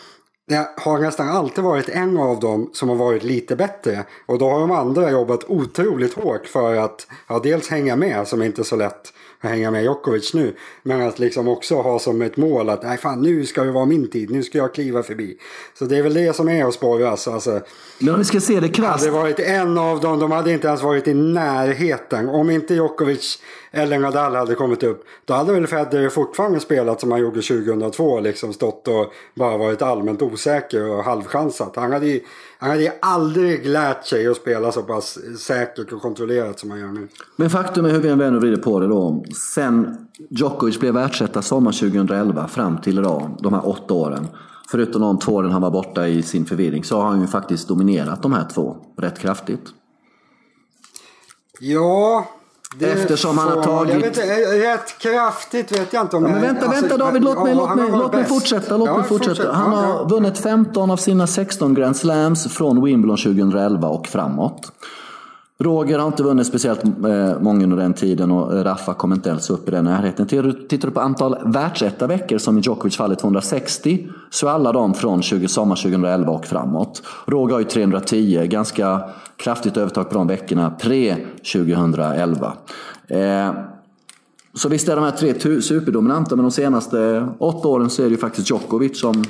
det 0.46 0.68
har 0.76 0.98
nästan 0.98 1.28
alltid 1.28 1.64
varit 1.64 1.88
en 1.88 2.16
av 2.18 2.40
dem 2.40 2.70
som 2.72 2.88
har 2.88 2.96
varit 2.96 3.22
lite 3.22 3.56
bättre. 3.56 4.04
Och 4.26 4.38
då 4.38 4.50
har 4.50 4.60
de 4.60 4.70
andra 4.70 5.10
jobbat 5.10 5.44
otroligt 5.44 6.14
hårt 6.14 6.46
för 6.46 6.74
att 6.74 7.06
ja, 7.28 7.40
dels 7.42 7.68
hänga 7.68 7.96
med, 7.96 8.28
som 8.28 8.42
inte 8.42 8.62
är 8.62 8.64
så 8.64 8.76
lätt 8.76 9.12
att 9.44 9.50
hänga 9.50 9.70
med 9.70 9.82
Djokovic 9.82 10.34
nu. 10.34 10.54
Men 10.82 11.08
att 11.08 11.18
liksom 11.18 11.48
också 11.48 11.74
ha 11.74 11.98
som 11.98 12.22
ett 12.22 12.36
mål 12.36 12.68
att 12.68 12.82
nej 12.82 12.98
fan 12.98 13.22
nu 13.22 13.46
ska 13.46 13.64
det 13.64 13.72
vara 13.72 13.84
min 13.84 14.10
tid, 14.10 14.30
nu 14.30 14.42
ska 14.42 14.58
jag 14.58 14.74
kliva 14.74 15.02
förbi. 15.02 15.36
Så 15.78 15.84
det 15.84 15.98
är 15.98 16.02
väl 16.02 16.14
det 16.14 16.36
som 16.36 16.48
är 16.48 16.64
att 16.64 16.74
sporras. 16.74 17.28
Alltså, 17.28 17.60
Men 17.98 18.14
om 18.14 18.18
vi 18.18 18.24
ska 18.24 18.40
se 18.40 18.60
det 18.60 18.68
krasst. 18.68 19.04
hade 19.04 19.18
varit 19.18 19.38
en 19.38 19.78
av 19.78 20.00
dem, 20.00 20.18
de 20.18 20.30
hade 20.30 20.52
inte 20.52 20.68
ens 20.68 20.82
varit 20.82 21.08
i 21.08 21.14
närheten. 21.14 22.28
Om 22.28 22.50
inte 22.50 22.74
Djokovic 22.74 23.38
eller 23.74 23.98
Nadal 23.98 24.34
hade 24.34 24.54
kommit 24.54 24.82
upp, 24.82 25.04
då 25.24 25.34
hade 25.34 25.52
väl 25.52 25.66
Federer 25.66 26.08
fortfarande 26.08 26.60
spelat 26.60 27.00
som 27.00 27.10
han 27.10 27.20
gjorde 27.20 27.42
2002. 27.42 28.20
Liksom 28.20 28.52
stått 28.52 28.88
och 28.88 29.12
bara 29.34 29.56
varit 29.56 29.82
allmänt 29.82 30.22
osäker 30.22 30.90
och 30.90 31.04
halvchansat. 31.04 31.76
Han 31.76 31.92
hade 31.92 32.06
ju 32.06 32.20
han 32.58 32.70
hade 32.70 32.82
ju 32.82 32.90
aldrig 33.00 33.66
lärt 33.66 34.06
sig 34.06 34.26
att 34.26 34.36
spela 34.36 34.72
så 34.72 34.82
pass 34.82 35.18
säkert 35.38 35.92
och 35.92 36.02
kontrollerat 36.02 36.58
som 36.58 36.70
han 36.70 36.80
gör 36.80 36.88
nu. 36.88 37.08
Men 37.36 37.50
faktum 37.50 37.84
är 37.84 37.90
hur 37.90 38.00
vi 38.00 38.08
än 38.08 38.18
vänder 38.18 38.36
och 38.36 38.42
vrider 38.42 38.62
på 38.62 38.80
det 38.80 38.86
då. 38.86 39.24
Sen 39.54 40.06
Djokovic 40.30 40.80
blev 40.80 40.94
världsetta 40.94 41.42
sommar 41.42 41.72
2011 41.72 42.48
fram 42.48 42.80
till 42.80 42.98
idag, 42.98 43.36
de 43.40 43.52
här 43.52 43.68
åtta 43.68 43.94
åren. 43.94 44.28
Förutom 44.70 45.02
de 45.02 45.18
två 45.18 45.32
åren 45.32 45.50
han 45.50 45.62
var 45.62 45.70
borta 45.70 46.08
i 46.08 46.22
sin 46.22 46.44
förvirring 46.46 46.84
så 46.84 47.00
har 47.00 47.08
han 47.08 47.20
ju 47.20 47.26
faktiskt 47.26 47.68
dominerat 47.68 48.22
de 48.22 48.32
här 48.32 48.48
två 48.54 48.76
rätt 48.98 49.18
kraftigt. 49.18 49.62
Ja, 51.60 52.28
det 52.78 52.86
Eftersom 52.92 53.38
han 53.38 53.48
har 53.48 53.62
tagit- 53.64 53.92
Jag 53.92 54.00
vet, 54.00 54.06
inte, 54.06 54.72
rätt 54.72 54.98
kraftigt 54.98 55.72
vet 55.72 55.92
jag 55.92 56.02
inte 56.02 56.16
om 56.16 56.22
Ja, 56.22 56.28
men 56.28 56.40
vänta, 56.40 56.66
Alltså, 56.66 56.80
vänta 56.80 56.96
David, 56.96 57.22
låt 57.24 57.42
mig, 57.42 57.54
låt 57.54 57.76
mig, 57.76 57.90
låt 57.90 58.12
mig 58.12 58.24
fortsätta. 58.24 58.76
Låt 58.76 58.88
Ja, 58.88 58.96
mig 58.96 59.04
fortsätta. 59.06 59.34
fortsätt. 59.34 59.54
Han 59.54 59.72
har 59.72 59.82
ja. 59.88 60.04
vunnit 60.04 60.38
15 60.38 60.90
av 60.90 60.96
sina 60.96 61.26
16 61.26 61.74
Grand 61.74 61.96
Slams 61.96 62.46
från 62.52 62.84
Wimbledon 62.84 63.16
2011 63.16 63.88
och 63.88 64.06
framåt. 64.06 64.72
Roger 65.58 65.98
har 65.98 66.06
inte 66.06 66.22
vunnit 66.22 66.46
speciellt 66.46 66.84
eh, 66.84 67.40
många 67.40 67.64
under 67.64 67.76
den 67.76 67.94
tiden 67.94 68.30
och 68.30 68.64
Rafa 68.64 68.94
kom 68.94 69.12
inte 69.12 69.28
ens 69.28 69.50
upp 69.50 69.68
i 69.68 69.70
den 69.70 69.84
närheten. 69.84 70.26
Tittar 70.26 70.88
du 70.88 70.90
på 70.94 71.00
antal 71.00 71.36
världsetta-veckor 71.44 72.38
som 72.38 72.58
i 72.58 72.60
Djokovic 72.60 72.96
fallet 72.96 73.18
260 73.18 74.08
så 74.30 74.46
är 74.46 74.50
alla 74.50 74.72
de 74.72 74.94
från 74.94 75.22
20, 75.22 75.48
sommar 75.48 75.76
2011 75.76 76.32
och 76.32 76.46
framåt. 76.46 77.02
Roger 77.26 77.52
har 77.52 77.60
ju 77.60 77.66
310, 77.66 78.46
ganska 78.46 79.00
kraftigt 79.36 79.76
övertag 79.76 80.08
på 80.08 80.14
de 80.14 80.26
veckorna 80.26 80.74
pre-2011. 80.80 82.52
Eh, 83.08 83.54
så 84.54 84.68
visst 84.68 84.88
är 84.88 84.96
de 84.96 85.04
här 85.04 85.10
tre 85.10 85.60
superdominanta, 85.60 86.36
men 86.36 86.44
de 86.44 86.50
senaste 86.50 87.28
åtta 87.38 87.68
åren 87.68 87.90
så 87.90 88.02
är 88.02 88.06
det 88.06 88.10
ju 88.12 88.16
faktiskt 88.16 88.50
Djokovic 88.50 89.00
som 89.00 89.24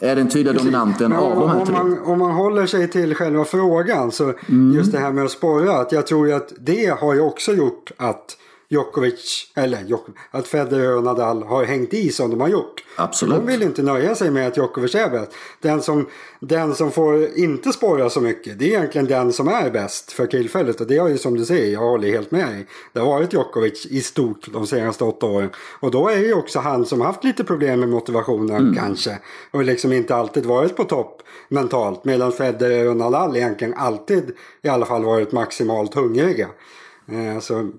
är 0.00 0.16
den 0.16 0.28
tydliga 0.28 0.54
dominanten 0.54 1.10
Men 1.10 1.18
av 1.18 1.34
de 1.40 1.48
här 1.48 1.60
om, 1.60 1.66
tre. 1.66 1.74
man, 1.76 1.98
om 2.04 2.18
man 2.18 2.32
håller 2.34 2.66
sig 2.66 2.88
till 2.88 3.14
själva 3.14 3.44
frågan 3.44 4.12
så 4.12 4.32
Mm. 4.48 4.76
just 4.76 4.92
det 4.92 4.98
här 4.98 5.12
med 5.12 5.24
att 5.24 5.30
sporra. 5.30 5.72
Att 5.72 5.92
jag 5.92 6.06
tror 6.06 6.32
att 6.32 6.52
det 6.60 7.00
har 7.00 7.14
ju 7.14 7.20
också 7.20 7.52
gjort 7.52 7.92
att 7.96 8.36
Djokovic, 8.70 9.52
eller 9.54 9.84
Djokovic, 9.84 10.16
att 10.30 10.48
Federer 10.48 10.96
och 10.96 11.02
Nadal 11.04 11.42
har 11.42 11.64
hängt 11.64 11.94
i 11.94 12.12
som 12.12 12.30
de 12.30 12.40
har 12.40 12.48
gjort. 12.48 12.84
Absolut. 12.96 13.34
De 13.36 13.46
vill 13.46 13.62
inte 13.62 13.82
nöja 13.82 14.14
sig 14.14 14.30
med 14.30 14.48
att 14.48 14.56
Djokovic 14.56 14.94
är 14.94 15.10
bäst. 15.10 15.32
Den 15.60 15.82
som, 15.82 16.06
den 16.40 16.74
som 16.74 16.90
får 16.90 17.38
inte 17.38 17.72
sporra 17.72 18.10
så 18.10 18.20
mycket, 18.20 18.58
det 18.58 18.64
är 18.64 18.68
egentligen 18.68 19.06
den 19.06 19.32
som 19.32 19.48
är 19.48 19.70
bäst 19.70 20.12
för 20.12 20.26
tillfället. 20.26 20.80
Och 20.80 20.86
det 20.86 20.98
har 20.98 21.08
ju 21.08 21.18
som 21.18 21.36
du 21.36 21.44
säger, 21.44 21.72
jag 21.72 21.80
håller 21.80 22.08
helt 22.08 22.30
med 22.30 22.48
dig. 22.48 22.66
Det 22.92 23.00
har 23.00 23.06
varit 23.06 23.32
Djokovic 23.32 23.86
i 23.86 24.00
stort 24.00 24.52
de 24.52 24.66
senaste 24.66 25.04
åtta 25.04 25.26
åren. 25.26 25.50
Och 25.80 25.90
då 25.90 26.08
är 26.08 26.16
det 26.16 26.26
ju 26.26 26.34
också 26.34 26.58
han 26.58 26.86
som 26.86 27.00
haft 27.00 27.24
lite 27.24 27.44
problem 27.44 27.80
med 27.80 27.88
motivationen 27.88 28.56
Mm. 28.56 28.74
kanske. 28.74 29.18
Och 29.50 29.64
liksom 29.64 29.92
inte 29.92 30.16
alltid 30.16 30.46
varit 30.46 30.76
på 30.76 30.84
topp 30.84 31.22
mentalt. 31.48 32.04
Medan 32.04 32.32
Federer 32.32 32.88
och 32.88 32.96
Nadal 32.96 33.36
egentligen 33.36 33.74
alltid 33.74 34.30
i 34.62 34.68
alla 34.68 34.86
fall 34.86 35.04
varit 35.04 35.32
maximalt 35.32 35.94
hungriga. 35.94 36.48
Eh, 37.08 37.40
så 37.40 37.70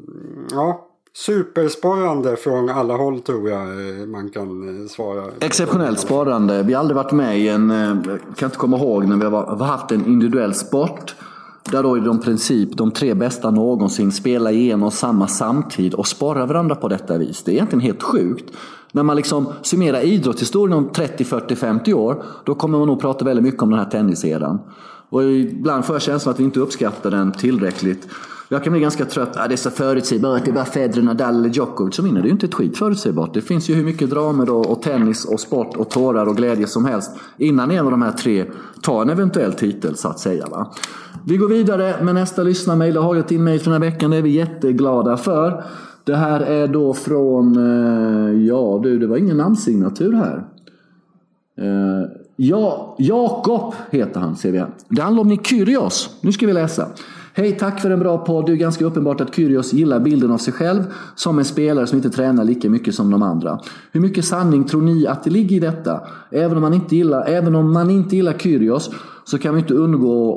ja, 0.51 0.89
Supersparande 1.13 2.35
från 2.35 2.69
alla 2.69 2.97
håll 2.97 3.19
tror 3.19 3.49
jag 3.49 3.61
eh, 3.61 4.07
man 4.07 4.29
kan 4.29 4.81
eh, 4.83 4.87
svara. 4.87 5.23
Exceptionellt 5.39 5.99
sparande. 5.99 6.63
Vi 6.63 6.73
har 6.73 6.79
aldrig 6.79 6.95
varit 6.95 7.11
med 7.11 7.39
i 7.39 7.47
en, 7.47 7.71
eh, 7.71 7.97
jag 8.07 8.37
kan 8.37 8.47
inte 8.47 8.57
komma 8.57 8.77
ihåg 8.77 9.05
när 9.05 9.15
vi 9.15 9.25
har 9.25 9.45
har 9.45 9.65
haft 9.65 9.91
en 9.91 10.05
individuell 10.05 10.53
sport. 10.53 11.15
Där 11.71 11.83
då 11.83 11.97
i 11.97 11.99
de 11.99 12.19
princip 12.19 12.77
de 12.77 12.91
tre 12.91 13.13
bästa 13.13 13.51
någonsin 13.51 14.11
spelar 14.11 14.51
igenom 14.51 14.91
samma 14.91 15.27
samtid 15.27 15.93
och 15.93 16.07
sparar 16.07 16.47
varandra 16.47 16.75
på 16.75 16.87
detta 16.87 17.17
vis. 17.17 17.43
Det 17.43 17.51
är 17.51 17.53
egentligen 17.53 17.81
helt 17.81 18.03
sjukt. 18.03 18.53
När 18.91 19.03
man 19.03 19.15
liksom 19.15 19.53
summerar 19.61 20.01
idrottshistorien 20.01 20.77
om 20.77 20.89
30, 20.89 21.23
40, 21.23 21.55
50 21.55 21.93
år, 21.93 22.23
då 22.45 22.55
kommer 22.55 22.77
man 22.77 22.87
nog 22.87 23.01
prata 23.01 23.25
väldigt 23.25 23.43
mycket 23.43 23.61
om 23.61 23.69
den 23.69 23.79
här 23.79 23.89
tenniseran. 23.89 24.59
Och 25.09 25.23
ibland 25.23 25.85
får 25.85 25.95
jag 25.95 26.01
känslan 26.01 26.33
att 26.33 26.39
vi 26.39 26.43
inte 26.43 26.59
uppskattar 26.59 27.11
den 27.11 27.31
tillräckligt. 27.31 28.07
Jag 28.51 28.63
kan 28.63 28.73
bli 28.73 28.81
ganska 28.81 29.05
trött. 29.05 29.37
Ah, 29.37 29.47
det 29.47 29.55
är 29.55 29.57
så 29.57 29.69
förutsägbart. 29.69 30.45
Det 30.45 30.51
är 30.51 30.53
bara 30.53 30.65
Federer, 30.65 31.03
Nadal 31.03 31.35
eller 31.35 31.49
Djokovic 31.49 31.95
som 31.95 32.05
vinner. 32.05 32.21
Det 32.21 32.25
är 32.25 32.29
ju 32.29 32.31
inte 32.31 32.45
ett 32.45 32.53
skit 32.53 32.77
förutsägbart. 32.77 33.33
Det 33.33 33.41
finns 33.41 33.69
ju 33.69 33.73
hur 33.73 33.83
mycket 33.83 34.09
dramer 34.09 34.49
och, 34.49 34.71
och 34.71 34.81
tennis 34.81 35.25
och 35.25 35.39
sport 35.39 35.77
och 35.77 35.89
tårar 35.89 36.25
och 36.25 36.37
glädje 36.37 36.67
som 36.67 36.85
helst 36.85 37.11
innan 37.37 37.71
en 37.71 37.85
av 37.85 37.91
de 37.91 38.01
här 38.01 38.11
tre 38.11 38.45
tar 38.81 39.01
en 39.01 39.09
eventuell 39.09 39.53
titel 39.53 39.95
så 39.95 40.07
att 40.07 40.19
säga. 40.19 40.47
Va? 40.47 40.71
Vi 41.25 41.37
går 41.37 41.47
vidare 41.47 42.03
med 42.03 42.15
nästa 42.15 42.43
lyssnarmail. 42.43 42.93
Det 42.93 42.99
har 42.99 43.15
jag 43.15 43.27
till 43.27 43.37
inmail 43.37 43.59
för 43.59 43.71
den 43.71 43.81
här 43.81 43.91
veckan. 43.91 44.11
Det 44.11 44.17
är 44.17 44.21
vi 44.21 44.29
jätteglada 44.29 45.17
för. 45.17 45.63
Det 46.03 46.15
här 46.15 46.39
är 46.39 46.67
då 46.67 46.93
från, 46.93 47.57
eh, 47.57 48.45
ja 48.47 48.79
du, 48.83 48.99
det 48.99 49.07
var 49.07 49.17
ingen 49.17 49.37
namnsignatur 49.37 50.13
här. 50.13 50.45
Eh, 51.57 52.09
ja, 52.35 52.95
Jakob 52.99 53.73
heter 53.89 54.19
han, 54.19 54.35
ser 54.35 54.51
vi 54.51 54.57
här. 54.57 54.69
Det 54.89 55.01
handlar 55.01 55.21
om 55.21 55.27
Nikyrios. 55.27 56.09
Nu 56.21 56.31
ska 56.31 56.47
vi 56.47 56.53
läsa. 56.53 56.87
Hej, 57.39 57.57
tack 57.57 57.81
för 57.81 57.89
en 57.89 57.99
bra 57.99 58.17
podd. 58.17 58.45
Det 58.45 58.51
är 58.51 58.55
ganska 58.55 58.85
uppenbart 58.85 59.21
att 59.21 59.35
Kyrgios 59.35 59.73
gillar 59.73 59.99
bilden 59.99 60.31
av 60.31 60.37
sig 60.37 60.53
själv 60.53 60.83
som 61.15 61.39
en 61.39 61.45
spelare 61.45 61.87
som 61.87 61.97
inte 61.97 62.09
tränar 62.09 62.43
lika 62.43 62.69
mycket 62.69 62.95
som 62.95 63.11
de 63.11 63.23
andra. 63.23 63.59
Hur 63.91 64.01
mycket 64.01 64.25
sanning 64.25 64.63
tror 64.63 64.81
ni 64.81 65.07
att 65.07 65.23
det 65.23 65.29
ligger 65.29 65.55
i 65.55 65.59
detta? 65.59 66.01
Även 66.31 66.57
om 66.57 66.61
man 66.61 66.73
inte 66.73 66.95
gillar, 66.95 67.25
även 67.27 67.55
om 67.55 67.73
man 67.73 67.89
inte 67.89 68.15
gillar 68.15 68.33
Kyrgios 68.33 68.91
så 69.25 69.37
kan 69.37 69.55
vi 69.55 69.59
inte 69.59 69.73
undgå 69.73 70.33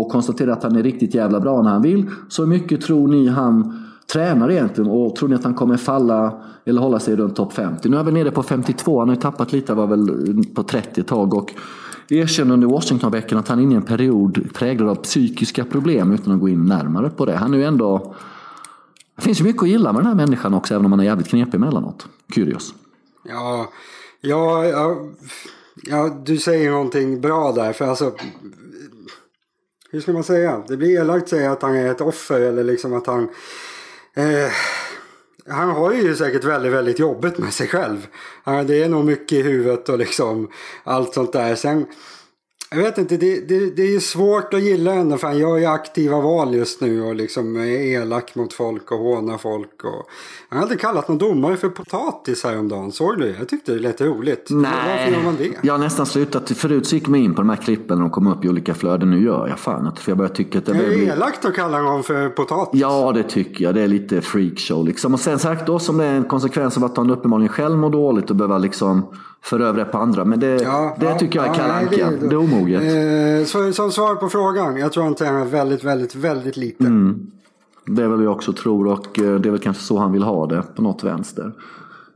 att 0.00 0.12
konstatera 0.12 0.52
att 0.52 0.62
han 0.62 0.76
är 0.76 0.82
riktigt 0.82 1.14
jävla 1.14 1.40
bra 1.40 1.62
när 1.62 1.70
han 1.70 1.82
vill. 1.82 2.06
Så 2.28 2.42
hur 2.42 2.48
mycket 2.48 2.80
tror 2.80 3.08
ni 3.08 3.28
han 3.28 3.84
tränar 4.12 4.50
egentligen 4.50 4.90
och 4.90 5.16
tror 5.16 5.28
ni 5.28 5.34
att 5.34 5.44
han 5.44 5.54
kommer 5.54 5.76
falla 5.76 6.32
eller 6.64 6.80
hålla 6.80 6.98
sig 6.98 7.16
runt 7.16 7.36
topp 7.36 7.52
50? 7.52 7.88
Nu 7.88 7.96
är 7.96 8.04
vi 8.04 8.12
nere 8.12 8.30
på 8.30 8.42
52, 8.42 8.98
han 8.98 9.08
har 9.08 9.14
ju 9.14 9.20
tappat 9.20 9.52
lite, 9.52 9.74
var 9.74 9.86
väl 9.86 10.10
på 10.54 10.62
30 10.62 11.00
ett 11.00 11.06
tag 11.06 11.34
och 11.34 11.54
erkände 12.08 12.54
under 12.54 12.68
Washingtonveckan 12.68 13.38
att 13.38 13.48
han 13.48 13.58
är 13.58 13.62
inne 13.62 13.74
i 13.74 13.76
en 13.76 13.82
period 13.82 14.48
präglad 14.54 14.88
av 14.88 14.94
psykiska 14.94 15.64
problem 15.64 16.12
utan 16.12 16.32
att 16.32 16.40
gå 16.40 16.48
in 16.48 16.64
närmare 16.64 17.10
på 17.10 17.26
det. 17.26 17.36
Han 17.36 17.54
är 17.54 17.58
ju 17.58 17.64
ändå... 17.64 18.14
Det 19.16 19.22
finns 19.22 19.40
ju 19.40 19.44
mycket 19.44 19.62
att 19.62 19.68
gilla 19.68 19.92
med 19.92 20.00
den 20.00 20.06
här 20.06 20.14
människan 20.14 20.54
också 20.54 20.74
även 20.74 20.86
om 20.86 20.92
han 20.92 21.00
är 21.00 21.04
jävligt 21.04 21.28
knepig 21.28 21.54
emellanåt. 21.54 22.06
Kyrios? 22.34 22.74
Ja, 23.28 23.70
ja, 24.20 24.64
ja, 24.64 24.96
ja, 25.82 26.22
du 26.24 26.38
säger 26.38 26.70
någonting 26.70 27.20
bra 27.20 27.52
där. 27.52 27.72
För 27.72 27.84
alltså, 27.86 28.12
hur 29.90 30.00
ska 30.00 30.12
man 30.12 30.24
säga? 30.24 30.62
Det 30.68 30.76
blir 30.76 31.00
elakt 31.00 31.22
att 31.22 31.28
säga 31.28 31.52
att 31.52 31.62
han 31.62 31.76
är 31.76 31.90
ett 31.90 32.00
offer 32.00 32.40
eller 32.40 32.64
liksom 32.64 32.94
att 32.94 33.06
han... 33.06 33.28
Eh, 34.14 34.52
han 35.48 35.70
har 35.70 35.92
ju 35.92 36.16
säkert 36.16 36.44
väldigt, 36.44 36.72
väldigt 36.72 36.98
jobbigt 36.98 37.38
med 37.38 37.52
sig 37.52 37.68
själv. 37.68 38.06
Det 38.66 38.82
är 38.82 38.88
nog 38.88 39.04
mycket 39.04 39.32
i 39.32 39.42
huvudet 39.42 39.88
och 39.88 39.98
liksom 39.98 40.50
allt 40.84 41.14
sånt 41.14 41.32
där. 41.32 41.54
Sen, 41.54 41.86
jag 42.70 42.78
vet 42.78 42.98
inte, 42.98 43.16
det, 43.16 43.48
det, 43.48 43.76
det 43.76 43.82
är 43.82 43.90
ju 43.90 44.00
svårt 44.00 44.54
att 44.54 44.62
gilla 44.62 44.92
henne 44.92 45.18
för 45.18 45.26
han 45.26 45.38
gör 45.38 45.56
ju 45.56 45.64
aktiva 45.66 46.20
val 46.20 46.54
just 46.54 46.80
nu 46.80 47.02
och 47.02 47.14
liksom 47.14 47.56
är 47.56 47.66
elak 47.66 48.34
mot 48.34 48.52
folk 48.52 48.90
och 48.92 48.98
hånar 48.98 49.38
folk. 49.38 49.84
Och... 49.84 50.08
Han 50.48 50.58
hade 50.58 50.76
kallat 50.76 51.08
någon 51.08 51.18
domare 51.18 51.56
för 51.56 51.68
potatis 51.68 52.44
häromdagen, 52.44 52.92
såg 52.92 53.18
du 53.18 53.32
det? 53.32 53.38
Jag 53.38 53.48
tyckte 53.48 53.72
det 53.72 53.78
lät 53.78 54.00
roligt. 54.00 54.46
Varför 54.50 55.12
gör 55.12 55.22
man 55.24 55.36
det? 55.38 55.50
jag 55.62 55.74
har 55.74 55.78
nästan 55.78 56.06
slutat. 56.06 56.50
Förut 56.50 56.86
så 56.86 56.94
gick 56.94 57.08
man 57.08 57.20
in 57.20 57.34
på 57.34 57.40
de 57.40 57.48
här 57.48 57.56
klippen 57.56 57.98
när 57.98 58.02
de 58.02 58.10
kom 58.10 58.26
upp 58.26 58.44
i 58.44 58.48
olika 58.48 58.74
flöden. 58.74 59.10
Nu 59.10 59.24
gör 59.24 59.48
jag 59.48 59.58
fan 59.58 59.86
inte 59.86 60.00
för 60.02 60.10
jag 60.10 60.18
börjar 60.18 60.34
tycka 60.34 60.58
att 60.58 60.66
det 60.66 60.72
Det 60.72 60.78
börjar 60.78 60.92
är 60.92 60.96
bli... 60.96 61.06
elakt 61.06 61.44
att 61.44 61.54
kalla 61.54 61.82
någon 61.82 62.02
för 62.02 62.28
potatis. 62.28 62.80
Ja, 62.80 63.12
det 63.12 63.22
tycker 63.22 63.64
jag. 63.64 63.74
Det 63.74 63.82
är 63.82 63.88
lite 63.88 64.20
freakshow 64.20 64.86
liksom. 64.86 65.14
Och 65.14 65.20
sen 65.20 65.38
sagt 65.38 65.66
då 65.66 65.78
som 65.78 65.96
det 65.96 66.04
är 66.04 66.14
en 66.14 66.24
konsekvens 66.24 66.76
av 66.76 66.84
att 66.84 66.96
han 66.96 67.10
uppenbarligen 67.10 67.48
själv 67.52 67.76
mår 67.78 67.90
dåligt 67.90 68.30
och 68.30 68.36
behöver 68.36 68.58
liksom 68.58 69.06
föra 69.46 69.66
över 69.66 69.78
det 69.78 69.84
på 69.84 69.98
andra. 69.98 70.24
Men 70.24 70.40
det, 70.40 70.62
Ja, 70.62 70.96
det 71.00 71.06
ja, 71.06 71.18
tycker 71.18 71.38
jag 71.38 71.46
är 71.46 71.50
ja, 71.50 71.54
Kalle 71.54 71.74
nej, 71.74 72.02
Anka. 72.02 72.26
Det, 72.26 72.34
är 72.34 72.36
omoget. 72.36 72.82
Eh, 72.82 73.46
så, 73.46 73.72
som 73.72 73.92
svar 73.92 74.14
på 74.14 74.28
frågan, 74.28 74.76
jag 74.76 74.92
tror 74.92 75.04
han 75.04 75.14
tränar 75.14 75.44
väldigt, 75.44 75.84
väldigt, 75.84 76.14
väldigt 76.14 76.56
lite. 76.56 76.84
Mm. 76.84 77.26
Det 77.86 78.02
är 78.02 78.08
väl 78.08 78.22
jag 78.22 78.32
också 78.32 78.52
tror 78.52 78.86
och 78.86 79.18
eh, 79.18 79.34
det 79.34 79.48
är 79.48 79.50
väl 79.50 79.60
kanske 79.60 79.82
så 79.82 79.98
han 79.98 80.12
vill 80.12 80.22
ha 80.22 80.46
det 80.46 80.62
på 80.76 80.82
något 80.82 81.04
vänster. 81.04 81.52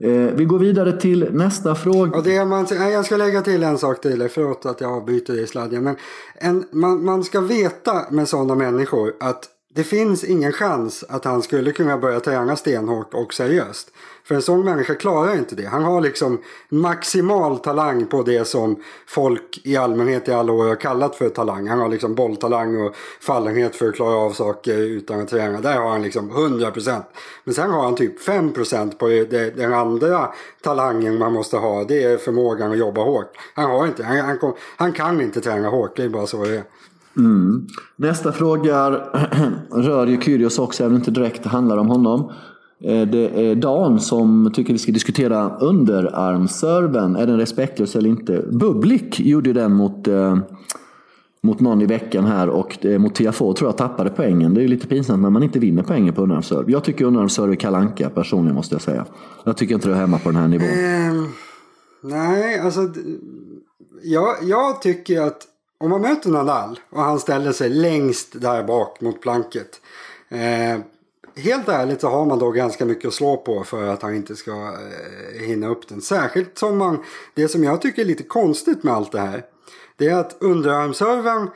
Eh, 0.00 0.10
vi 0.10 0.44
går 0.44 0.58
vidare 0.58 1.00
till 1.00 1.28
nästa 1.32 1.74
fråga. 1.74 2.18
Och 2.18 2.24
det 2.24 2.44
man, 2.44 2.66
jag 2.70 3.04
ska 3.04 3.16
lägga 3.16 3.42
till 3.42 3.62
en 3.62 3.78
sak 3.78 4.00
till, 4.00 4.28
förlåt 4.28 4.66
att 4.66 4.80
jag 4.80 4.92
avbryter 4.92 5.32
dig 5.32 5.42
i 5.42 5.46
sladden. 5.46 5.84
Men 5.84 5.96
en, 6.34 6.64
man, 6.72 7.04
man 7.04 7.24
ska 7.24 7.40
veta 7.40 8.06
med 8.10 8.28
sådana 8.28 8.54
människor 8.54 9.12
att 9.20 9.48
det 9.74 9.84
finns 9.84 10.24
ingen 10.24 10.52
chans 10.52 11.04
att 11.08 11.24
han 11.24 11.42
skulle 11.42 11.72
kunna 11.72 11.98
börja 11.98 12.20
träna 12.20 12.56
stenhårt 12.56 13.14
och 13.14 13.34
seriöst. 13.34 13.90
För 14.30 14.34
en 14.34 14.42
sån 14.42 14.64
människa 14.64 14.94
klarar 14.94 15.38
inte 15.38 15.54
det. 15.54 15.66
Han 15.66 15.84
har 15.84 16.00
liksom 16.00 16.38
maximal 16.68 17.58
talang 17.58 18.06
på 18.06 18.22
det 18.22 18.44
som 18.44 18.76
folk 19.06 19.60
i 19.64 19.76
allmänhet 19.76 20.28
i 20.28 20.32
alla 20.32 20.52
år 20.52 20.68
har 20.68 20.76
kallat 20.76 21.16
för 21.16 21.28
talang. 21.28 21.68
Han 21.68 21.78
har 21.78 21.88
liksom 21.88 22.14
bolltalang 22.14 22.76
och 22.76 22.94
fallenhet 23.20 23.76
för 23.76 23.88
att 23.88 23.94
klara 23.94 24.14
av 24.14 24.30
saker 24.30 24.78
utan 24.78 25.20
att 25.20 25.28
träna. 25.28 25.60
Där 25.60 25.78
har 25.78 25.90
han 25.90 26.02
liksom 26.02 26.30
100%. 26.30 27.02
Men 27.44 27.54
sen 27.54 27.70
har 27.70 27.82
han 27.82 27.94
typ 27.94 28.20
5% 28.28 28.96
på 28.98 29.08
det, 29.08 29.56
den 29.56 29.72
andra 29.72 30.28
talangen 30.62 31.18
man 31.18 31.32
måste 31.32 31.56
ha. 31.56 31.84
Det 31.84 32.02
är 32.02 32.16
förmågan 32.16 32.72
att 32.72 32.78
jobba 32.78 33.02
hårt. 33.02 33.32
Han 33.54 33.70
har 33.70 33.86
inte, 33.86 34.04
han, 34.04 34.18
han, 34.18 34.52
han 34.76 34.92
kan 34.92 35.20
inte 35.20 35.40
träna 35.40 35.68
hårt. 35.68 35.96
Det 35.96 36.04
är 36.04 36.08
bara 36.08 36.26
så 36.26 36.44
det 36.44 36.56
är. 36.56 36.64
Mm. 37.16 37.66
Nästa 37.96 38.32
fråga 38.32 38.90
rör 39.70 40.06
ju 40.06 40.20
Kyrgios 40.20 40.58
också, 40.58 40.82
även 40.82 40.92
om 40.92 41.00
det 41.00 41.08
inte 41.08 41.20
direkt 41.20 41.46
handlar 41.46 41.76
om 41.76 41.88
honom. 41.88 42.32
Eh, 42.84 43.06
det 43.06 43.50
är 43.50 43.54
Dan 43.54 44.00
som 44.00 44.50
tycker 44.54 44.72
vi 44.72 44.78
ska 44.78 44.92
diskutera 44.92 45.56
underarmserven. 45.56 47.16
Är 47.16 47.26
den 47.26 47.38
respektlös 47.38 47.96
eller 47.96 48.08
inte? 48.10 48.44
Bublik 48.50 49.20
gjorde 49.20 49.52
den 49.52 49.72
mot, 49.72 50.08
eh, 50.08 50.38
mot 51.42 51.60
någon 51.60 51.82
i 51.82 51.86
veckan 51.86 52.24
här 52.24 52.48
och 52.48 52.86
eh, 52.86 52.98
mot 52.98 53.14
Tiafoe 53.14 53.54
tror 53.54 53.68
jag 53.68 53.76
tappade 53.76 54.10
poängen. 54.10 54.54
Det 54.54 54.60
är 54.60 54.62
ju 54.62 54.68
lite 54.68 54.86
pinsamt 54.86 55.22
när 55.22 55.30
man 55.30 55.42
inte 55.42 55.58
vinner 55.58 55.82
poängen 55.82 56.14
på 56.14 56.22
underarmserv. 56.22 56.70
Jag 56.70 56.84
tycker 56.84 57.04
underarmserv 57.04 57.50
är 57.50 57.54
kalanka 57.54 58.10
personligen 58.10 58.54
måste 58.54 58.74
jag 58.74 58.82
säga. 58.82 59.06
Jag 59.44 59.56
tycker 59.56 59.74
inte 59.74 59.88
det 59.88 59.94
är 59.94 59.98
hemma 59.98 60.18
på 60.18 60.28
den 60.28 60.40
här 60.40 60.48
nivån. 60.48 60.68
Eh, 60.68 61.30
nej, 62.02 62.58
alltså 62.58 62.80
jag, 64.02 64.36
jag 64.42 64.82
tycker 64.82 65.20
att 65.20 65.46
om 65.80 65.90
man 65.90 66.00
möter 66.00 66.30
Nadal 66.30 66.78
och 66.90 67.02
han 67.02 67.18
ställer 67.18 67.52
sig 67.52 67.70
längst 67.70 68.40
där 68.40 68.62
bak 68.64 69.00
mot 69.00 69.20
planket. 69.20 69.80
Eh, 70.28 70.80
helt 71.40 71.68
ärligt 71.68 72.00
så 72.00 72.08
har 72.08 72.26
man 72.26 72.38
då 72.38 72.50
ganska 72.50 72.84
mycket 72.84 73.08
att 73.08 73.14
slå 73.14 73.36
på 73.36 73.64
för 73.64 73.88
att 73.88 74.02
han 74.02 74.14
inte 74.14 74.36
ska 74.36 74.52
eh, 74.52 75.46
hinna 75.46 75.68
upp 75.68 75.88
den. 75.88 76.00
Särskilt 76.00 76.58
som 76.58 76.78
man, 76.78 76.98
det 77.34 77.48
som 77.48 77.64
jag 77.64 77.82
tycker 77.82 78.02
är 78.02 78.06
lite 78.06 78.22
konstigt 78.22 78.82
med 78.82 78.94
allt 78.94 79.12
det 79.12 79.20
här. 79.20 79.44
Det 79.96 80.08
är 80.08 80.16
att 80.16 80.36
underarmsserven 80.40 81.50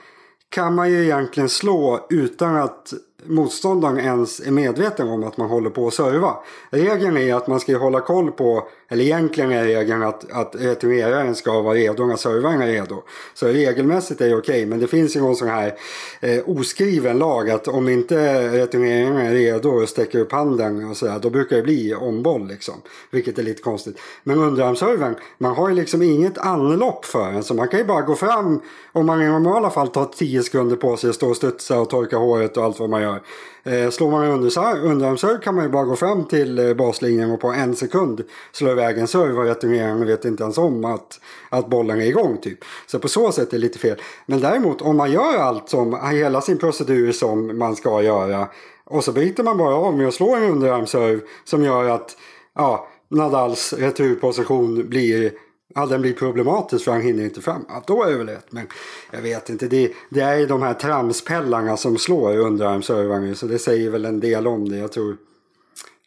kan 0.49 0.75
man 0.75 0.91
ju 0.91 1.05
egentligen 1.05 1.49
slå 1.49 2.07
utan 2.11 2.57
att 2.57 2.93
motståndaren 3.27 3.99
ens 3.99 4.41
är 4.41 4.51
medveten 4.51 5.09
om 5.09 5.25
att 5.25 5.37
man 5.37 5.49
håller 5.49 5.71
på 5.71 5.87
att 5.87 5.95
serva. 5.95 6.37
Regeln 6.71 7.17
är 7.17 7.35
att 7.35 7.47
man 7.47 7.61
ska 7.61 7.79
hålla 7.79 8.01
koll 8.01 8.33
på, 8.33 8.69
eller 8.95 9.05
egentligen 9.05 9.53
är 9.53 9.65
regeln 9.65 10.03
att, 10.03 10.33
att 10.33 10.57
returneraren 10.59 11.35
ska 11.35 11.61
vara 11.61 11.75
redo 11.75 12.07
när 12.07 12.17
servern 12.17 12.63
är 12.63 12.67
redo. 12.67 13.03
Så 13.35 13.47
regelmässigt 13.47 14.21
är 14.21 14.29
det 14.29 14.37
okej, 14.37 14.55
okay, 14.55 14.67
men 14.67 14.81
det 14.81 14.87
finns 14.87 15.17
ju 15.17 15.21
någon 15.21 15.37
sån 15.37 15.49
här 15.49 15.75
eh, 16.21 16.49
oskriven 16.49 17.19
lag 17.19 17.51
att 17.51 17.69
om 17.69 17.89
inte 17.89 18.49
returneraren 18.53 19.17
är 19.17 19.33
redo 19.33 19.69
och 19.69 19.89
sträcker 19.89 20.19
upp 20.19 20.33
handen 20.33 20.91
och 20.91 20.97
sådär, 20.97 21.19
då 21.23 21.31
brukar 21.31 21.57
det 21.57 21.63
bli 21.63 21.95
omboll 21.95 22.49
liksom. 22.49 22.75
Vilket 23.11 23.39
är 23.39 23.43
lite 23.43 23.63
konstigt. 23.63 24.01
Men 24.23 24.39
underarmsservern, 24.39 25.15
man 25.39 25.55
har 25.55 25.69
ju 25.69 25.75
liksom 25.75 26.03
inget 26.03 26.39
anlopp 26.39 27.05
för 27.05 27.33
den, 27.33 27.43
så 27.43 27.55
man 27.55 27.69
kan 27.69 27.79
ju 27.79 27.85
bara 27.85 28.03
gå 28.03 28.15
fram 28.15 28.61
om 28.93 29.07
man 29.07 29.23
i 29.23 29.27
normala 29.27 29.71
fall 29.71 29.89
tar 29.89 30.05
10 30.05 30.43
sekunder 30.43 30.77
på 30.77 30.97
sig 30.97 31.11
att 31.11 31.17
stå 31.17 31.29
och 31.29 31.37
studsa 31.37 31.81
och 31.81 31.91
torka 31.91 32.17
håret 32.17 32.57
och 32.57 32.65
allt 32.65 32.81
vad 32.81 32.91
man 32.91 33.03
gör. 33.03 33.21
Eh, 33.67 33.91
slår 33.91 34.11
man 34.11 34.25
underarmsserve 34.25 35.39
kan 35.39 35.55
man 35.55 35.65
ju 35.65 35.71
bara 35.71 35.85
gå 35.85 35.97
fram 35.97 36.25
till 36.25 36.59
eh, 36.59 36.75
baslinjen 36.75 37.31
och 37.31 37.41
på 37.41 37.49
en 37.49 37.77
sekund 37.77 38.25
slå 38.53 38.71
iväg 38.71 38.99
en 38.99 39.09
serve 39.09 39.39
och 39.39 39.45
returneraren 39.45 40.07
vet 40.07 40.25
inte 40.25 40.43
ens 40.43 40.59
om 40.59 40.85
att, 40.85 41.21
att 41.49 41.71
bollen 41.71 42.01
är 42.01 42.07
igång 42.07 42.39
typ. 42.39 42.59
Så 42.87 42.99
på 42.99 43.09
så 43.09 43.33
sätt 43.33 43.49
är 43.49 43.57
det 43.57 43.59
lite 43.59 43.79
fel. 43.79 43.97
Men 44.27 44.41
däremot 44.41 44.83
om 44.83 44.97
man 44.97 45.13
gör 45.13 45.39
allt 45.39 45.69
som, 45.69 45.99
hela 46.11 46.41
sin 46.41 46.59
procedur 46.59 47.13
som 47.13 47.59
man 47.59 47.77
ska 47.77 48.03
göra 48.03 48.49
och 48.85 49.05
så 49.05 49.13
bryter 49.13 49.43
man 49.43 49.59
bara 49.59 49.75
av 49.75 49.99
med 49.99 50.09
att 50.09 50.15
slå 50.15 50.35
en 50.35 50.43
underarmsserve 50.43 51.21
som 51.45 51.65
gör 51.65 51.89
att 51.89 52.17
ja, 52.55 52.89
Nadals 53.09 53.73
returposition 53.73 54.89
blir 54.89 55.33
ja, 55.75 55.87
den 55.87 56.01
blir 56.01 56.13
problematisk 56.13 56.85
för 56.85 56.93
han 56.93 57.01
hinner 57.01 57.25
inte 57.25 57.41
fram. 57.41 57.65
Ja, 57.69 57.85
då 57.87 58.03
är 58.03 58.11
det 58.11 58.19
väl 58.19 58.29
rätt. 58.29 58.53
Men 58.53 58.67
jag 59.13 59.23
vet 59.23 59.51
inte. 59.51 59.69
Det, 59.69 59.93
det 60.11 60.21
är 60.21 60.47
de 60.47 60.63
här 60.63 60.75
tramspellarna 60.75 61.77
som 61.77 61.99
slår 61.99 62.37
underarmsövervagnen 62.37 63.37
Så 63.37 63.47
det 63.47 63.59
säger 63.59 63.91
väl 63.91 64.05
en 64.05 64.21
del 64.21 64.47
om 64.47 64.69
det. 64.69 64.77
Jag 64.77 64.93
tror 64.93 65.17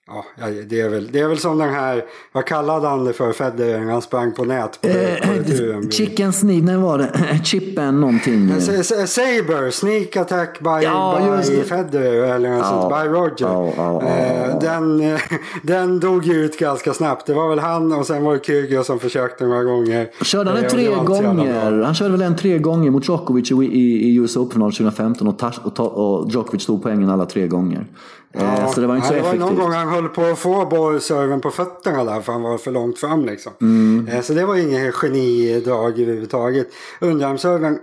Ja, 0.09 0.25
det 0.69 0.81
är, 0.81 0.89
väl, 0.89 1.09
det 1.11 1.19
är 1.19 1.27
väl 1.27 1.37
som 1.37 1.57
den 1.57 1.69
här, 1.69 2.05
vad 2.31 2.45
kallade 2.45 2.87
han 2.87 3.05
det 3.05 3.13
för, 3.13 3.33
Federer, 3.33 3.79
han 3.79 4.01
sprang 4.01 4.33
på 4.33 4.45
nät 4.45 4.81
på, 4.81 4.87
eh, 4.87 5.89
Chicken 5.89 6.33
sneak, 6.33 6.63
när 6.63 6.77
var 6.77 6.97
det? 6.97 7.39
Chippen 7.43 8.01
någonting. 8.01 8.61
Saber, 8.61 9.71
sneak 9.71 10.15
attack 10.15 10.59
by, 10.59 10.83
ja, 10.83 11.19
by 11.47 11.63
Federer 11.63 12.35
eller 12.35 12.49
något 12.49 12.59
ja, 12.59 12.81
sånt, 12.81 12.89
by 12.89 13.09
Roger. 13.09 13.47
Ja, 13.47 13.73
ja, 13.77 14.01
eh, 14.03 14.59
den, 14.59 15.17
den 15.63 15.99
dog 15.99 16.25
ju 16.25 16.33
ut 16.33 16.59
ganska 16.59 16.93
snabbt. 16.93 17.25
Det 17.25 17.33
var 17.33 17.49
väl 17.49 17.59
han 17.59 17.93
och 17.93 18.05
sen 18.05 18.23
var 18.23 18.33
det 18.33 18.45
Kyrgios 18.45 18.87
som 18.87 18.99
försökte 18.99 19.45
några 19.45 19.63
gånger. 19.63 20.09
Körde 20.23 20.49
han 20.49 20.63
en 20.63 20.69
tre 20.69 20.85
gånger? 21.05 21.81
Han 21.81 21.95
körde 21.95 22.11
väl 22.11 22.21
en 22.21 22.35
tre 22.35 22.57
gånger 22.57 22.91
mot 22.91 23.07
Djokovic 23.07 23.51
i, 23.51 23.55
i, 23.55 24.09
i 24.09 24.15
US 24.15 24.37
Open 24.37 24.61
2015 24.61 25.27
och, 25.27 25.43
och, 25.79 26.19
och 26.19 26.29
Djokovic 26.31 26.65
tog 26.65 26.83
poängen 26.83 27.09
alla 27.09 27.25
tre 27.25 27.47
gånger. 27.47 27.85
Eh, 28.33 28.43
ja, 28.43 28.71
så 28.73 28.81
det 28.81 28.87
var 28.87 28.95
inte 28.95 29.07
så 29.07 29.13
det 29.13 29.19
effektivt. 29.19 29.39
Det 29.39 29.45
var 29.45 29.51
någon 29.51 29.59
gång 29.59 29.71
han 29.71 29.89
höll 29.89 30.09
på 30.09 30.25
att 30.25 30.39
få 30.39 30.65
bollserven 30.65 31.41
på 31.41 31.51
fötterna 31.51 32.03
där 32.03 32.21
för 32.21 32.33
han 32.33 32.41
var 32.41 32.57
för 32.57 32.71
långt 32.71 32.99
fram 32.99 33.25
liksom. 33.25 33.53
Mm. 33.61 34.07
Eh, 34.07 34.21
så 34.21 34.33
det 34.33 34.45
var 34.45 34.55
inget 34.55 34.95
genidrag 34.95 35.99
överhuvudtaget. 35.99 36.67
Underarmserven, 37.01 37.79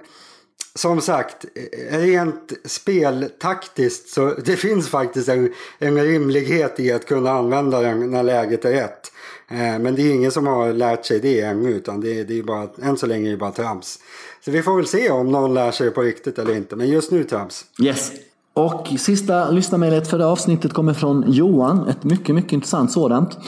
som 0.75 1.01
sagt, 1.01 1.45
eh, 1.91 1.99
rent 1.99 2.53
speltaktiskt 2.65 4.09
så 4.09 4.35
det 4.45 4.57
finns 4.57 4.89
faktiskt 4.89 5.29
en, 5.29 5.53
en 5.79 6.03
rimlighet 6.03 6.81
i 6.81 6.93
att 6.93 7.07
kunna 7.07 7.31
använda 7.31 7.81
den 7.81 8.11
när 8.11 8.23
läget 8.23 8.65
är 8.65 8.71
rätt. 8.71 9.11
Men 9.49 9.95
det 9.95 10.03
är 10.03 10.13
ingen 10.13 10.31
som 10.31 10.47
har 10.47 10.73
lärt 10.73 11.07
sig 11.07 11.21
det 11.21 11.41
ännu 11.41 11.71
utan 11.71 12.01
det, 12.01 12.25
det 12.25 12.39
är 12.39 12.43
bara, 12.43 12.69
än 12.83 12.97
så 12.97 13.07
länge 13.07 13.29
är 13.29 13.31
det 13.31 13.37
bara 13.37 13.53
trams. 13.53 13.99
Så 14.45 14.51
vi 14.51 14.63
får 14.63 14.77
väl 14.77 14.87
se 14.87 15.11
om 15.11 15.33
någon 15.33 15.55
lär 15.55 15.71
sig 15.71 15.91
på 15.91 16.03
riktigt 16.03 16.39
eller 16.39 16.55
inte. 16.55 16.77
Men 16.77 16.89
just 16.89 17.11
nu 17.11 17.25
trams. 17.25 17.65
Yes. 17.83 18.13
Och 18.55 18.89
sista 18.99 19.51
lyssnarmejlet 19.51 20.09
för 20.09 20.19
det 20.19 20.27
avsnittet 20.27 20.73
kommer 20.73 20.93
från 20.93 21.25
Johan. 21.27 21.89
Ett 21.89 22.05
mycket, 22.05 22.35
mycket 22.35 22.53
intressant 22.53 22.93
sådant. 22.93 23.39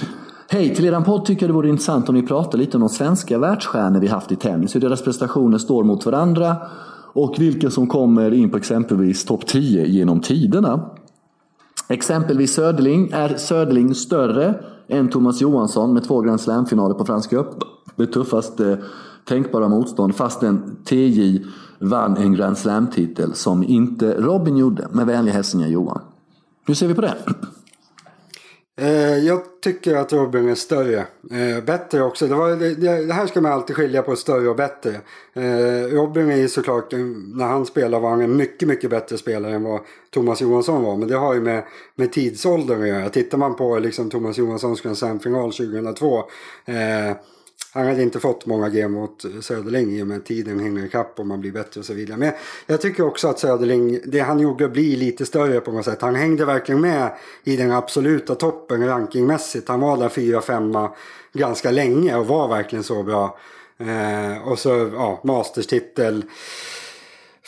Hej, 0.49 0.75
till 0.75 0.85
eran 0.85 1.05
podd 1.05 1.25
tycker 1.25 1.43
jag 1.43 1.51
det 1.51 1.55
vore 1.55 1.69
intressant 1.69 2.09
om 2.09 2.15
ni 2.15 2.23
pratar 2.23 2.59
lite 2.59 2.77
om 2.77 2.81
de 2.81 2.89
svenska 2.89 3.39
världsstjärnor 3.39 4.01
vi 4.01 4.07
haft 4.07 4.33
i 4.33 4.37
tennis. 4.37 4.75
Hur 4.75 4.81
deras 4.81 5.03
prestationer 5.03 5.59
står 5.59 5.85
mot 5.85 6.07
varandra 6.07 6.57
och 7.13 7.35
vilka 7.39 7.71
som 7.71 7.87
kommer 7.87 8.35
in 8.35 8.51
på 8.51 8.57
exempelvis 8.57 9.25
topp 9.25 9.47
10 9.47 9.87
genom 9.87 10.21
tiderna. 10.21 10.91
Exempelvis 11.89 12.55
Söderling. 12.55 13.11
Är 13.13 13.35
Söderling 13.37 13.95
större 13.95 14.55
än 14.89 15.09
Thomas 15.09 15.41
Johansson 15.41 15.93
med 15.93 16.05
två 16.05 16.21
Grand 16.21 16.41
Slam-finaler 16.41 16.95
på 16.95 17.05
Franska 17.05 17.39
Öppna? 17.39 17.67
Det 17.97 18.07
tuffaste 18.07 18.79
tänkbara 19.29 19.69
motstånd 19.69 20.15
fastän 20.15 20.77
TJ 20.85 21.45
vann 21.79 22.17
en 22.17 22.35
Grand 22.35 22.59
Slam-titel 22.59 23.35
som 23.35 23.65
inte 23.65 24.15
Robin 24.15 24.57
gjorde. 24.57 24.89
Med 24.93 25.07
vänliga 25.07 25.35
hälsningar 25.35 25.69
Johan. 25.69 26.01
Hur 26.67 26.75
ser 26.75 26.89
vi 26.89 26.95
på 26.95 27.01
det? 27.01 27.15
Eh, 28.81 29.19
jag 29.19 29.41
tycker 29.61 29.97
att 29.97 30.13
Robin 30.13 30.49
är 30.49 30.55
större. 30.55 30.99
Eh, 31.31 31.65
bättre 31.65 32.03
också. 32.03 32.27
Det, 32.27 32.35
var, 32.35 32.51
det, 32.51 32.75
det, 32.75 33.13
här 33.13 33.27
ska 33.27 33.41
man 33.41 33.53
alltid 33.53 33.77
skilja 33.77 34.03
på 34.03 34.17
större 34.17 34.49
och 34.49 34.57
bättre. 34.57 34.91
Eh, 35.35 35.95
Robin 35.95 36.31
är 36.31 36.47
såklart, 36.47 36.93
när 37.35 37.47
han 37.47 37.67
spelar 37.67 38.01
var 38.01 38.11
han 38.11 38.21
en 38.21 38.37
mycket, 38.37 38.69
mycket 38.69 38.91
bättre 38.91 39.19
spelare 39.19 39.55
än 39.55 39.63
vad 39.63 39.81
Thomas 40.11 40.41
Johansson 40.41 40.83
var. 40.83 40.97
Men 40.97 41.09
det 41.09 41.17
har 41.17 41.35
ju 41.35 41.41
med, 41.41 41.65
med 41.95 42.13
tidsåldern 42.13 42.83
att 42.83 42.89
göra. 42.89 43.09
Tittar 43.09 43.39
man 43.39 43.57
på 43.57 43.79
liksom, 43.79 44.11
Thomas 44.11 44.39
Johanssons 44.39 44.81
Grand 44.81 44.99
Slam-final 44.99 45.53
2002. 45.53 46.19
Eh, 46.65 47.17
han 47.77 47.87
hade 47.87 48.03
inte 48.03 48.21
fått 48.21 48.47
många 48.47 48.69
game 48.69 48.89
mot 48.89 49.25
Söderling 49.41 49.99
i 49.99 50.03
och 50.03 50.07
med 50.07 50.25
tiden 50.25 50.61
hänger 50.61 50.85
ikapp 50.85 51.19
och 51.21 51.27
man 51.27 51.41
blir 51.41 51.53
bättre 51.53 51.81
och 51.81 51.87
så 51.87 51.95
vidare. 51.95 52.19
Men 52.19 52.33
jag 52.67 52.81
tycker 52.81 53.07
också 53.07 53.29
att 53.29 53.39
Söderling, 53.39 54.01
det 54.05 54.21
han 54.21 54.41
gjorde 54.41 54.69
blir 54.69 54.97
lite 54.97 55.27
större 55.27 55.61
på 55.61 55.73
något 55.73 55.85
sätt. 55.85 56.03
Han 56.03 56.15
hängde 56.15 56.45
verkligen 56.45 56.81
med 56.81 57.13
i 57.45 57.57
den 57.57 57.73
absoluta 57.73 58.35
toppen 58.35 58.87
rankingmässigt. 58.87 59.69
Han 59.69 59.81
var 59.81 59.97
där 59.97 60.09
fyra, 60.09 60.41
femma 60.41 60.93
ganska 61.33 61.71
länge 61.71 62.17
och 62.17 62.27
var 62.27 62.49
verkligen 62.49 62.85
så 62.85 63.03
bra. 63.03 63.39
Eh, 63.79 64.49
och 64.49 64.59
så, 64.59 64.91
ja, 64.95 65.21
masterstitel. 65.25 66.25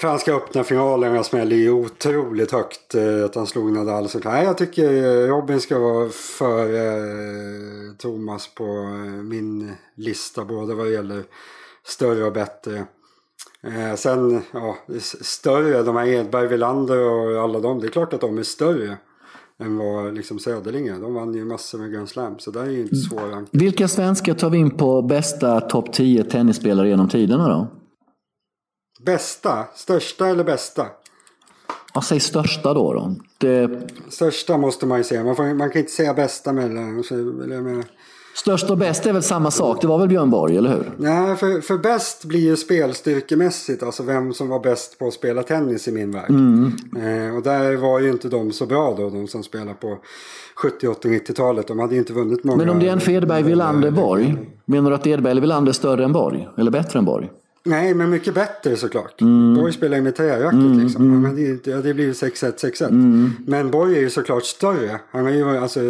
Franska 0.00 0.34
öppna 0.34 0.64
finalerna 0.64 1.22
smäller 1.22 1.56
ju 1.56 1.70
otroligt 1.70 2.52
högt. 2.52 2.94
Eh, 2.94 3.24
att 3.24 3.34
han 3.34 3.46
slog 3.46 3.72
Nadal 3.72 4.08
Så, 4.08 4.18
Nej, 4.24 4.44
jag 4.44 4.58
tycker 4.58 5.26
Robin 5.26 5.60
ska 5.60 5.78
vara 5.78 6.08
för 6.08 6.74
eh, 6.74 7.92
Thomas 7.98 8.54
på 8.54 8.64
eh, 8.64 9.22
min 9.22 9.72
lista. 9.94 10.44
Både 10.44 10.74
vad 10.74 10.90
gäller 10.92 11.22
större 11.86 12.24
och 12.24 12.32
bättre. 12.32 12.84
Eh, 13.62 13.94
sen, 13.96 14.42
ja, 14.52 14.76
större. 15.20 15.82
De 15.82 15.96
här 15.96 16.06
Edberg, 16.06 16.48
Wilander 16.48 16.98
och 16.98 17.42
alla 17.42 17.60
de. 17.60 17.80
Det 17.80 17.86
är 17.86 17.90
klart 17.90 18.12
att 18.12 18.20
de 18.20 18.38
är 18.38 18.42
större 18.42 18.96
än 19.60 19.76
vad 19.76 20.14
liksom 20.14 20.38
Söderling 20.38 20.88
är. 20.88 20.98
De 20.98 21.14
vann 21.14 21.34
ju 21.34 21.44
massor 21.44 21.78
med 21.78 21.92
Grand 21.92 22.08
Slam. 22.08 22.38
Så 22.38 22.50
det 22.50 22.60
är 22.60 22.70
ju 22.70 22.82
inte 22.82 22.96
svårare. 22.96 23.44
Vilka 23.50 23.88
svenskar 23.88 24.34
tar 24.34 24.50
vi 24.50 24.58
in 24.58 24.70
på 24.70 25.02
bästa 25.02 25.60
topp 25.60 25.92
10 25.92 26.24
tennisspelare 26.24 26.88
genom 26.88 27.08
tiderna 27.08 27.48
då? 27.48 27.77
Bästa? 28.98 29.64
Största 29.74 30.28
eller 30.28 30.44
bästa? 30.44 30.86
Ja, 31.94 32.02
säg 32.02 32.20
största 32.20 32.74
då. 32.74 32.92
då. 32.92 33.14
Det... 33.38 33.70
Största 34.08 34.56
måste 34.56 34.86
man 34.86 34.98
ju 34.98 35.04
säga. 35.04 35.24
Man, 35.24 35.36
får, 35.36 35.54
man 35.54 35.70
kan 35.70 35.80
inte 35.80 35.92
säga 35.92 36.14
bästa 36.14 36.52
mellan. 36.52 37.04
Störst 38.34 38.70
och 38.70 38.78
bäst 38.78 39.06
är 39.06 39.12
väl 39.12 39.22
samma 39.22 39.50
sak. 39.50 39.80
Det 39.80 39.86
var 39.86 39.98
väl 39.98 40.08
Björn 40.08 40.30
Borg, 40.30 40.56
eller 40.56 40.70
hur? 40.70 40.90
Nej, 40.96 41.36
för, 41.36 41.60
för 41.60 41.78
bäst 41.78 42.24
blir 42.24 42.40
ju 42.40 42.56
spelstyrkemässigt. 42.56 43.82
Alltså 43.82 44.02
vem 44.02 44.32
som 44.32 44.48
var 44.48 44.60
bäst 44.60 44.98
på 44.98 45.06
att 45.06 45.14
spela 45.14 45.42
tennis 45.42 45.88
i 45.88 45.92
min 45.92 46.10
värld. 46.10 46.30
Mm. 46.30 46.72
Eh, 46.96 47.36
och 47.36 47.42
där 47.42 47.76
var 47.76 48.00
ju 48.00 48.10
inte 48.10 48.28
de 48.28 48.52
så 48.52 48.66
bra 48.66 48.94
då. 48.98 49.10
De 49.10 49.28
som 49.28 49.42
spelar 49.42 49.74
på 49.74 49.98
70, 50.54 50.88
80, 50.88 51.08
90-talet. 51.08 51.68
De 51.68 51.78
hade 51.78 51.94
ju 51.94 51.98
inte 51.98 52.12
vunnit 52.12 52.44
många. 52.44 52.56
Men 52.58 52.68
om 52.68 52.78
det 52.78 52.88
är 52.88 52.92
en 52.92 53.10
Edberg, 53.10 53.42
Wilander, 53.42 53.90
Borg. 53.90 54.36
Menar 54.64 54.90
du 54.90 54.96
att 54.96 55.06
Edberg 55.06 55.30
eller 55.30 55.40
Wilander 55.40 55.70
är 55.70 55.74
större 55.74 56.04
än 56.04 56.12
Borg? 56.12 56.48
Eller 56.58 56.70
bättre 56.70 56.98
än 56.98 57.04
Borg? 57.04 57.30
Nej, 57.64 57.94
men 57.94 58.10
mycket 58.10 58.34
bättre 58.34 58.76
såklart. 58.76 59.20
Mm. 59.20 59.54
Borg 59.54 59.72
spelar 59.72 59.96
ju 59.96 60.02
med 60.02 60.16
träracket 60.16 60.52
mm, 60.52 60.78
liksom. 60.78 61.02
Mm. 61.02 61.22
Men 61.22 61.36
det, 61.36 61.70
ja, 61.70 61.76
det 61.76 61.94
blir 61.94 62.12
6-1, 62.12 62.58
6-1. 62.58 62.88
Mm. 62.88 63.30
Men 63.46 63.70
Borg 63.70 63.96
är 63.96 64.00
ju 64.00 64.10
såklart 64.10 64.44
större. 64.44 65.00
Han 65.10 65.26
är 65.26 65.30
ju 65.30 65.58
alltså, 65.58 65.80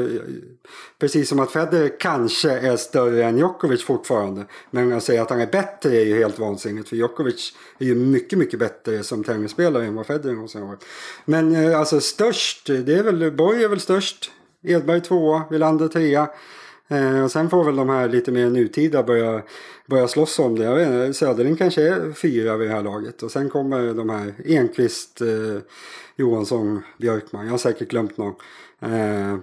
precis 0.99 1.29
som 1.29 1.41
att 1.41 1.51
Federer 1.51 2.01
kanske 2.01 2.51
är 2.51 2.77
större 2.77 3.25
än 3.25 3.39
Djokovic 3.39 3.85
fortfarande. 3.85 4.45
Men 4.71 4.93
att 4.93 5.03
säga 5.03 5.23
att 5.23 5.31
han 5.31 5.41
är 5.41 5.47
bättre 5.47 5.97
är 5.97 6.05
ju 6.05 6.19
helt 6.19 6.39
vansinnigt. 6.39 6.89
För 6.89 6.97
Djokovic 6.97 7.53
är 7.79 7.87
ju 7.87 7.95
mycket, 7.95 8.39
mycket 8.39 8.59
bättre 8.59 9.03
som 9.03 9.25
tennisspelare 9.25 9.87
än 9.87 9.95
vad 9.95 10.07
Federer 10.07 10.35
någonsin 10.35 10.61
har 10.61 10.69
varit. 10.69 10.85
Men 11.25 11.55
eh, 11.55 11.79
alltså 11.79 12.01
störst, 12.01 12.67
det 12.67 12.95
är 12.95 13.03
väl, 13.03 13.33
Borg 13.33 13.65
är 13.65 13.69
väl 13.69 13.81
störst. 13.81 14.31
Edberg 14.63 15.01
tvåa, 15.01 15.43
Wilander 15.51 15.89
trea. 15.89 16.29
Eh, 16.89 17.25
och 17.25 17.31
sen 17.31 17.51
får 17.51 17.65
väl 17.65 17.77
de 17.77 17.89
här 17.89 18.09
lite 18.09 18.33
mer 18.33 18.51
nutida 18.51 19.03
börja, 19.03 19.43
börja 19.87 20.09
slåss 20.09 20.39
om 20.39 20.59
det. 20.59 20.65
Jag 20.65 20.75
vet 20.75 20.89
inte, 20.89 21.15
Söderling 21.15 21.57
kanske 21.57 21.83
är 21.83 22.13
fyra 22.13 22.57
vid 22.57 22.69
det 22.69 22.75
här 22.75 22.83
laget. 22.83 23.23
Och 23.23 23.31
sen 23.31 23.51
kommer 23.51 23.95
de 23.95 24.09
här 24.09 24.35
Enqvist, 24.45 25.21
eh, 25.21 25.63
Johansson, 26.17 26.83
Björkman. 26.99 27.45
Jag 27.45 27.53
har 27.53 27.59
säkert 27.59 27.89
glömt 27.91 28.17
någon. 28.17 28.35
Eh, 28.81 29.39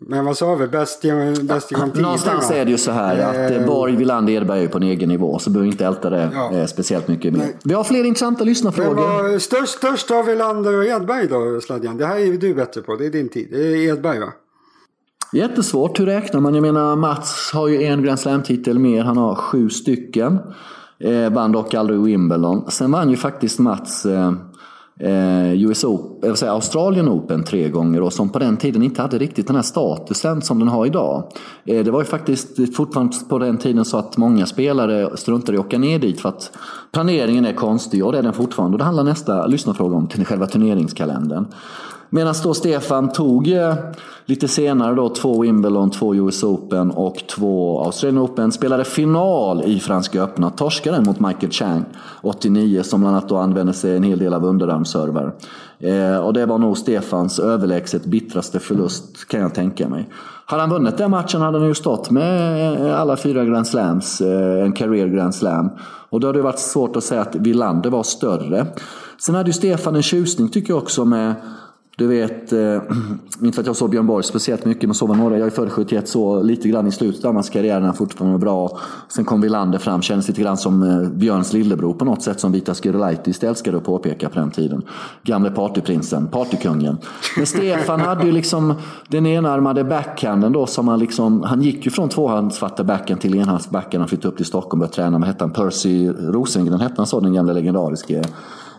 men 0.00 0.24
vad 0.24 0.36
sa 0.36 0.54
vi? 0.54 0.66
Bäst, 0.66 1.02
bäst 1.42 1.72
genom 1.72 1.90
tiderna? 1.90 2.02
Någonstans 2.02 2.50
är 2.50 2.64
det 2.64 2.70
ju 2.70 2.78
så 2.78 2.90
här 2.90 3.18
att 3.18 3.50
eh, 3.50 3.66
Borg, 3.66 3.96
Wilander, 3.96 4.32
Edberg 4.32 4.64
är 4.64 4.68
på 4.68 4.76
en 4.76 4.82
egen 4.82 5.08
nivå. 5.08 5.38
Så 5.38 5.50
behöver 5.50 5.64
vi 5.64 5.72
inte 5.72 5.86
älta 5.86 6.10
det 6.10 6.30
ja. 6.34 6.52
Eh, 6.52 6.66
speciellt 6.66 7.08
mycket 7.08 7.32
mer. 7.32 7.48
Vi 7.64 7.74
har 7.74 7.84
fler 7.84 8.04
intressanta 8.04 8.44
lyssnarfrågor. 8.44 9.38
Störst, 9.38 9.78
störst 9.78 10.10
av 10.10 10.24
Wilander 10.24 10.78
och 10.78 10.84
Edberg 10.84 11.26
då, 11.26 11.60
Sladjan? 11.60 11.96
Det 11.96 12.06
här 12.06 12.16
är 12.16 12.24
ju 12.24 12.36
du 12.36 12.54
bättre 12.54 12.82
på. 12.82 12.96
Det 12.96 13.06
är 13.06 13.10
din 13.10 13.28
tid. 13.28 13.48
Det 13.50 13.58
är 13.58 13.76
Edberg 13.76 14.18
va? 14.18 14.32
Jättesvårt, 15.32 16.00
hur 16.00 16.06
räknar 16.06 16.40
man? 16.40 16.54
Jag 16.54 16.62
menar 16.62 16.96
Mats 16.96 17.50
har 17.54 17.68
ju 17.68 17.82
en 17.82 18.02
Grand 18.02 18.20
Slam-titel 18.20 18.78
mer, 18.78 19.04
han 19.04 19.16
har 19.16 19.34
sju 19.34 19.70
stycken. 19.70 20.38
Eh, 20.98 21.32
vann 21.32 21.52
dock 21.52 21.74
aldrig 21.74 22.00
Wimbledon. 22.00 22.70
Sen 22.70 22.90
vann 22.90 23.10
ju 23.10 23.16
faktiskt 23.16 23.58
Mats 23.58 24.06
eh, 24.06 24.32
eh 25.00 25.62
US 25.62 25.84
Open, 25.84 26.36
säga, 26.36 26.52
Australian 26.52 27.08
Open 27.08 27.44
tre 27.44 27.68
gånger 27.68 28.02
och 28.02 28.12
som 28.12 28.28
på 28.28 28.38
den 28.38 28.56
tiden 28.56 28.82
inte 28.82 29.02
hade 29.02 29.18
riktigt 29.18 29.46
den 29.46 29.56
här 29.56 29.62
statusen 29.62 30.42
som 30.42 30.58
den 30.58 30.68
har 30.68 30.86
idag. 30.86 31.32
Eh, 31.64 31.84
det 31.84 31.90
var 31.90 32.00
ju 32.00 32.06
faktiskt 32.06 32.76
fortfarande 32.76 33.16
på 33.28 33.38
den 33.38 33.58
tiden 33.58 33.84
så 33.84 33.98
att 33.98 34.16
många 34.16 34.46
spelare 34.46 35.16
struntade 35.16 35.56
i 35.56 35.60
att 35.60 35.66
åka 35.66 35.78
ner 35.78 35.98
dit 35.98 36.20
för 36.20 36.28
att 36.28 36.52
planeringen 36.92 37.46
är 37.46 37.52
konstig 37.52 38.04
och 38.04 38.12
det 38.12 38.18
är 38.18 38.22
den 38.22 38.32
fortfarande. 38.32 38.74
Och 38.74 38.78
det 38.78 38.84
handlar 38.84 39.04
nästa 39.04 39.46
lyssnarfråga 39.46 39.96
om 39.96 40.06
till 40.06 40.24
själva 40.24 40.46
turneringskalendern. 40.46 41.46
Medan 42.10 42.34
då 42.42 42.54
Stefan 42.54 43.12
tog 43.12 43.48
eh, 43.48 43.74
lite 44.24 44.48
senare 44.48 44.94
då 44.94 45.08
två 45.08 45.42
Wimbledon, 45.42 45.90
två 45.90 46.14
US 46.14 46.42
Open 46.42 46.90
och 46.90 47.16
två 47.36 47.84
Australian 47.84 48.24
Open. 48.24 48.52
Spelade 48.52 48.84
final 48.84 49.62
i 49.64 49.80
Franska 49.80 50.22
öppna. 50.22 50.50
Torskade 50.50 50.96
den 50.96 51.04
mot 51.04 51.20
Michael 51.20 51.52
Chang 51.52 51.84
89 52.22 52.82
som 52.82 53.00
bland 53.00 53.16
annat 53.16 53.28
då 53.28 53.36
använde 53.36 53.72
sig 53.72 53.96
en 53.96 54.02
hel 54.02 54.18
del 54.18 54.34
av 54.34 54.44
underarmsservar. 54.44 55.34
Eh, 55.78 56.16
och 56.16 56.32
det 56.32 56.46
var 56.46 56.58
nog 56.58 56.78
Stefans 56.78 57.38
överlägset 57.38 58.04
bittraste 58.04 58.60
förlust 58.60 59.28
kan 59.28 59.40
jag 59.40 59.54
tänka 59.54 59.88
mig. 59.88 60.08
Hade 60.46 60.62
han 60.62 60.70
vunnit 60.70 60.98
den 60.98 61.10
matchen 61.10 61.40
hade 61.40 61.58
han 61.58 61.68
ju 61.68 61.74
stått 61.74 62.10
med 62.10 62.86
eh, 62.86 63.00
alla 63.00 63.16
fyra 63.16 63.44
Grand 63.44 63.66
Slams, 63.66 64.20
eh, 64.20 64.64
en 64.64 64.72
career 64.72 65.06
Grand 65.06 65.34
Slam. 65.34 65.70
Och 66.10 66.20
då 66.20 66.26
hade 66.26 66.38
det 66.38 66.42
varit 66.42 66.58
svårt 66.58 66.96
att 66.96 67.04
säga 67.04 67.20
att 67.20 67.34
Wilander 67.34 67.90
var 67.90 68.02
större. 68.02 68.66
Sen 69.18 69.34
hade 69.34 69.48
ju 69.48 69.52
Stefan 69.52 69.96
en 69.96 70.02
tjusning 70.02 70.48
tycker 70.48 70.72
jag 70.72 70.82
också 70.82 71.04
med 71.04 71.34
du 71.98 72.06
vet, 72.06 72.52
eh, 72.52 72.58
inte 73.42 73.54
för 73.54 73.60
att 73.60 73.66
jag 73.66 73.76
såg 73.76 73.90
Björn 73.90 74.06
Borg 74.06 74.24
speciellt 74.24 74.64
mycket, 74.64 74.82
men 74.88 74.94
såg 74.94 75.16
några. 75.16 75.38
Jag 75.38 75.46
är 75.46 75.50
född 75.50 75.72
71, 75.72 76.08
så 76.08 76.42
lite 76.42 76.68
grann 76.68 76.86
i 76.86 76.92
slutet 76.92 77.24
av 77.24 77.34
hans 77.34 77.50
karriär 77.50 77.80
när 77.80 77.86
han 77.86 77.96
fortfarande 77.96 78.32
var 78.32 78.40
bra. 78.40 78.78
Sen 79.08 79.24
kom 79.24 79.40
Wilander 79.40 79.78
fram, 79.78 80.02
kändes 80.02 80.28
lite 80.28 80.42
grann 80.42 80.56
som 80.56 80.82
eh, 80.82 81.08
Björns 81.08 81.52
lillebror 81.52 81.94
på 81.94 82.04
något 82.04 82.22
sätt, 82.22 82.40
som 82.40 82.52
Vita 82.52 82.74
Skurulaitis 82.74 83.44
älskade 83.44 83.76
att 83.76 83.84
påpeka 83.84 84.28
på 84.28 84.38
den 84.38 84.50
tiden. 84.50 84.82
Gamle 85.22 85.50
partyprinsen, 85.50 86.26
partykungen. 86.26 86.98
Men 87.36 87.46
Stefan 87.46 88.00
hade 88.00 88.26
ju 88.26 88.32
liksom 88.32 88.74
den 89.08 89.26
enarmade 89.26 89.84
backhanden 89.84 90.52
då, 90.52 90.66
som 90.66 90.88
han 90.88 90.98
liksom, 90.98 91.42
han 91.42 91.62
gick 91.62 91.84
ju 91.84 91.90
från 91.90 92.08
tvåhandsfatta 92.08 92.84
backhand 92.84 93.20
till 93.20 93.34
enhandsbackhand. 93.34 94.02
Han 94.02 94.08
flyttade 94.08 94.28
upp 94.28 94.36
till 94.36 94.46
Stockholm 94.46 94.72
och 94.72 94.78
började 94.78 94.94
träna. 94.94 95.18
Vad 95.18 95.26
hette 95.26 95.44
han? 95.44 95.52
Percy 95.52 96.08
Rosengren 96.08 96.80
hette 96.80 96.94
han 96.96 97.06
så, 97.06 97.20
den 97.20 97.34
gamla 97.34 97.52
legendariske 97.52 98.24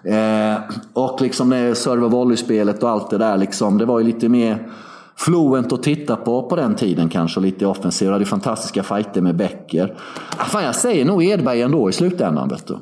Eh, 0.04 0.62
och 0.93 1.22
liksom 1.22 1.50
det 1.50 1.76
serve 1.76 2.08
volley-spelet 2.08 2.84
och 2.84 2.89
allt 2.89 3.10
det 3.10 3.18
där, 3.18 3.38
liksom, 3.38 3.78
det 3.78 3.86
var 3.86 4.00
ju 4.00 4.06
lite 4.06 4.30
mer 4.30 4.72
fluent 5.16 5.74
att 5.74 5.84
titta 5.84 6.16
på 6.16 6.50
på 6.50 6.56
den 6.56 6.76
tiden 6.76 7.10
kanske, 7.10 7.39
lite 7.39 7.66
offensivt. 7.66 8.08
Det 8.08 8.14
hade 8.14 8.26
fantastiska 8.26 8.84
fighter 8.84 9.22
med 9.22 9.36
Becker. 9.36 9.97
Ah, 10.38 10.45
fan, 10.45 10.64
jag 10.64 10.76
säger 10.76 11.06
nog 11.06 11.24
Edberg 11.24 11.62
ändå 11.62 11.89
i 11.89 11.93
slutändan, 11.93 12.50
vet 12.50 12.68
du. 12.68 12.78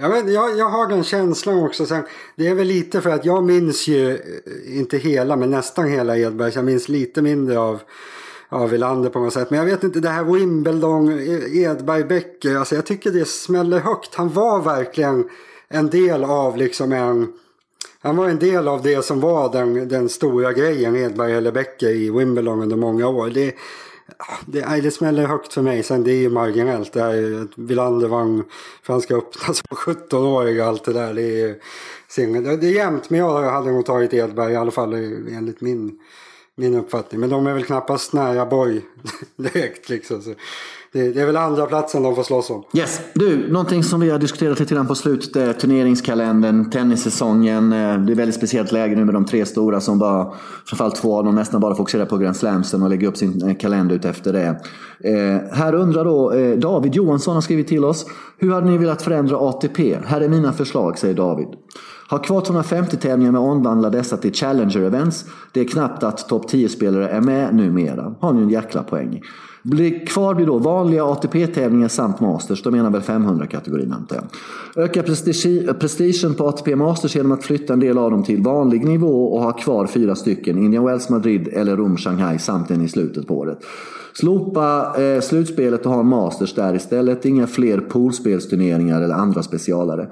Jag, 0.00 0.08
vet, 0.08 0.30
jag, 0.32 0.58
jag 0.58 0.68
har 0.68 0.88
den 0.88 1.04
känslan 1.04 1.64
också. 1.64 1.86
Sen, 1.86 2.02
det 2.36 2.48
är 2.48 2.54
väl 2.54 2.66
lite 2.66 3.00
för 3.00 3.10
att 3.10 3.24
jag 3.24 3.44
minns 3.44 3.88
ju, 3.88 4.10
eh, 4.10 4.78
inte 4.78 4.96
hela, 4.96 5.36
men 5.36 5.50
nästan 5.50 5.88
hela 5.88 6.16
Edberg. 6.16 6.52
Jag 6.54 6.64
minns 6.64 6.88
lite 6.88 7.22
mindre 7.22 7.58
av 7.58 7.80
av 8.50 8.70
Wilander 8.70 9.10
på 9.10 9.18
något 9.18 9.32
sätt. 9.32 9.50
Men 9.50 9.58
jag 9.58 9.66
vet 9.66 9.84
inte, 9.84 10.00
det 10.00 10.08
här 10.08 10.24
Wimbledon, 10.24 11.12
e- 11.12 11.58
Edberg, 11.58 12.04
Becker. 12.04 12.56
Alltså 12.56 12.74
jag 12.74 12.86
tycker 12.86 13.10
det 13.10 13.28
smäller 13.28 13.78
högt. 13.78 14.14
Han 14.14 14.28
var 14.28 14.60
verkligen 14.60 15.24
en 15.68 15.90
del 15.90 16.24
av 16.24 16.56
liksom 16.56 16.92
en... 16.92 17.32
Han 18.00 18.16
var 18.16 18.28
en 18.28 18.38
del 18.38 18.68
av 18.68 18.82
det 18.82 19.04
som 19.04 19.20
var 19.20 19.52
den, 19.52 19.88
den 19.88 20.08
stora 20.08 20.52
grejen, 20.52 20.96
Edberg 20.96 21.32
eller 21.32 21.52
Becker 21.52 21.88
i 21.88 22.10
Wimbledon 22.10 22.62
under 22.62 22.76
många 22.76 23.08
år. 23.08 23.30
Det, 23.30 23.54
det, 24.46 24.80
det 24.82 24.90
smäller 24.90 25.26
högt 25.26 25.52
för 25.52 25.62
mig. 25.62 25.82
Sen 25.82 26.04
det 26.04 26.12
är 26.12 26.20
ju 26.20 26.30
marginellt. 26.30 26.92
Det 26.92 27.00
är, 27.00 27.48
Wilander 27.56 28.08
vann 28.08 28.44
Franska 28.82 29.16
öppna 29.16 29.54
som 29.54 29.76
17-årig 29.76 30.60
och 30.60 30.66
allt 30.66 30.84
det 30.84 30.92
där. 30.92 31.14
Det 31.14 31.40
är, 31.42 32.56
det 32.56 32.66
är 32.66 32.72
jämnt, 32.72 33.10
men 33.10 33.20
jag 33.20 33.42
hade 33.42 33.72
nog 33.72 33.86
tagit 33.86 34.14
Edberg 34.14 34.52
i 34.52 34.56
alla 34.56 34.70
fall 34.70 34.94
enligt 34.94 35.60
min, 35.60 35.98
min 36.54 36.74
uppfattning. 36.74 37.20
Men 37.20 37.30
de 37.30 37.46
är 37.46 37.54
väl 37.54 37.64
knappast 37.64 38.12
nära 38.12 38.46
Borg 38.46 38.80
direkt 39.36 39.88
liksom. 39.88 40.22
Så 40.22 40.34
det, 40.92 41.12
det, 41.12 41.20
är 41.20 41.26
väl 41.26 41.36
andra 41.36 41.66
platsen 41.66 42.02
de 42.02 42.14
får 42.14 42.22
slåss 42.22 42.50
om. 42.50 42.64
Yes. 42.74 43.00
Du, 43.14 43.52
någonting 43.52 43.84
som 43.84 44.00
vi 44.00 44.10
har 44.10 44.18
diskuterat 44.18 44.60
lite 44.60 44.74
grann 44.74 44.86
på 44.86 44.94
slutet 44.94 45.36
är 45.36 45.52
turneringskalendern, 45.52 46.70
tennissäsongen. 46.70 47.72
Eh, 47.72 47.98
det 47.98 48.12
är 48.12 48.14
väldigt 48.14 48.34
speciellt 48.34 48.72
läge 48.72 48.96
nu 48.96 49.04
med 49.04 49.14
de 49.14 49.24
tre 49.24 49.46
stora 49.46 49.80
som 49.80 49.98
bara, 49.98 50.32
framförallt 50.66 50.96
två 50.96 51.18
av 51.18 51.24
dem 51.24 51.34
nästan 51.34 51.60
bara 51.60 51.74
fokuserar 51.74 52.06
på 52.06 52.16
Grand 52.16 52.36
Slamsen 52.36 52.82
och 52.82 52.90
lägger 52.90 53.08
upp 53.08 53.16
sin 53.16 53.48
eh, 53.48 53.56
kalender 53.56 53.94
ut 53.94 54.04
efter 54.04 54.32
det. 54.32 54.60
Eh, 55.04 55.56
här 55.56 55.74
undrar 55.74 56.04
då 56.04 56.32
eh, 56.32 56.58
David 56.58 56.94
Johansson 56.94 57.34
har 57.34 57.40
skrivit 57.40 57.68
till 57.68 57.84
oss. 57.84 58.06
Hur 58.38 58.52
hade 58.52 58.66
ni 58.66 58.78
velat 58.78 59.02
förändra 59.02 59.36
ATP? 59.36 59.98
Här 60.06 60.20
är 60.20 60.28
mina 60.28 60.52
förslag, 60.52 60.98
säger 60.98 61.14
David. 61.14 61.48
Ha 62.10 62.18
kvar 62.18 62.40
250 62.40 62.96
tävlingar 62.96 63.32
men 63.32 63.40
omvandla 63.40 63.90
dessa 63.90 64.16
till 64.16 64.34
Challenger 64.34 64.80
Events. 64.80 65.24
Det 65.52 65.60
är 65.60 65.64
knappt 65.64 66.02
att 66.02 66.28
topp 66.28 66.50
10-spelare 66.50 67.08
är 67.08 67.20
med 67.20 67.54
numera. 67.54 68.14
Har 68.20 68.32
ni 68.32 68.42
en 68.42 68.50
jäkla 68.50 68.82
poäng. 68.82 69.20
Blir 69.62 70.06
kvar 70.06 70.34
blir 70.34 70.46
då 70.46 70.58
vanliga 70.58 71.04
ATP-tävlingar 71.04 71.88
samt 71.88 72.20
Masters. 72.20 72.62
Då 72.62 72.70
menar 72.70 72.90
väl 72.90 73.00
500-kategorin 73.00 73.92
antar 73.92 74.16
jag. 74.16 74.84
Öka 74.84 75.02
prestigen 75.80 76.34
på 76.34 76.48
ATP 76.48 76.76
Masters 76.76 77.16
genom 77.16 77.32
att 77.32 77.44
flytta 77.44 77.72
en 77.72 77.80
del 77.80 77.98
av 77.98 78.10
dem 78.10 78.22
till 78.22 78.42
vanlig 78.42 78.84
nivå 78.84 79.32
och 79.34 79.42
ha 79.42 79.52
kvar 79.52 79.86
fyra 79.86 80.14
stycken. 80.14 80.58
Indian 80.58 80.84
Wells, 80.84 81.08
Madrid 81.08 81.48
eller 81.52 81.76
Rom, 81.76 81.96
Shanghai 81.96 82.38
samt 82.38 82.70
en 82.70 82.82
i 82.82 82.88
slutet 82.88 83.26
på 83.26 83.38
året. 83.38 83.58
Slopa 84.12 84.94
eh, 85.02 85.20
slutspelet 85.20 85.86
och 85.86 85.92
ha 85.92 86.02
Masters 86.02 86.54
där 86.54 86.74
istället. 86.74 87.24
Inga 87.24 87.46
fler 87.46 87.80
poolspelsturneringar 87.80 89.02
eller 89.02 89.14
andra 89.14 89.42
specialare. 89.42 90.08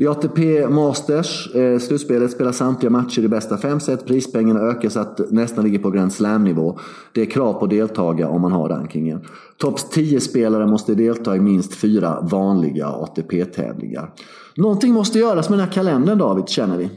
I 0.00 0.06
ATP 0.06 0.68
Masters, 0.68 1.54
eh, 1.54 1.78
slutspelet, 1.78 2.30
spelar 2.30 2.52
samtliga 2.52 2.90
matcher 2.90 3.22
i 3.22 3.28
bästa 3.28 3.58
fem 3.58 3.80
set. 3.80 4.06
Prispengarna 4.06 4.60
ökar 4.60 4.88
så 4.88 5.00
att 5.00 5.20
nästan 5.30 5.64
ligger 5.64 5.78
på 5.78 5.90
Grand 5.90 6.12
Slam-nivå. 6.12 6.78
Det 7.12 7.20
är 7.20 7.26
krav 7.26 7.52
på 7.52 7.66
deltagare 7.66 8.28
om 8.28 8.40
man 8.40 8.52
har 8.52 8.68
rankingen. 8.68 9.20
Topp 9.56 9.78
10-spelare 9.92 10.66
måste 10.66 10.94
delta 10.94 11.36
i 11.36 11.40
minst 11.40 11.74
fyra 11.74 12.20
vanliga 12.20 12.88
ATP-tävlingar. 12.88 14.10
Någonting 14.56 14.94
måste 14.94 15.18
göras 15.18 15.48
med 15.48 15.58
den 15.58 15.66
här 15.66 15.74
kalendern 15.74 16.18
David, 16.18 16.48
känner 16.48 16.78
vi. 16.78 16.90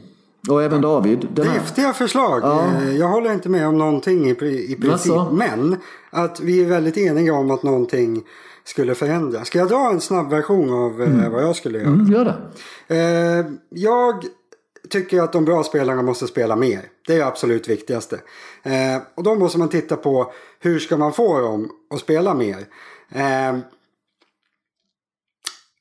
Och 0.50 0.62
även 0.62 0.80
David. 0.80 1.38
Häftiga 1.44 1.92
förslag. 1.92 2.40
Ja. 2.42 2.66
Eh, 2.82 2.96
jag 2.96 3.08
håller 3.08 3.32
inte 3.32 3.48
med 3.48 3.68
om 3.68 3.78
någonting 3.78 4.26
i, 4.26 4.30
i 4.30 4.34
princip. 4.80 4.92
Alltså. 4.92 5.28
Men 5.32 5.76
att 6.10 6.40
vi 6.40 6.62
är 6.62 6.66
väldigt 6.66 6.96
eniga 6.96 7.34
om 7.34 7.50
att 7.50 7.62
någonting 7.62 8.22
skulle 8.64 8.94
förändras. 8.94 9.46
Ska 9.46 9.58
jag 9.58 9.68
dra 9.68 9.90
en 9.90 10.00
snabb 10.00 10.30
version 10.30 10.72
av 10.72 11.02
eh, 11.02 11.14
mm. 11.14 11.32
vad 11.32 11.42
jag 11.42 11.56
skulle 11.56 11.78
göra? 11.78 11.88
Mm, 11.88 12.12
gör 12.12 12.24
det. 12.24 12.36
Eh, 12.96 13.46
jag 13.68 14.24
tycker 14.88 15.22
att 15.22 15.32
de 15.32 15.44
bra 15.44 15.64
spelarna 15.64 16.02
måste 16.02 16.26
spela 16.26 16.56
mer. 16.56 16.80
Det 17.06 17.14
är 17.14 17.18
det 17.18 17.26
absolut 17.26 17.68
viktigaste. 17.68 18.20
Eh, 18.62 19.02
och 19.14 19.22
då 19.22 19.34
måste 19.34 19.58
man 19.58 19.68
titta 19.68 19.96
på 19.96 20.32
hur 20.60 20.78
ska 20.78 20.96
man 20.96 21.12
få 21.12 21.40
dem 21.40 21.70
att 21.94 22.00
spela 22.00 22.34
mer. 22.34 22.66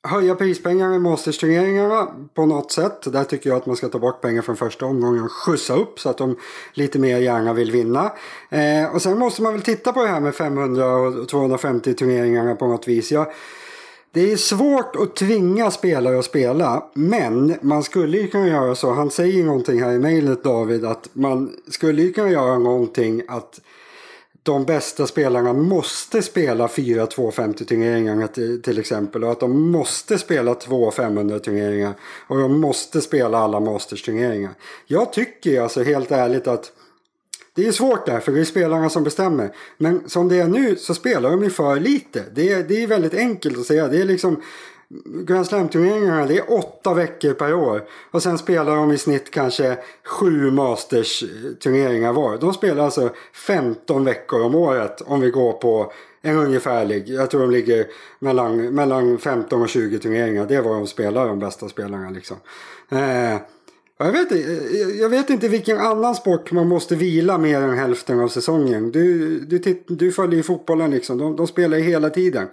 Höja 0.04 0.36
prispengarna 0.36 0.96
i 0.96 1.00
Masters-turneringarna 1.00 2.08
på 2.34 2.46
något 2.46 2.72
sätt. 2.72 3.14
Där 3.14 3.24
tycker 3.24 3.50
jag 3.50 3.58
att 3.58 3.66
man 3.66 3.76
ska 3.76 3.90
ta 3.90 4.00
bort 4.00 4.22
pengar 4.22 4.42
från 4.42 4.56
första 4.56 4.86
omgången 4.86 5.24
och 5.24 5.32
skjutsa 5.32 5.76
upp 5.76 6.00
så 6.00 6.10
att 6.10 6.18
de 6.18 6.36
lite 6.74 7.00
mer 7.00 7.18
gärna 7.18 7.54
vill 7.54 7.72
vinna. 7.72 8.12
Eh, 8.50 8.96
och 8.96 9.02
sen 9.02 9.20
måste 9.20 9.42
man 9.42 9.54
väl 9.54 9.62
titta 9.62 9.94
på 9.94 10.02
det 10.02 10.08
här 10.08 10.20
med 10.20 10.36
500 10.36 10.96
och 10.96 11.30
250 11.30 11.94
turneringarna 11.94 12.56
på 12.56 12.68
något 12.68 12.88
vis. 12.88 13.12
Jag, 13.12 13.28
det 14.12 14.32
är 14.32 14.38
svårt 14.38 14.96
att 14.96 15.16
tvinga 15.16 15.72
spelare 15.72 16.20
att 16.20 16.26
spela, 16.26 16.84
men 16.94 17.56
man 17.62 17.84
skulle 17.84 18.18
ju 18.18 18.28
kunna 18.28 18.48
göra 18.48 18.76
så. 18.76 18.94
Han 18.94 19.12
säger 19.12 19.44
någonting 19.44 19.84
här 19.84 19.92
i 19.92 20.00
mejlet 20.00 20.44
David, 20.44 20.86
att 20.86 21.10
man 21.14 21.56
skulle 21.68 22.02
ju 22.02 22.14
kunna 22.14 22.30
göra 22.30 22.60
någonting 22.60 23.22
att 23.28 23.60
de 24.44 24.66
bästa 24.66 25.08
spelarna 25.08 25.54
måste 25.54 26.22
spela 26.22 26.68
fyra 26.68 27.08
250 27.08 27.66
turneringar 27.66 28.28
till, 28.28 28.62
till 28.62 28.80
exempel 28.80 29.24
och 29.24 29.32
att 29.32 29.40
de 29.40 29.72
måste 29.72 30.18
spela 30.18 30.56
två 30.56 30.92
500 30.92 31.40
turneringar 31.40 31.94
och 32.28 32.38
de 32.38 32.60
måste 32.60 33.02
spela 33.02 33.38
alla 33.38 33.60
Masters 33.60 34.04
turneringar. 34.04 34.52
Jag 34.88 35.14
tycker 35.14 35.62
alltså 35.62 35.84
helt 35.84 36.12
ärligt 36.12 36.48
att 36.48 36.72
det 37.54 37.68
är 37.68 37.72
svårt 37.72 38.06
där 38.06 38.20
för 38.20 38.32
det 38.32 38.40
är 38.40 38.44
spelarna 38.44 38.90
som 38.90 39.04
bestämmer. 39.04 39.56
Men 39.78 40.10
som 40.10 40.28
det 40.28 40.38
är 40.38 40.48
nu 40.48 40.76
så 40.76 40.94
spelar 40.94 41.32
de 41.32 41.44
ju 41.44 41.50
för 41.50 41.80
lite. 41.80 42.24
Det 42.34 42.52
är, 42.52 42.64
det 42.64 42.84
är 42.84 42.88
väldigt 42.88 43.14
enkelt 43.14 43.58
att 43.58 43.66
säga. 43.66 43.88
Det 43.88 44.02
är 44.02 44.06
liksom 44.06 44.42
Grand 45.06 45.48
Slam-turneringarna 45.48 46.26
det 46.26 46.38
är 46.38 46.54
åtta 46.54 46.94
veckor 46.94 47.34
per 47.34 47.54
år. 47.54 47.84
Och 48.12 48.24
sen 48.24 48.38
spelar 48.38 48.76
de 48.76 48.92
i 48.92 48.98
snitt 48.98 49.32
kanske 49.32 49.78
sju 50.04 50.52
Masters-turneringar 50.52 52.14
var. 52.14 52.38
De 52.38 52.54
spelar 52.54 52.84
alltså 52.84 53.10
15 53.34 54.06
veckor 54.06 54.42
om 54.42 54.56
året 54.56 55.02
om 55.02 55.22
vi 55.22 55.30
går 55.30 55.54
på 55.54 55.92
en 56.22 56.38
ungefärlig. 56.38 57.10
Jag 57.10 57.32
tror 57.32 57.42
de 57.42 57.52
ligger 57.52 57.88
mellan, 58.20 58.76
mellan 58.76 59.18
15 59.18 59.62
och 59.62 59.70
20 59.70 60.00
turneringar. 60.00 60.46
Det 60.46 60.56
är 60.56 60.62
vad 60.62 60.74
de 60.74 60.88
spelar, 60.88 61.28
de 61.28 61.40
bästa 61.40 61.70
spelarna 61.70 62.10
liksom. 62.10 62.38
Eh, 62.90 63.38
jag 63.98 64.12
vet, 64.12 64.32
eh, 64.32 64.40
jag 65.00 65.10
vet 65.10 65.30
inte 65.30 65.48
vilken 65.48 65.78
annan 65.78 66.16
sport 66.16 66.52
man 66.52 66.68
måste 66.68 66.96
vila 66.96 67.38
mer 67.38 67.62
än 67.62 67.78
hälften 67.78 68.20
av 68.20 68.28
säsongen. 68.28 68.92
Du, 68.92 69.40
du, 69.40 69.84
du 69.88 70.12
följer 70.12 70.38
ju 70.38 70.44
fotbollen 70.44 70.92
liksom. 70.92 71.18
De, 71.18 71.36
de 71.36 71.48
spelar 71.48 71.78
ju 71.78 71.84
hela 71.84 72.10
tiden. 72.10 72.48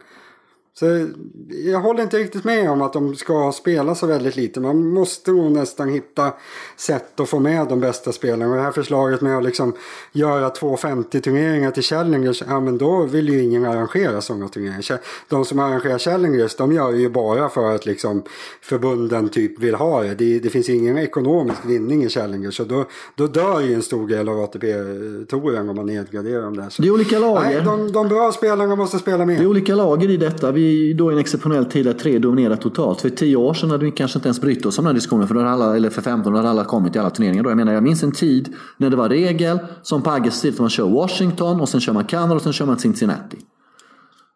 Så 0.79 1.09
jag 1.51 1.81
håller 1.81 2.03
inte 2.03 2.19
riktigt 2.19 2.45
med 2.45 2.71
om 2.71 2.83
att 2.83 2.93
de 2.93 3.15
ska 3.15 3.53
spela 3.53 3.95
så 3.95 4.07
väldigt 4.07 4.37
lite. 4.37 4.61
Man 4.61 4.89
måste 4.89 5.31
nog 5.31 5.53
nästan 5.53 5.89
hitta 5.89 6.33
sätt 6.77 7.21
att 7.21 7.29
få 7.29 7.39
med 7.39 7.67
de 7.69 7.81
bästa 7.81 8.13
spelarna. 8.13 8.51
Och 8.51 8.57
det 8.57 8.63
här 8.63 8.73
förslaget 8.73 9.21
med 9.21 9.39
att 9.39 9.45
liksom 9.45 9.73
göra 10.13 10.51
250 10.51 11.21
turneringar 11.21 11.71
till 11.71 11.83
Challengers, 11.83 12.43
ja 12.49 12.61
men 12.61 12.79
då 12.79 13.03
vill 13.03 13.29
ju 13.29 13.43
ingen 13.43 13.65
arrangera 13.65 14.21
sådana 14.21 14.49
turneringar. 14.49 15.01
De 15.29 15.45
som 15.45 15.59
arrangerar 15.59 15.99
Challengers, 15.99 16.57
de 16.57 16.73
gör 16.73 16.93
ju 16.93 17.09
bara 17.09 17.49
för 17.49 17.75
att 17.75 17.87
liksom 17.87 18.23
förbunden 18.63 19.29
typ 19.29 19.59
vill 19.59 19.75
ha 19.75 20.03
det. 20.03 20.15
Det, 20.15 20.39
det 20.39 20.51
finns 20.51 20.69
ingen 20.69 20.99
ekonomisk 20.99 21.59
vinning 21.67 22.05
i 22.05 22.09
Challengers. 22.09 22.57
Så 22.57 22.65
då, 22.65 22.85
då 23.15 23.27
dör 23.27 23.61
ju 23.61 23.75
en 23.75 23.83
stor 23.83 24.09
del 24.09 24.29
av 24.29 24.41
ATP-touren 24.41 25.69
om 25.69 25.77
man 25.77 25.87
nedgraderar 25.87 26.43
dem 26.43 26.57
där. 26.57 26.69
Så, 26.71 26.83
det 26.83 26.89
är 26.89 26.93
olika 26.93 27.19
lager. 27.19 27.51
Nej, 27.51 27.63
de, 27.65 27.93
de 27.93 28.09
bra 28.09 28.33
spelarna 28.33 28.77
måste 28.77 28.99
spela 28.99 29.27
mer. 29.27 29.37
Det 29.37 29.43
är 29.43 29.47
olika 29.47 29.75
lager 29.75 30.11
i 30.11 30.17
detta. 30.17 30.53
Vi 30.53 30.68
då 30.95 31.11
i 31.11 31.15
en 31.15 31.21
exceptionell 31.21 31.65
tid 31.65 31.87
där 31.87 31.93
tre 31.93 32.19
dominerar 32.19 32.57
totalt. 32.57 33.01
För 33.01 33.09
tio 33.09 33.37
år 33.37 33.55
sedan 33.55 33.71
hade 33.71 33.85
vi 33.85 33.91
kanske 33.91 34.19
inte 34.19 34.29
ens 34.29 34.41
brytt 34.41 34.67
oss 34.67 34.79
om 34.79 34.85
den 34.85 34.91
här 34.91 34.95
diskussionen. 34.95 35.29
För 35.29 35.35
då 35.35 35.41
alla, 35.41 35.77
eller 35.77 35.91
för 35.91 36.03
15 36.03 36.35
hade 36.35 36.49
alla 36.49 36.65
kommit 36.65 36.97
i 36.97 36.99
alla 36.99 37.11
turneringar. 37.11 37.43
Då. 37.43 37.51
Jag 37.51 37.57
menar, 37.57 37.73
jag 37.73 37.83
minns 37.83 38.03
en 38.03 38.13
tid 38.13 38.55
när 38.77 38.91
det 38.91 38.97
var 38.97 39.09
regel, 39.09 39.59
som 39.83 40.03
på 40.03 40.11
Agges 40.11 40.41
tid, 40.41 40.61
man 40.61 40.71
kör 40.71 40.89
Washington 40.89 41.61
och 41.61 41.69
sen 41.69 41.81
kör 41.81 41.93
man 41.93 42.05
Kanada 42.05 42.35
och 42.35 42.43
sen 42.43 42.53
kör 42.53 42.67
man 42.67 42.79
Cincinnati. 42.79 43.39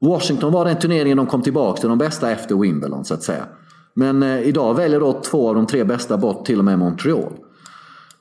Washington 0.00 0.52
var 0.52 0.64
den 0.64 0.78
turneringen 0.78 1.16
de 1.16 1.26
kom 1.26 1.42
tillbaka 1.42 1.80
till, 1.80 1.88
de 1.88 1.98
bästa 1.98 2.30
efter 2.30 2.54
Wimbledon 2.54 3.04
så 3.04 3.14
att 3.14 3.22
säga. 3.22 3.44
Men 3.94 4.22
eh, 4.22 4.48
idag 4.48 4.74
väljer 4.74 5.00
då 5.00 5.12
två 5.12 5.48
av 5.48 5.54
de 5.54 5.66
tre 5.66 5.84
bästa 5.84 6.16
bort 6.16 6.44
till 6.46 6.58
och 6.58 6.64
med 6.64 6.78
Montreal. 6.78 7.32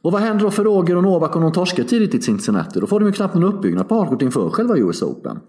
Och 0.01 0.11
vad 0.11 0.21
händer 0.21 0.43
då 0.43 0.51
för 0.51 0.63
Roger 0.63 0.95
och 0.95 1.03
Novak 1.03 1.35
om 1.35 1.41
de 1.41 1.51
torskar 1.51 1.83
tidigt 1.83 2.15
i 2.15 2.21
Cincinnati? 2.21 2.79
Då 2.79 2.87
får 2.87 2.99
de 2.99 3.05
ju 3.05 3.11
knappt 3.11 3.35
någon 3.35 3.43
uppbyggnad 3.43 3.89
på 3.89 3.95
hardcourt 3.95 4.21
inför 4.21 4.49
själva 4.49 4.77
US 4.77 5.01
Open. 5.01 5.39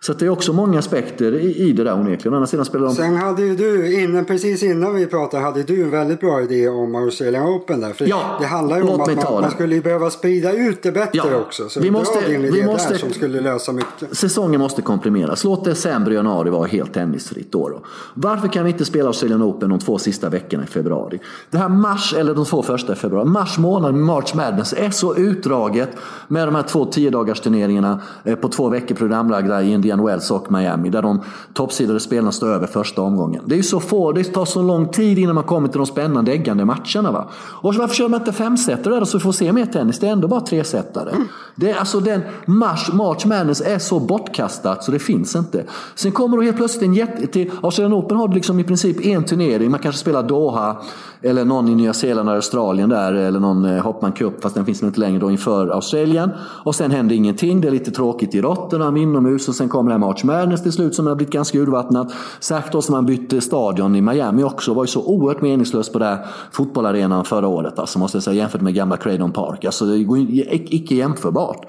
Så 0.00 0.12
det 0.12 0.26
är 0.26 0.28
också 0.30 0.52
många 0.52 0.78
aspekter 0.78 1.34
i, 1.34 1.56
i 1.56 1.72
det 1.72 1.84
där 1.84 1.94
onekligen. 1.94 2.34
Andra 2.34 2.46
sidan 2.46 2.64
spelar 2.64 2.86
de... 2.86 2.94
Sen 2.94 3.16
hade 3.16 3.42
ju 3.42 3.56
du, 3.56 4.02
innan, 4.02 4.24
precis 4.24 4.62
innan 4.62 4.94
vi 4.94 5.06
pratade, 5.06 5.42
hade 5.42 5.62
du 5.62 5.82
en 5.82 5.90
väldigt 5.90 6.20
bra 6.20 6.42
idé 6.42 6.68
om 6.68 6.94
Australian 6.94 7.48
Open 7.48 7.80
där. 7.80 7.92
För 7.92 8.06
ja, 8.06 8.36
det 8.40 8.46
handlar 8.46 8.76
ju 8.76 8.82
om 8.82 9.00
att 9.00 9.16
man, 9.16 9.40
man, 9.40 9.50
skulle 9.50 9.80
behöva 9.80 10.10
sprida 10.10 10.52
ut 10.52 10.82
det 10.82 10.92
bättre 10.92 11.10
ja, 11.12 11.36
också. 11.36 11.68
Så 11.68 11.80
vi 11.80 11.90
måste, 11.90 12.28
din 12.28 12.44
idé 12.44 12.50
vi 12.50 12.66
måste, 12.66 12.92
där 12.92 12.98
som 12.98 13.12
skulle 13.12 13.40
lösa 13.40 13.72
mycket. 13.72 14.16
Säsongen 14.16 14.60
måste 14.60 14.82
komprimeras. 14.82 15.44
Låt 15.44 15.64
december 15.64 16.10
och 16.10 16.16
januari 16.16 16.50
vara 16.50 16.66
helt 16.66 16.94
tennisfritt 16.94 17.52
då, 17.52 17.68
då. 17.68 17.82
Varför 18.14 18.48
kan 18.48 18.64
vi 18.64 18.70
inte 18.70 18.84
spela 18.84 19.06
Australian 19.06 19.42
Open 19.42 19.70
de 19.70 19.78
två 19.78 19.98
sista 19.98 20.28
veckorna 20.28 20.64
i 20.64 20.66
februari? 20.66 21.20
Det 21.50 21.58
här 21.58 21.68
mars, 21.68 22.14
eller 22.18 22.34
de 22.34 22.44
två 22.44 22.62
första 22.62 22.92
i 22.92 22.96
februari. 22.96 23.28
Mars 23.28 23.58
månad 23.58 23.94
med 23.94 24.04
March 24.04 24.34
Madness 24.34 24.72
är 24.72 24.90
så 24.90 25.16
utdraget 25.16 25.90
med 26.28 26.48
de 26.48 26.54
här 26.54 26.62
två 26.62 26.84
tio 26.84 27.10
dagars 27.10 27.40
turneringarna 27.40 28.00
eh, 28.24 28.34
på 28.34 28.48
två 28.48 28.68
veckor 28.68 28.94
programlagda 28.94 29.62
i 29.62 29.72
Indian 29.88 30.06
Wells 30.06 30.30
och 30.30 30.52
Miami. 30.52 30.90
Där 30.90 31.02
de 31.02 31.20
toppsidade 31.54 32.00
spelarna 32.00 32.32
står 32.32 32.48
över 32.48 32.66
första 32.66 33.02
omgången. 33.02 33.42
Det 33.46 33.54
är 33.54 33.56
ju 33.56 33.62
så 33.62 33.80
få, 33.80 34.12
det 34.12 34.24
tar 34.24 34.44
så 34.44 34.62
lång 34.62 34.88
tid 34.88 35.18
innan 35.18 35.34
man 35.34 35.44
kommer 35.44 35.68
till 35.68 35.78
de 35.78 35.86
spännande 35.86 36.32
äggande 36.32 36.64
matcherna. 36.64 37.12
Va? 37.12 37.28
Och 37.34 37.74
varför 37.74 37.94
kör 37.94 38.08
man 38.08 38.20
inte 38.20 38.32
femsetare 38.32 38.94
där 38.94 39.04
så 39.04 39.18
vi 39.18 39.22
får 39.22 39.32
se 39.32 39.52
mer 39.52 39.66
tennis? 39.66 39.98
Det 39.98 40.08
är 40.08 40.12
ändå 40.12 40.28
bara 40.28 40.40
tresetare. 40.40 41.10
Mm. 41.10 41.28
Det 41.54 41.70
är 41.70 41.78
alltså 41.78 42.00
den 42.00 42.20
March, 42.46 42.94
March 42.94 43.26
Madness 43.26 43.60
är 43.60 43.78
så 43.78 44.00
bortkastat 44.00 44.84
så 44.84 44.92
det 44.92 44.98
finns 44.98 45.36
inte. 45.36 45.64
Sen 45.94 46.12
kommer 46.12 46.36
då 46.36 46.42
helt 46.42 46.56
plötsligt 46.56 46.82
en 46.82 46.94
jätte... 46.94 47.26
Till 47.26 47.50
Australian 47.62 47.94
Open 47.94 48.16
har 48.16 48.28
du 48.28 48.34
liksom 48.34 48.60
i 48.60 48.64
princip 48.64 49.06
en 49.06 49.24
turnering. 49.24 49.70
Man 49.70 49.80
kanske 49.80 50.00
spelar 50.00 50.22
Doha 50.22 50.76
eller 51.22 51.44
någon 51.44 51.68
i 51.68 51.74
Nya 51.74 51.92
Zeeland 51.92 52.28
eller 52.28 52.36
Australien 52.36 52.88
där 52.88 53.12
eller 53.12 53.40
någon 53.40 53.64
eh, 53.64 53.82
Hopman 53.82 54.12
Cup 54.12 54.42
fast 54.42 54.54
den 54.54 54.64
finns 54.64 54.82
inte 54.82 55.00
längre 55.00 55.18
då 55.18 55.30
inför 55.30 55.68
Australien. 55.68 56.30
Och 56.64 56.74
sen 56.74 56.90
händer 56.90 57.14
ingenting. 57.14 57.60
Det 57.60 57.68
är 57.68 57.72
lite 57.72 57.90
tråkigt 57.90 58.34
i 58.34 58.40
Rotterdam 58.40 58.96
inomhus 58.96 59.48
och 59.48 59.54
sen 59.54 59.68
kommer 59.68 59.77
det 59.86 59.92
här 59.92 59.98
March 59.98 60.24
Madness 60.24 60.62
till 60.62 60.72
slut 60.72 60.94
som 60.94 61.06
har 61.06 61.14
blivit 61.14 61.32
ganska 61.32 61.58
urvattnat. 61.58 62.12
Särskilt 62.40 62.72
då 62.72 62.82
som 62.82 62.92
man 62.92 63.06
bytte 63.06 63.40
stadion 63.40 63.96
i 63.96 64.00
Miami 64.00 64.42
också. 64.42 64.70
Det 64.70 64.76
var 64.76 64.84
ju 64.84 64.88
så 64.88 65.04
oerhört 65.04 65.42
meningslöst 65.42 65.92
på 65.92 65.98
den 65.98 66.18
fotbollarenan 66.52 67.24
förra 67.24 67.48
året. 67.48 67.78
Alltså, 67.78 67.98
måste 67.98 68.16
jag 68.16 68.22
säga, 68.22 68.36
jämfört 68.36 68.60
med 68.60 68.74
gamla 68.74 68.96
Cradon 68.96 69.32
Park. 69.32 69.64
Alltså, 69.64 69.84
det 69.84 69.94
är 69.94 70.74
icke 70.74 70.94
jämförbart. 70.94 71.66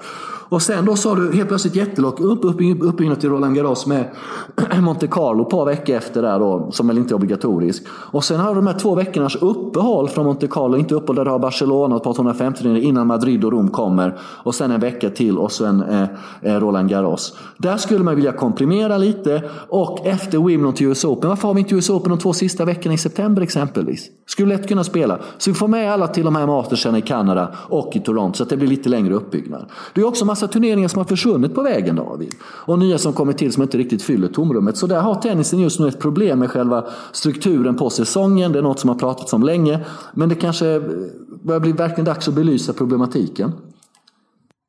Och 0.50 0.62
sen 0.62 0.84
då 0.84 0.96
sa 0.96 1.14
du 1.14 1.32
helt 1.32 1.48
plötsligt 1.48 1.76
jättelock 1.76 2.20
upp, 2.20 2.44
upp, 2.44 2.60
upp 2.80 3.20
till 3.20 3.30
Roland 3.30 3.56
Garros 3.56 3.86
med 3.86 4.10
Monte 4.80 5.06
Carlo 5.06 5.42
ett 5.42 5.50
par 5.50 5.64
veckor 5.64 5.96
efter 5.96 6.22
där 6.22 6.38
då, 6.38 6.68
som 6.72 6.86
väl 6.86 6.98
inte 6.98 7.14
är 7.14 7.16
obligatorisk. 7.16 7.82
Och 7.88 8.24
sen 8.24 8.40
har 8.40 8.48
du 8.48 8.54
de 8.54 8.66
här 8.66 8.78
två 8.78 8.94
veckornas 8.94 9.36
uppehåll 9.36 10.08
från 10.08 10.26
Monte 10.26 10.46
Carlo, 10.46 10.76
inte 10.76 10.94
uppehåll 10.94 11.16
där 11.16 11.24
du 11.24 11.30
har 11.30 11.38
Barcelona 11.38 11.94
och 11.94 12.00
ett 12.00 12.04
par 12.04 12.14
250 12.14 12.78
innan 12.78 13.06
Madrid 13.06 13.44
och 13.44 13.52
Rom 13.52 13.68
kommer. 13.68 14.18
Och 14.20 14.54
sen 14.54 14.70
en 14.70 14.80
vecka 14.80 15.10
till 15.10 15.38
och 15.38 15.52
sen 15.52 15.82
eh, 15.82 16.02
eh, 16.42 16.60
Roland 16.60 16.88
Garros. 16.88 17.36
Där 17.56 17.76
skulle 17.76 18.04
man 18.04 18.16
vilja 18.16 18.32
komprimera 18.32 18.98
lite 18.98 19.42
och 19.68 20.06
efter 20.06 20.38
Wimbledon 20.38 20.74
till 20.74 20.86
US 20.86 21.04
Open. 21.04 21.28
Varför 21.28 21.48
har 21.48 21.54
vi 21.54 21.60
inte 21.60 21.74
US 21.74 21.90
Open 21.90 22.10
de 22.10 22.18
två 22.18 22.32
sista 22.32 22.64
veckorna 22.64 22.94
i 22.94 22.98
september 22.98 23.42
exempelvis? 23.42 24.08
Skulle 24.26 24.56
lätt 24.56 24.68
kunna 24.68 24.84
spela. 24.84 25.18
Så 25.38 25.50
vi 25.50 25.54
får 25.54 25.68
med 25.68 25.92
alla 25.92 26.08
till 26.08 26.24
de 26.24 26.36
här 26.36 26.46
mastersen 26.46 26.96
i 26.96 27.02
Kanada 27.02 27.54
och 27.56 27.96
i 27.96 28.00
Toronto 28.00 28.36
så 28.36 28.42
att 28.42 28.48
det 28.48 28.56
blir 28.56 28.68
lite 28.68 28.88
längre 28.88 29.14
uppbyggnad. 29.14 29.66
Det 29.94 30.00
är 30.00 30.04
också 30.04 30.24
massa 30.24 30.39
turneringar 30.46 30.88
som 30.88 30.98
har 30.98 31.04
försvunnit 31.04 31.54
på 31.54 31.62
vägen 31.62 31.96
David. 31.96 32.34
Och 32.42 32.78
nya 32.78 32.98
som 32.98 33.12
kommer 33.12 33.32
till 33.32 33.52
som 33.52 33.62
inte 33.62 33.78
riktigt 33.78 34.02
fyller 34.02 34.28
tomrummet. 34.28 34.76
Så 34.76 34.86
där 34.86 35.00
har 35.00 35.14
tennisen 35.14 35.58
just 35.58 35.80
nu 35.80 35.88
ett 35.88 35.98
problem 35.98 36.38
med 36.38 36.50
själva 36.50 36.84
strukturen 37.12 37.76
på 37.76 37.90
säsongen. 37.90 38.52
Det 38.52 38.58
är 38.58 38.62
något 38.62 38.80
som 38.80 38.90
har 38.90 38.96
pratats 38.96 39.32
om 39.32 39.42
länge. 39.42 39.84
Men 40.14 40.28
det 40.28 40.34
kanske 40.34 40.80
börjar 41.42 41.60
bli 41.60 41.72
verkligen 41.72 42.04
dags 42.04 42.28
att 42.28 42.34
belysa 42.34 42.72
problematiken. 42.72 43.52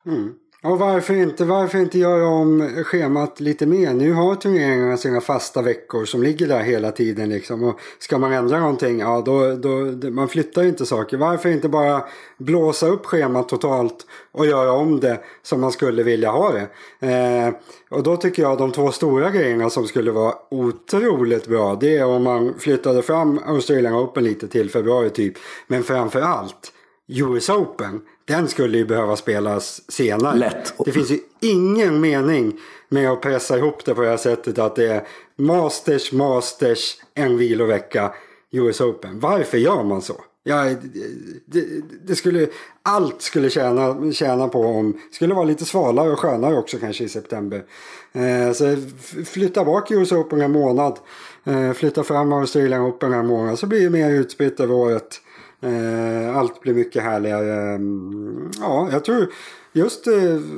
Mm. 0.06 0.30
Och 0.64 0.80
varför 0.80 1.14
inte, 1.14 1.46
varför 1.46 1.78
inte 1.78 2.00
göra 2.00 2.28
om 2.28 2.84
schemat 2.86 3.40
lite 3.40 3.66
mer? 3.66 3.94
Nu 3.94 4.14
har 4.14 4.36
turneringarna 4.36 4.98
sina 4.98 5.22
fasta 5.22 5.62
veckor 5.62 6.06
som 6.06 6.24
ligger 6.24 6.48
där 6.48 6.60
hela 6.60 6.92
tiden 6.92 7.30
liksom. 7.30 7.64
Och 7.64 7.80
ska 8.00 8.18
man 8.18 8.34
ändra 8.34 8.60
någonting, 8.60 9.00
ja 9.00 9.22
då, 9.26 9.56
då 9.56 9.70
man 10.10 10.28
flyttar 10.28 10.64
ju 10.64 10.70
inte 10.70 10.86
saker. 10.86 11.18
Varför 11.18 11.50
inte 11.50 11.70
bara 11.70 12.04
blåsa 12.38 12.88
upp 12.88 13.06
schemat 13.06 13.50
totalt 13.50 14.06
och 14.32 14.46
göra 14.46 14.72
om 14.72 15.00
det 15.00 15.20
som 15.42 15.62
man 15.62 15.72
skulle 15.72 16.04
vilja 16.04 16.32
ha 16.32 16.52
det. 16.52 16.68
Eh, 17.08 17.54
och 17.90 18.04
då 18.04 18.18
tycker 18.18 18.42
jag 18.42 18.58
de 18.58 18.72
två 18.72 18.92
stora 18.92 19.30
grejerna 19.30 19.70
som 19.70 19.88
skulle 19.88 20.12
vara 20.12 20.34
otroligt 20.52 21.48
bra 21.48 21.76
det 21.76 21.98
är 21.98 22.06
om 22.06 22.24
man 22.24 22.54
flyttade 22.60 23.02
fram 23.02 23.40
Australian 23.46 23.96
Open 23.96 24.24
lite 24.24 24.48
till 24.48 24.70
februari 24.70 25.10
typ. 25.10 25.34
Men 25.68 25.84
framför 25.84 26.22
allt 26.22 26.74
US 27.08 27.50
Open. 27.50 28.02
Den 28.32 28.48
skulle 28.48 28.78
ju 28.78 28.86
behöva 28.86 29.16
spelas 29.16 29.82
senare. 29.92 30.38
Lätt. 30.38 30.74
Det 30.86 30.92
finns 30.92 31.12
ju 31.12 31.20
ingen 31.40 32.02
mening 32.02 32.60
med 32.90 33.10
att 33.10 33.22
pressa 33.22 33.58
ihop 33.58 33.86
det 33.86 33.96
på 33.96 34.02
det 34.02 34.10
här 34.10 34.18
sättet 34.18 34.60
att 34.60 34.76
det 34.76 34.88
är 34.88 35.08
Masters, 35.36 36.12
Masters, 36.12 36.98
en 37.14 37.38
vilovecka, 37.38 38.14
US 38.52 38.82
Open. 38.82 39.20
Varför 39.20 39.58
gör 39.58 39.84
man 39.84 40.02
så? 40.02 40.22
Ja, 40.44 40.64
det, 41.46 41.66
det, 42.08 42.16
skulle, 42.16 42.48
allt 42.84 43.22
skulle 43.22 43.50
tjäna, 43.50 44.12
tjäna 44.12 44.48
på 44.48 44.62
om, 44.62 44.92
det 44.92 45.16
skulle 45.16 45.34
vara 45.34 45.46
lite 45.46 45.66
svalare 45.66 46.12
och 46.12 46.20
skönare 46.20 46.58
också 46.58 46.78
kanske 46.78 47.04
i 47.04 47.10
september. 47.10 47.64
Eh, 48.14 48.54
så 48.54 48.78
flytta 49.26 49.66
bak 49.66 49.92
US 49.92 50.12
Open 50.12 50.42
en 50.42 50.52
månad, 50.52 51.00
eh, 51.44 51.74
flytta 51.74 52.04
fram 52.04 52.34
Australian 52.34 52.82
Open 52.82 53.14
en 53.14 53.28
månad 53.28 53.60
så 53.60 53.68
blir 53.68 53.84
det 53.84 53.90
mer 53.90 54.12
utspritt 54.12 54.60
över 54.60 54.76
året. 54.76 55.22
Eh, 55.64 56.38
allt 56.38 56.62
blir 56.62 56.74
mycket 56.74 57.04
härligare. 57.04 57.76
Mm, 57.76 58.52
ja, 58.60 58.90
jag 58.92 59.06
tror 59.06 59.28
just 59.74 60.08
eh, 60.08 60.14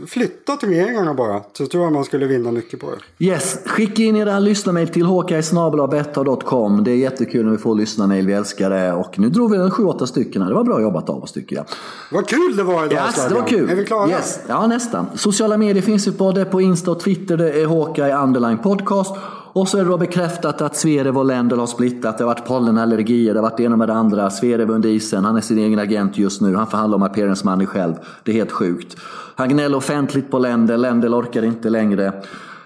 flytta 0.07 0.55
turneringarna 0.55 1.13
bara. 1.13 1.41
Så 1.53 1.65
tror 1.65 1.83
jag 1.83 1.93
man 1.93 2.03
skulle 2.03 2.25
vinna 2.25 2.51
mycket 2.51 2.79
på 2.79 2.87
det. 2.91 3.25
Yes, 3.25 3.57
skicka 3.65 4.03
in 4.03 4.15
era 4.15 4.39
lyssnarmail 4.39 4.87
till 4.87 5.05
håkajsnabelabetta.com. 5.05 6.83
Det 6.83 6.91
är 6.91 6.95
jättekul 6.95 7.45
när 7.45 7.51
vi 7.51 7.57
får 7.57 7.75
lyssnarmail, 7.75 8.27
vi 8.27 8.33
älskar 8.33 8.69
det. 8.69 8.93
Och 8.93 9.19
nu 9.19 9.29
drog 9.29 9.51
vi 9.51 9.57
en 9.57 9.71
sju, 9.71 9.83
åtta 9.83 10.07
stycken 10.07 10.41
här. 10.41 10.49
Det 10.49 10.55
var 10.55 10.63
bra 10.63 10.81
jobbat 10.81 11.09
av 11.09 11.23
oss 11.23 11.31
tycker 11.31 11.55
jag. 11.55 11.65
Vad 12.11 12.27
kul 12.27 12.55
det 12.55 12.63
var 12.63 12.85
idag 12.85 13.05
yes, 13.07 13.27
det 13.29 13.35
var 13.35 13.47
kul. 13.47 13.69
Är 13.69 13.75
vi 13.75 13.85
klara? 13.85 14.09
Yes. 14.09 14.39
Ja, 14.47 14.67
nästan. 14.67 15.07
Sociala 15.15 15.57
medier 15.57 15.83
finns 15.83 16.07
ju 16.07 16.11
både 16.11 16.45
på 16.45 16.61
Insta 16.61 16.91
och 16.91 16.99
Twitter. 16.99 17.37
Det 17.37 17.61
är 17.61 17.65
Håkaj 17.65 18.13
Underline 18.13 18.57
Podcast. 18.57 19.15
Och 19.53 19.67
så 19.67 19.77
är 19.77 19.83
det 19.83 19.89
då 19.89 19.97
bekräftat 19.97 20.61
att 20.61 20.75
Zverev 20.75 21.17
och 21.17 21.25
Lendl 21.25 21.59
har 21.59 21.67
splittat. 21.67 22.17
Det 22.17 22.23
har 22.23 22.33
varit 22.33 22.45
pollenallergier, 22.45 23.33
det 23.33 23.39
har 23.39 23.49
varit 23.49 23.57
det 23.57 23.63
ena 23.63 23.75
med 23.75 23.87
det 23.87 23.93
andra. 23.93 24.29
Zverev 24.29 24.69
under 24.69 24.89
isen, 24.89 25.25
han 25.25 25.37
är 25.37 25.41
sin 25.41 25.57
egen 25.57 25.79
agent 25.79 26.17
just 26.17 26.41
nu. 26.41 26.55
Han 26.55 26.67
förhandlar 26.67 26.95
om 26.95 27.03
appearance 27.03 27.45
money 27.45 27.67
själv. 27.67 27.93
Det 28.23 28.31
är 28.31 28.35
helt 28.35 28.51
sjukt. 28.51 28.97
Han 29.35 29.49
gnäller 29.49 29.77
offentligt 29.77 30.31
på 30.31 30.39
Lendl, 30.39 30.75
Lendl 30.75 31.13
orkar 31.13 31.43
inte 31.43 31.69
längre. 31.69 32.13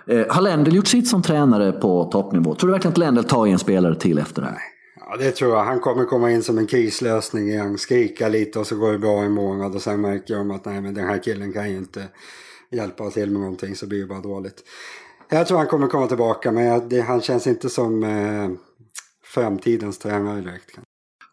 Eh, 0.08 0.26
har 0.30 0.42
Lendl 0.42 0.76
gjort 0.76 0.88
sitt 0.88 1.08
som 1.08 1.22
tränare 1.22 1.72
på 1.72 2.04
toppnivå? 2.04 2.56
Tror 2.56 2.68
du 2.68 2.72
verkligen 2.72 2.92
att 2.92 2.98
Lendl 2.98 3.24
tar 3.24 3.48
i 3.48 3.52
en 3.52 3.60
spelare 3.60 3.96
till 3.96 4.18
efter 4.18 4.42
det 4.42 4.48
här? 4.48 4.58
Ja, 5.10 5.18
det 5.18 5.32
tror 5.32 5.52
jag. 5.52 5.64
Han 5.64 5.80
kommer 5.80 6.06
komma 6.06 6.32
in 6.32 6.44
som 6.44 6.58
en 6.58 6.68
krislösning 6.68 7.50
igen. 7.50 7.78
Skrika 7.78 8.30
lite 8.30 8.60
och 8.60 8.68
så 8.68 8.76
går 8.76 8.92
det 8.92 9.00
bra 9.00 9.22
en 9.22 9.32
månad 9.32 9.76
och 9.76 9.82
sen 9.82 10.02
märker 10.02 10.36
de 10.36 10.52
att 10.52 10.66
nej 10.66 10.82
men 10.82 10.94
den 10.94 11.08
här 11.08 11.24
killen 11.24 11.54
kan 11.54 11.72
ju 11.72 11.78
inte 11.78 12.04
hjälpa 12.72 13.10
till 13.10 13.32
med 13.32 13.42
någonting 13.42 13.76
så 13.76 13.88
blir 13.88 14.00
det 14.00 14.06
bara 14.06 14.22
dåligt. 14.22 14.64
Jag 15.30 15.48
tror 15.48 15.58
han 15.58 15.68
kommer 15.68 15.88
komma 15.88 16.08
tillbaka 16.08 16.52
men 16.52 16.90
det, 16.90 17.02
han 17.02 17.22
känns 17.22 17.48
inte 17.48 17.70
som 17.70 18.04
eh, 18.04 18.50
framtidens 19.24 19.98
tränare 19.98 20.42
direkt. 20.42 20.78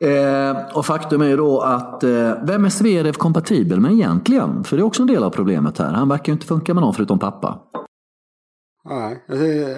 Eh, 0.00 0.76
och 0.76 0.86
faktum 0.86 1.22
är 1.22 1.26
ju 1.26 1.36
då 1.36 1.60
att 1.60 2.04
eh, 2.04 2.32
vem 2.42 2.64
är 2.64 2.68
Zverev 2.68 3.12
kompatibel 3.12 3.80
med 3.80 3.92
egentligen? 3.92 4.64
För 4.64 4.76
det 4.76 4.82
är 4.82 4.84
också 4.84 5.02
en 5.02 5.08
del 5.08 5.24
av 5.24 5.30
problemet 5.30 5.78
här. 5.78 5.92
Han 5.92 6.08
verkar 6.08 6.26
ju 6.26 6.32
inte 6.32 6.46
funka 6.46 6.74
med 6.74 6.82
någon 6.82 6.94
förutom 6.94 7.18
pappa. 7.18 7.58
Nej, 8.88 9.22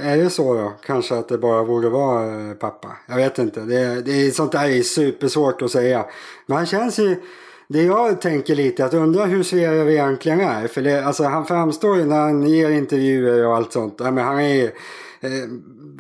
är 0.03 0.17
det 0.17 0.31
så 0.31 0.55
då? 0.55 0.73
Kanske 0.87 1.19
att 1.19 1.29
det 1.29 1.39
bara 1.39 1.65
borde 1.65 1.89
vara 1.89 2.49
eh, 2.51 2.55
pappa. 2.55 2.89
Jag 3.09 3.17
vet 3.17 3.39
inte. 3.39 3.61
Det, 3.61 4.03
det 4.03 4.27
är, 4.27 4.31
sånt 4.31 4.53
där 4.53 4.65
är 4.65 4.83
supersvårt 4.83 5.63
att 5.63 5.71
säga. 5.71 6.07
Men 6.47 6.57
han 6.57 6.67
känns 6.67 6.99
ju 6.99 7.23
det 7.69 7.83
jag 7.83 8.21
tänker 8.21 8.55
lite 8.55 8.85
att 8.85 8.95
undra 8.95 9.25
hur 9.25 9.43
Zverev 9.43 9.91
egentligen 9.91 10.41
är. 10.41 10.67
För 10.69 10.83
det, 10.83 11.05
alltså, 11.05 11.25
han 11.25 11.47
framstår 11.47 11.97
ju 11.97 12.05
när 12.05 12.21
han 12.21 12.43
ger 12.43 12.71
intervjuer 12.71 13.47
och 13.47 13.57
allt 13.57 13.73
sånt. 13.73 13.99
men 13.99 14.19
han 14.19 14.41
är 14.41 14.65
eh, 15.21 15.31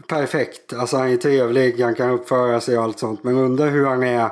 perfekt. 0.06 0.72
Alltså 0.72 0.96
han 0.96 1.08
är 1.12 1.16
trevlig, 1.16 1.80
han 1.80 1.94
kan 1.94 2.10
uppföra 2.10 2.60
sig 2.60 2.78
och 2.78 2.84
allt 2.84 2.98
sånt. 2.98 3.24
Men 3.24 3.36
undrar 3.36 3.70
hur 3.70 3.86
han 3.86 4.02
är 4.02 4.30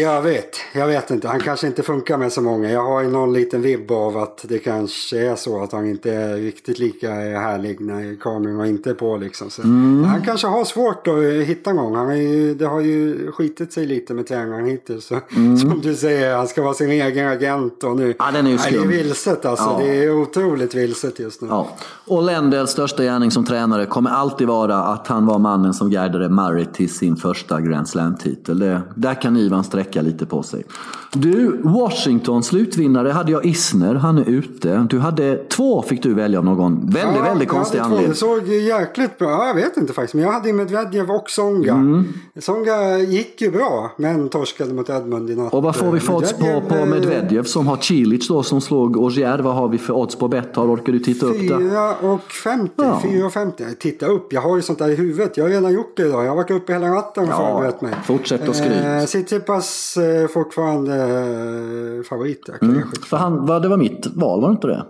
jag 0.00 0.22
vet, 0.22 0.56
jag 0.74 0.86
vet 0.86 1.10
inte. 1.10 1.28
Han 1.28 1.40
kanske 1.40 1.66
inte 1.66 1.82
funkar 1.82 2.18
med 2.18 2.32
så 2.32 2.40
många. 2.40 2.70
Jag 2.70 2.82
har 2.82 3.02
ju 3.02 3.08
någon 3.08 3.32
liten 3.32 3.62
vibb 3.62 3.90
av 3.90 4.16
att 4.16 4.44
det 4.48 4.58
kanske 4.58 5.18
är 5.18 5.36
så 5.36 5.62
att 5.62 5.72
han 5.72 5.86
inte 5.86 6.12
är 6.12 6.36
riktigt 6.36 6.78
lika 6.78 7.10
härlig 7.14 7.80
när 7.80 8.20
kameran 8.20 8.66
inte 8.66 8.90
är 8.90 8.94
på 8.94 9.16
liksom. 9.16 9.50
Så 9.50 9.62
mm. 9.62 10.04
Han 10.04 10.22
kanske 10.22 10.46
har 10.46 10.64
svårt 10.64 11.06
att 11.06 11.48
hitta 11.48 11.72
någon. 11.72 11.94
Han 11.94 12.10
är 12.10 12.14
ju, 12.14 12.54
det 12.54 12.66
har 12.66 12.80
ju 12.80 13.32
skitit 13.32 13.72
sig 13.72 13.86
lite 13.86 14.14
med 14.14 14.26
tränaren 14.26 14.66
hittills. 14.66 15.04
Så, 15.04 15.20
mm. 15.36 15.56
Som 15.58 15.80
du 15.80 15.94
säger, 15.94 16.36
han 16.36 16.48
ska 16.48 16.62
vara 16.62 16.74
sin 16.74 16.90
egen 16.90 17.28
agent 17.28 17.84
och 17.84 17.96
nu. 17.96 18.14
Ja, 18.18 18.30
den 18.32 18.46
är 18.46 18.50
ju 18.50 18.58
skum. 18.58 18.88
det 18.88 18.96
är 18.96 19.02
vilset 19.04 19.44
alltså. 19.44 19.64
Ja. 19.64 19.78
Det 19.78 20.04
är 20.04 20.20
otroligt 20.20 20.74
vilset 20.74 21.18
just 21.18 21.42
nu. 21.42 21.48
Ja. 21.48 21.68
Och 22.06 22.22
Lendels 22.22 22.70
största 22.70 23.02
gärning 23.02 23.30
som 23.30 23.44
tränare 23.44 23.86
kommer 23.86 24.10
alltid 24.10 24.46
vara 24.46 24.76
att 24.76 25.06
han 25.06 25.26
var 25.26 25.38
mannen 25.38 25.74
som 25.74 25.90
guidade 25.90 26.28
Murray 26.28 26.64
till 26.64 26.94
sin 26.94 27.16
första 27.16 27.60
Grand 27.60 27.88
Slam-titel. 27.88 28.80
Där 28.94 29.22
kan 29.22 29.36
Ivan 29.36 29.64
sträcka 29.64 29.85
lite 29.94 30.26
på 30.26 30.42
sig. 30.42 30.64
Du, 31.12 31.60
Washington 31.62 32.42
slutvinnare 32.42 33.10
hade 33.10 33.32
jag 33.32 33.46
Isner, 33.46 33.94
han 33.94 34.18
är 34.18 34.28
ute. 34.28 34.86
Du 34.90 34.98
hade 34.98 35.36
två 35.36 35.82
fick 35.82 36.02
du 36.02 36.14
välja 36.14 36.38
av 36.38 36.44
någon 36.44 36.80
väldigt, 36.90 37.16
ja, 37.16 37.22
väldigt 37.22 37.48
konstig 37.48 37.78
anledning. 37.78 38.08
Det 38.08 38.14
såg 38.14 38.48
jäkligt 38.48 39.18
bra 39.18 39.46
jag 39.46 39.54
vet 39.54 39.76
inte 39.76 39.92
faktiskt. 39.92 40.14
Men 40.14 40.24
jag 40.24 40.32
hade 40.32 40.52
Medvedev 40.52 41.10
och 41.10 41.30
Songa. 41.30 41.72
Mm. 41.72 42.04
Songa 42.40 42.98
gick 42.98 43.40
ju 43.40 43.50
bra, 43.50 43.90
men 43.96 44.28
torskade 44.28 44.74
mot 44.74 44.90
Edmund 44.90 45.30
i 45.30 45.36
natt. 45.36 45.54
Och 45.54 45.62
vad 45.62 45.76
får 45.76 45.92
vi 45.92 46.00
för 46.00 46.14
odds 46.14 46.32
på, 46.32 46.62
på 46.68 46.74
eh, 46.74 46.86
Medvedev 46.86 47.42
som 47.42 47.66
har 47.66 47.76
Cilic 47.76 48.28
då 48.28 48.42
som 48.42 48.60
slog 48.60 48.96
Ogier? 48.96 49.38
Vad 49.38 49.54
har 49.54 49.68
vi 49.68 49.78
för 49.78 49.92
odds 49.92 50.16
på 50.16 50.28
Betthard? 50.28 50.68
Orkar 50.68 50.92
du 50.92 50.98
titta 50.98 51.26
upp 51.26 51.38
det? 51.38 51.54
4,50. 51.54 52.70
Ja. 52.76 53.00
4,50. 53.04 53.74
Titta 53.74 54.06
upp, 54.06 54.32
jag 54.32 54.40
har 54.40 54.56
ju 54.56 54.62
sånt 54.62 54.78
där 54.78 54.88
i 54.88 54.94
huvudet. 54.94 55.36
Jag 55.36 55.44
har 55.44 55.50
redan 55.50 55.72
gjort 55.72 55.96
det 55.96 56.02
idag. 56.02 56.24
Jag 56.24 56.28
har 56.28 56.36
varit 56.36 56.50
uppe 56.50 56.72
hela 56.72 56.88
natten 56.88 57.24
och 57.24 57.30
ja, 57.30 57.36
förberett 57.36 57.80
mig. 57.80 57.94
Fortsätt 58.04 58.48
och 58.48 58.56
skryt. 58.56 58.84
Eh, 58.84 59.04
Tsitsipas 59.04 59.75
eh, 59.96 60.28
fortfarande 60.28 60.94
eh, 60.94 62.02
favorit. 62.02 62.48
Mm. 62.62 62.82
För 63.06 63.16
han, 63.16 63.46
vad, 63.46 63.62
det 63.62 63.68
var 63.68 63.76
mitt 63.76 64.06
val, 64.06 64.40
var 64.40 64.48
det 64.48 64.52
inte 64.52 64.66
det? 64.66 64.86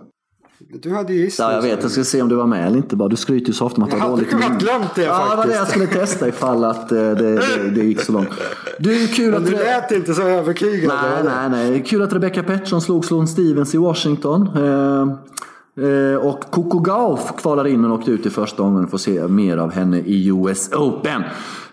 Du 0.59 0.93
hade 0.93 1.13
ju 1.13 1.19
gissat. 1.19 1.49
Ja, 1.49 1.55
jag 1.55 1.61
vet. 1.61 1.81
Jag 1.81 1.91
ska 1.91 2.03
se 2.03 2.21
om 2.21 2.29
du 2.29 2.35
var 2.35 2.47
med 2.47 2.67
eller 2.67 2.77
inte. 2.77 2.95
Bara. 2.95 3.09
Du 3.09 3.15
skryter 3.15 3.47
ju 3.47 3.53
så 3.53 3.65
ofta 3.65 3.77
om 3.77 3.83
att 3.83 3.91
du 3.91 3.97
har 3.97 4.09
dåligt 4.09 4.31
minne. 4.31 4.43
Jag 4.43 4.49
hade 4.49 4.65
glömt 4.65 4.95
det 4.95 5.03
ja, 5.03 5.13
faktiskt. 5.13 5.29
Ja, 5.29 5.31
det 5.31 5.37
var 5.37 5.47
det 5.47 5.53
jag 5.53 5.67
skulle 5.67 5.87
testa 5.87 6.27
ifall 6.27 6.63
att 6.63 6.91
eh, 6.91 6.97
det, 6.97 7.13
det, 7.13 7.69
det 7.75 7.83
gick 7.83 8.01
så 8.01 8.11
långt. 8.11 8.29
Du, 8.79 9.03
är 9.03 9.07
kul 9.07 9.35
att 9.35 9.45
du 9.45 9.51
lät 9.51 9.91
inte 9.91 10.13
så 10.13 10.21
övertygad. 10.21 10.93
Nej, 11.03 11.23
nej, 11.23 11.49
nej. 11.49 11.83
Kul 11.87 12.01
att 12.01 12.13
Rebecca 12.13 12.43
Pettersson 12.43 12.81
slog 12.81 13.05
Sloan 13.05 13.27
Stevens 13.27 13.75
i 13.75 13.77
Washington. 13.77 14.49
Och 16.21 16.51
Coco 16.51 16.79
Gauff 16.79 17.33
kvalar 17.37 17.67
in 17.67 17.85
och 17.85 17.99
åkte 17.99 18.11
ut 18.11 18.25
i 18.25 18.29
första 18.29 18.63
omgången. 18.63 18.87
Får 18.87 18.97
se 18.97 19.27
mer 19.27 19.57
av 19.57 19.71
henne 19.71 19.99
i 19.99 20.27
US 20.27 20.73
Open. 20.73 21.23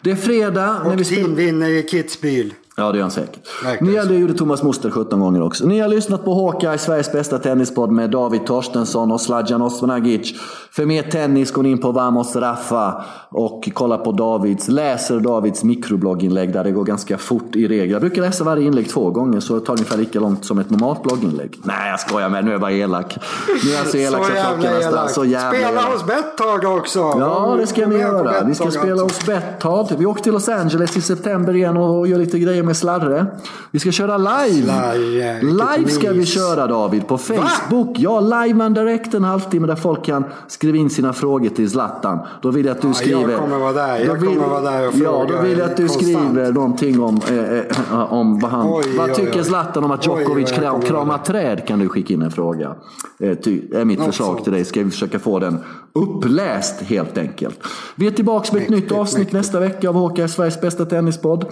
Det 0.01 0.11
är 0.11 0.17
fredag. 0.17 0.81
Och 0.85 0.91
när 0.91 0.97
vi 0.97 1.05
din 1.05 1.35
vinner 1.35 1.69
i 1.69 1.83
Kitzbühel. 1.83 2.53
Ja, 2.77 2.93
det 2.93 2.99
gör 2.99 3.03
han 3.03 3.11
säkert. 3.11 3.41
Ni 3.81 3.93
det 3.93 4.14
gjorde 4.14 4.35
Thomas 4.35 4.62
Moster 4.62 4.91
17 4.91 5.20
gånger 5.20 5.43
också. 5.43 5.66
Ni 5.66 5.81
har 5.81 5.89
lyssnat 5.89 6.25
på 6.25 6.35
Håka 6.35 6.79
Sveriges 6.79 7.12
bästa 7.12 7.39
tennispodd 7.39 7.91
med 7.91 8.11
David 8.11 8.47
Torstensson 8.47 9.12
och 9.12 9.20
Sladjan 9.20 9.62
Osmanagic. 9.62 10.35
För 10.70 10.87
mer 10.87 11.03
tennis, 11.03 11.53
gå 11.53 11.64
in 11.64 11.79
på 11.79 11.93
Vamos 11.93 12.37
Raffa 12.37 13.05
och 13.31 13.68
kolla 13.75 13.99
på 13.99 14.12
Davids, 14.12 14.68
läser 14.68 15.20
Davids 15.20 15.64
mikroblogginlägg 15.64 16.53
där 16.53 16.64
det 16.64 16.70
går 16.70 16.85
ganska 16.85 17.18
fort 17.18 17.57
i 17.57 17.68
regel. 17.68 17.91
Jag 17.91 18.01
brukar 18.01 18.22
läsa 18.22 18.45
varje 18.45 18.66
inlägg 18.66 18.89
två 18.89 19.11
gånger 19.11 19.41
så 19.41 19.55
det 19.55 19.66
tar 19.66 19.72
ungefär 19.72 19.97
lika 19.97 20.20
långt 20.20 20.45
som 20.45 20.59
ett 20.59 20.70
normalt 20.70 21.03
blogginlägg. 21.03 21.59
Nej, 21.62 21.91
jag 21.91 22.01
skojar 22.01 22.29
med. 22.29 22.45
Nu 22.45 22.51
är 22.51 22.55
jag 22.55 22.61
bara 22.61 22.72
elak. 22.72 23.18
Nu 23.64 23.70
är 23.70 23.75
jag 23.75 23.87
så 23.87 23.97
elak 23.97 24.27
så, 24.27 24.33
så 24.33 24.35
jävla 24.35 24.81
elak. 24.81 25.11
Så 25.11 25.25
jävla 25.25 25.59
Spela 25.59 25.68
elak. 25.68 25.93
hos 25.93 26.07
Betthard 26.07 26.64
också! 26.64 26.99
Ja, 26.99 27.57
det 27.59 27.66
ska 27.66 27.87
ni 27.87 27.99
göra. 27.99 28.45
Vi 28.45 28.55
ska 28.55 28.70
spela 28.70 29.03
hos 29.03 29.27
Betthard. 29.27 29.87
Vi 29.99 30.07
åker 30.07 30.22
till 30.22 30.33
Los 30.33 30.49
Angeles 30.49 30.97
i 30.97 31.01
september 31.01 31.57
igen 31.57 31.77
och 31.77 32.09
gör 32.09 32.18
lite 32.18 32.39
grejer 32.39 32.64
med 32.65 32.77
Slarre. 32.77 33.27
Vi 33.71 33.79
ska 33.79 33.93
köra 33.93 34.19
live. 34.19 34.62
Slarre, 34.62 35.43
live 35.43 35.91
ska 35.91 36.12
vi 36.12 36.27
köra 36.27 36.67
David 36.67 37.09
på 37.09 37.19
Facebook. 37.19 37.71
Va? 37.71 37.95
Ja, 37.97 38.21
live 38.21 38.65
and 38.65 38.75
direct 38.75 39.15
en 39.15 39.25
halvtimme 39.25 39.67
där 39.67 39.77
folk 39.77 40.05
kan 40.05 40.25
skriva 40.47 40.79
in 40.79 40.91
sina 40.91 41.12
frågor 41.12 41.49
till 41.49 41.71
Zlatan. 41.71 42.19
Då 42.43 42.51
vill 42.51 42.67
jag 42.67 42.77
att 42.77 42.83
du 42.83 42.95
skriver. 42.95 43.31
Jag 43.33 43.41
kommer 43.41 43.59
vara 43.59 43.73
där. 43.73 43.99
Jag 43.99 44.15
vill, 44.15 44.29
kommer 44.29 44.49
vara 44.49 44.71
där 44.71 44.89
och 44.89 44.95
Ja, 44.95 45.27
då 45.29 45.43
vill 45.43 45.59
jag 45.59 45.71
att 45.71 45.77
du 45.77 45.89
konstant. 45.89 46.05
skriver 46.05 46.53
någonting 46.53 47.03
om, 47.03 47.21
eh, 47.31 47.59
eh, 47.59 48.12
om 48.12 48.39
vad 48.39 48.51
han... 48.51 48.67
Oj, 48.73 48.85
vad 48.99 49.15
tycker 49.15 49.39
oj, 49.39 49.45
Zlatan 49.45 49.85
om 49.85 49.91
att 49.91 50.07
Djokovic 50.07 50.51
oj, 50.51 50.59
kram, 50.59 50.81
kramar 50.81 51.19
träd? 51.19 51.67
Kan 51.67 51.79
du 51.79 51.89
skicka 51.89 52.15
in 52.15 52.23
en 52.23 52.31
fråga. 52.31 52.75
Eh, 53.19 53.35
ty, 53.35 53.62
är 53.75 53.85
mitt 53.85 53.99
Något 53.99 54.07
förslag 54.07 54.33
sånt. 54.33 54.45
till 54.45 54.53
dig. 54.53 54.65
Ska 54.65 54.83
vi 54.83 54.91
försöka 54.91 55.19
få 55.19 55.39
den 55.39 55.59
uppläst 55.95 56.80
helt 56.80 57.18
enkelt. 57.18 57.61
Vi 57.97 58.07
är 58.07 58.11
tillbaka 58.11 58.53
med 58.53 58.62
ett 58.62 58.68
nytt 58.68 58.92
avsnitt 58.92 59.18
mäktigt. 59.18 59.32
nästa 59.32 59.61
vecka 59.61 59.88
av 59.88 59.95
Håkan 59.95 60.28
Sveriges 60.28 60.61
bästa 60.61 60.84
tennispodd. 60.84 61.45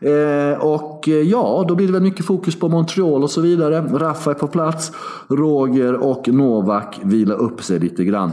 Eh, 0.00 0.58
och 0.60 1.08
eh, 1.08 1.14
ja, 1.14 1.64
då 1.68 1.74
blir 1.74 1.86
det 1.86 1.92
väl 1.92 2.02
mycket 2.02 2.26
fokus 2.26 2.58
på 2.58 2.68
Montreal 2.68 3.22
och 3.22 3.30
så 3.30 3.40
vidare. 3.40 3.80
Raffa 3.80 4.30
är 4.30 4.34
på 4.34 4.46
plats. 4.46 4.92
Roger 5.28 5.94
och 5.94 6.28
Novak 6.28 7.00
vilar 7.02 7.36
upp 7.36 7.62
sig 7.62 7.78
lite 7.78 8.04
grann. 8.04 8.32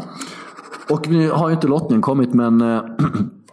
Och 0.90 1.10
nu 1.10 1.30
har 1.30 1.50
ju 1.50 1.56
inte 1.56 1.68
lottningen 1.68 2.02
kommit 2.02 2.34
men 2.34 2.62
eh, 2.62 2.82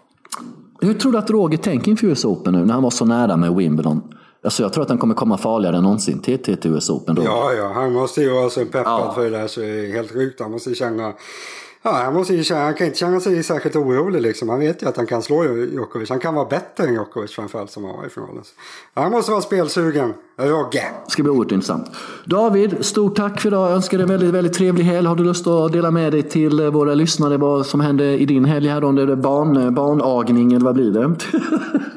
hur 0.80 0.94
tror 0.94 1.12
du 1.12 1.18
att 1.18 1.30
Roger 1.30 1.58
tänker 1.58 1.90
inför 1.90 2.06
US 2.06 2.24
Open 2.24 2.54
nu 2.54 2.64
när 2.64 2.74
han 2.74 2.82
var 2.82 2.90
så 2.90 3.04
nära 3.04 3.36
med 3.36 3.54
Wimbledon? 3.54 4.02
Alltså 4.44 4.62
jag 4.62 4.72
tror 4.72 4.82
att 4.82 4.88
han 4.88 4.98
kommer 4.98 5.14
komma 5.14 5.38
farligare 5.38 5.76
än 5.76 5.82
någonsin 5.82 6.18
till, 6.18 6.42
till, 6.42 6.56
till 6.56 6.70
US 6.70 6.90
Open. 6.90 7.14
Då. 7.14 7.22
Ja, 7.24 7.52
ja, 7.52 7.72
han 7.74 7.92
måste 7.92 8.20
ju 8.20 8.30
vara 8.30 8.50
så 8.50 8.60
peppad 8.64 8.82
ja. 8.86 9.12
för 9.14 9.24
det 9.24 9.30
där 9.30 9.46
så 9.46 9.60
det 9.60 9.66
är 9.66 9.92
helt 9.92 10.12
sjukt. 10.12 10.40
Han 10.40 10.50
måste 10.50 10.74
känna 10.74 11.12
Ja, 11.84 11.90
han, 11.90 12.14
måste 12.14 12.34
ju, 12.34 12.54
han 12.54 12.74
kan 12.74 12.86
inte 12.86 12.98
känna 12.98 13.20
sig 13.20 13.42
särskilt 13.42 13.76
orolig 13.76 14.22
liksom. 14.22 14.48
Han 14.48 14.58
vet 14.58 14.82
ju 14.82 14.88
att 14.88 14.96
han 14.96 15.06
kan 15.06 15.22
slå 15.22 15.44
Djokovic. 15.44 16.10
Han 16.10 16.20
kan 16.20 16.34
vara 16.34 16.48
bättre 16.48 16.84
än 16.84 16.94
Djokovic 16.94 17.32
framförallt 17.32 17.70
som 17.70 17.84
han 17.84 17.96
var 17.96 18.06
i 18.06 18.10
finalen. 18.10 18.44
Han 18.94 19.10
måste 19.10 19.30
vara 19.30 19.42
spelsugen. 19.42 20.14
Rogge. 20.48 20.84
Det 21.04 21.10
ska 21.10 21.22
bli 21.22 21.30
oerhört 21.30 21.52
intressant. 21.52 21.90
David, 22.24 22.76
stort 22.80 23.16
tack 23.16 23.40
för 23.40 23.48
idag. 23.48 23.68
Jag 23.68 23.74
önskar 23.74 23.98
dig 23.98 24.02
en 24.02 24.10
väldigt, 24.10 24.30
väldigt 24.30 24.52
trevlig 24.52 24.84
helg. 24.84 25.08
Har 25.08 25.16
du 25.16 25.24
lust 25.24 25.46
att 25.46 25.72
dela 25.72 25.90
med 25.90 26.12
dig 26.12 26.22
till 26.22 26.70
våra 26.70 26.94
lyssnare 26.94 27.36
vad 27.36 27.66
som 27.66 27.80
hände 27.80 28.04
i 28.04 28.26
din 28.26 28.44
helg 28.44 28.68
här? 28.68 28.84
Om 28.84 28.94
det 28.94 29.02
är 29.02 29.16
barn, 29.16 29.74
barnagning 29.74 30.52
eller 30.52 30.64
vad 30.64 30.74
blir 30.74 30.90
det? 30.90 31.16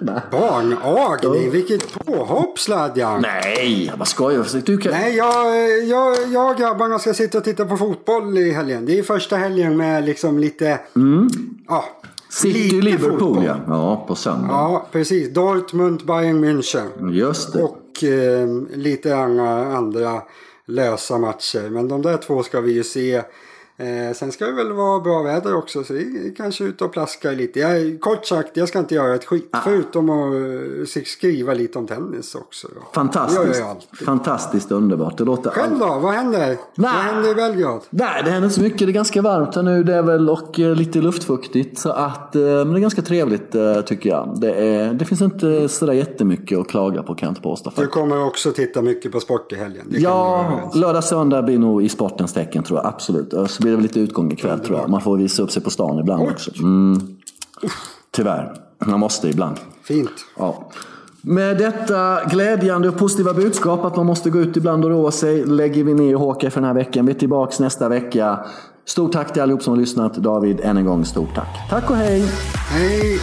barnagning? 0.32 1.52
Vilket 1.52 2.06
påhopp 2.06 2.60
Sladjan! 2.60 3.22
Nej, 3.22 3.86
jag 3.90 4.00
bara 4.00 4.06
skojar. 4.06 4.46
Du 4.66 4.78
kan... 4.78 4.92
Nej, 4.92 5.16
jag, 5.16 5.48
jag, 5.84 6.16
jag 6.32 6.52
och 6.52 6.58
grabbarna 6.58 7.00
ska 7.00 7.14
sitta 7.14 7.38
och 7.38 7.44
titta 7.44 7.66
på 7.66 7.78
fotboll 7.78 8.38
i 8.38 8.52
helgen. 8.52 8.86
Det 8.86 9.00
är 9.00 9.04
första 9.04 9.36
helgen 9.36 9.78
med 9.78 10.06
liksom 10.06 10.40
lite... 10.40 10.80
Mm. 10.96 11.30
Ja, 11.68 11.86
City 12.30 12.82
Liverpool 12.82 13.44
ja. 13.44 13.56
Ja, 13.68 14.06
på 14.08 14.16
söndag. 14.16 14.48
Ja, 14.50 14.88
precis. 14.92 15.34
Dortmund, 15.34 16.06
Bayern 16.06 16.44
München. 16.44 17.12
Just 17.12 17.54
det. 17.54 17.64
Och 17.64 17.78
eh, 18.04 18.48
lite 18.74 19.16
andra 19.16 20.22
lösa 20.66 21.18
matcher. 21.18 21.70
Men 21.70 21.88
de 21.88 22.02
där 22.02 22.18
två 22.18 22.44
ska 22.44 22.62
vi 22.62 22.72
ju 22.72 22.84
se. 22.84 23.22
Eh, 23.78 24.14
sen 24.14 24.32
ska 24.32 24.46
det 24.46 24.52
väl 24.52 24.72
vara 24.72 25.00
bra 25.00 25.22
väder 25.22 25.56
också 25.56 25.84
så 25.84 25.94
vi 25.94 26.34
kanske 26.38 26.64
ut 26.64 26.82
och 26.82 26.94
plaskar 26.94 27.32
lite. 27.32 27.60
Jag, 27.60 28.02
kort 28.02 28.26
sagt, 28.26 28.58
jag 28.58 28.68
ska 28.68 28.80
inte 28.80 28.96
göra 28.96 29.16
ett 29.16 29.26
skit 29.26 29.50
ah. 29.52 29.60
förutom 29.64 30.10
att 30.10 30.34
uh, 30.34 31.04
skriva 31.06 31.54
lite 31.54 31.80
om 31.80 31.88
tennis 31.88 32.36
också. 32.36 32.68
Då. 32.76 32.82
Fantastiskt. 32.94 33.64
Fantastiskt 34.06 34.72
underbart. 34.72 35.18
Det 35.18 35.24
låter 35.24 35.50
Själv 35.50 35.80
då? 35.80 35.86
Vad 35.86 36.14
händer? 36.14 36.40
Nej. 36.40 36.58
Vad 36.76 36.90
händer 36.90 37.32
i 37.32 37.36
Belgrad? 37.36 37.82
Nej, 37.90 38.24
det 38.24 38.30
händer 38.30 38.48
inte 38.48 38.56
så 38.56 38.62
mycket. 38.62 38.80
Det 38.80 38.86
är 38.86 38.92
ganska 38.92 39.22
varmt 39.22 39.56
här 39.56 39.64
nu. 39.64 39.84
Det 39.84 39.96
är 39.96 40.04
väl 40.04 40.30
och 40.30 40.60
uh, 40.60 40.76
lite 40.76 41.00
luftfuktigt. 41.00 41.80
Så 41.80 41.90
att, 41.90 42.36
uh, 42.36 42.42
men 42.42 42.74
det 42.74 42.80
är 42.80 42.82
ganska 42.82 43.02
trevligt 43.02 43.56
tycker 43.86 44.10
jag. 44.10 44.38
Det, 44.42 44.52
är, 44.52 44.94
det 44.94 45.06
finns 45.06 45.22
inte 45.22 45.70
sådär 45.70 45.94
jättemycket 45.94 46.60
att 46.60 46.68
klaga 46.68 47.04
på 47.04 47.16
kan 47.16 47.28
jag 47.28 47.32
inte 47.32 47.42
påstå. 47.42 47.72
Du 47.76 47.88
kommer 47.88 48.26
också 48.26 48.52
titta 48.52 48.82
mycket 48.82 49.12
på 49.12 49.20
sport 49.20 49.54
i 49.54 49.56
helgen? 49.56 49.88
ja, 49.90 50.72
lördag 50.76 51.04
söndag 51.04 51.42
blir 51.44 51.60
nog 51.60 51.84
i 51.84 51.90
sportens 51.90 52.34
tecken 52.34 52.64
tror 52.64 52.80
jag. 52.80 52.88
Absolut 52.88 53.34
blir 53.66 53.72
det 53.72 53.78
väl 53.78 53.84
lite 53.84 54.00
utgång 54.00 54.32
ikväll 54.32 54.60
tror 54.60 54.80
jag. 54.80 54.90
Man 54.90 55.02
får 55.02 55.18
visa 55.18 55.44
upp 55.44 55.52
sig 55.52 55.64
på 55.64 55.70
stan 55.70 56.00
ibland 56.00 56.22
Oj. 56.22 56.30
också. 56.32 56.52
Mm. 56.60 57.02
Tyvärr. 58.12 58.54
Man 58.86 59.00
måste 59.00 59.30
ibland. 59.30 59.58
Fint. 59.84 60.12
Ja. 60.38 60.72
Med 61.22 61.58
detta 61.58 62.24
glädjande 62.26 62.90
och 62.90 62.98
positiva 62.98 63.34
budskap 63.34 63.86
att 63.86 63.96
man 63.96 64.06
måste 64.06 64.30
gå 64.30 64.40
ut 64.40 64.58
ibland 64.58 64.86
och 64.86 64.92
roa 64.92 65.12
sig 65.12 65.46
lägger 65.46 65.84
vi 65.84 65.94
ner 65.94 66.16
Håka 66.16 66.52
för 66.52 66.62
den 66.62 66.68
här 66.68 66.74
veckan. 66.74 67.06
Vi 67.06 67.12
är 67.12 67.20
tillbaka 67.20 67.56
nästa 67.60 67.90
vecka. 67.90 68.46
Stort 68.86 69.12
tack 69.12 69.34
till 69.34 69.42
allihop 69.42 69.64
som 69.64 69.74
har 69.74 69.80
lyssnat. 69.80 70.16
David, 70.16 70.60
än 70.64 70.78
en 70.78 70.86
gång 70.86 71.06
stort 71.06 71.36
tack. 71.36 71.70
Tack 71.70 71.90
och 71.90 71.96
hej! 71.96 72.22
Hej! 72.70 73.20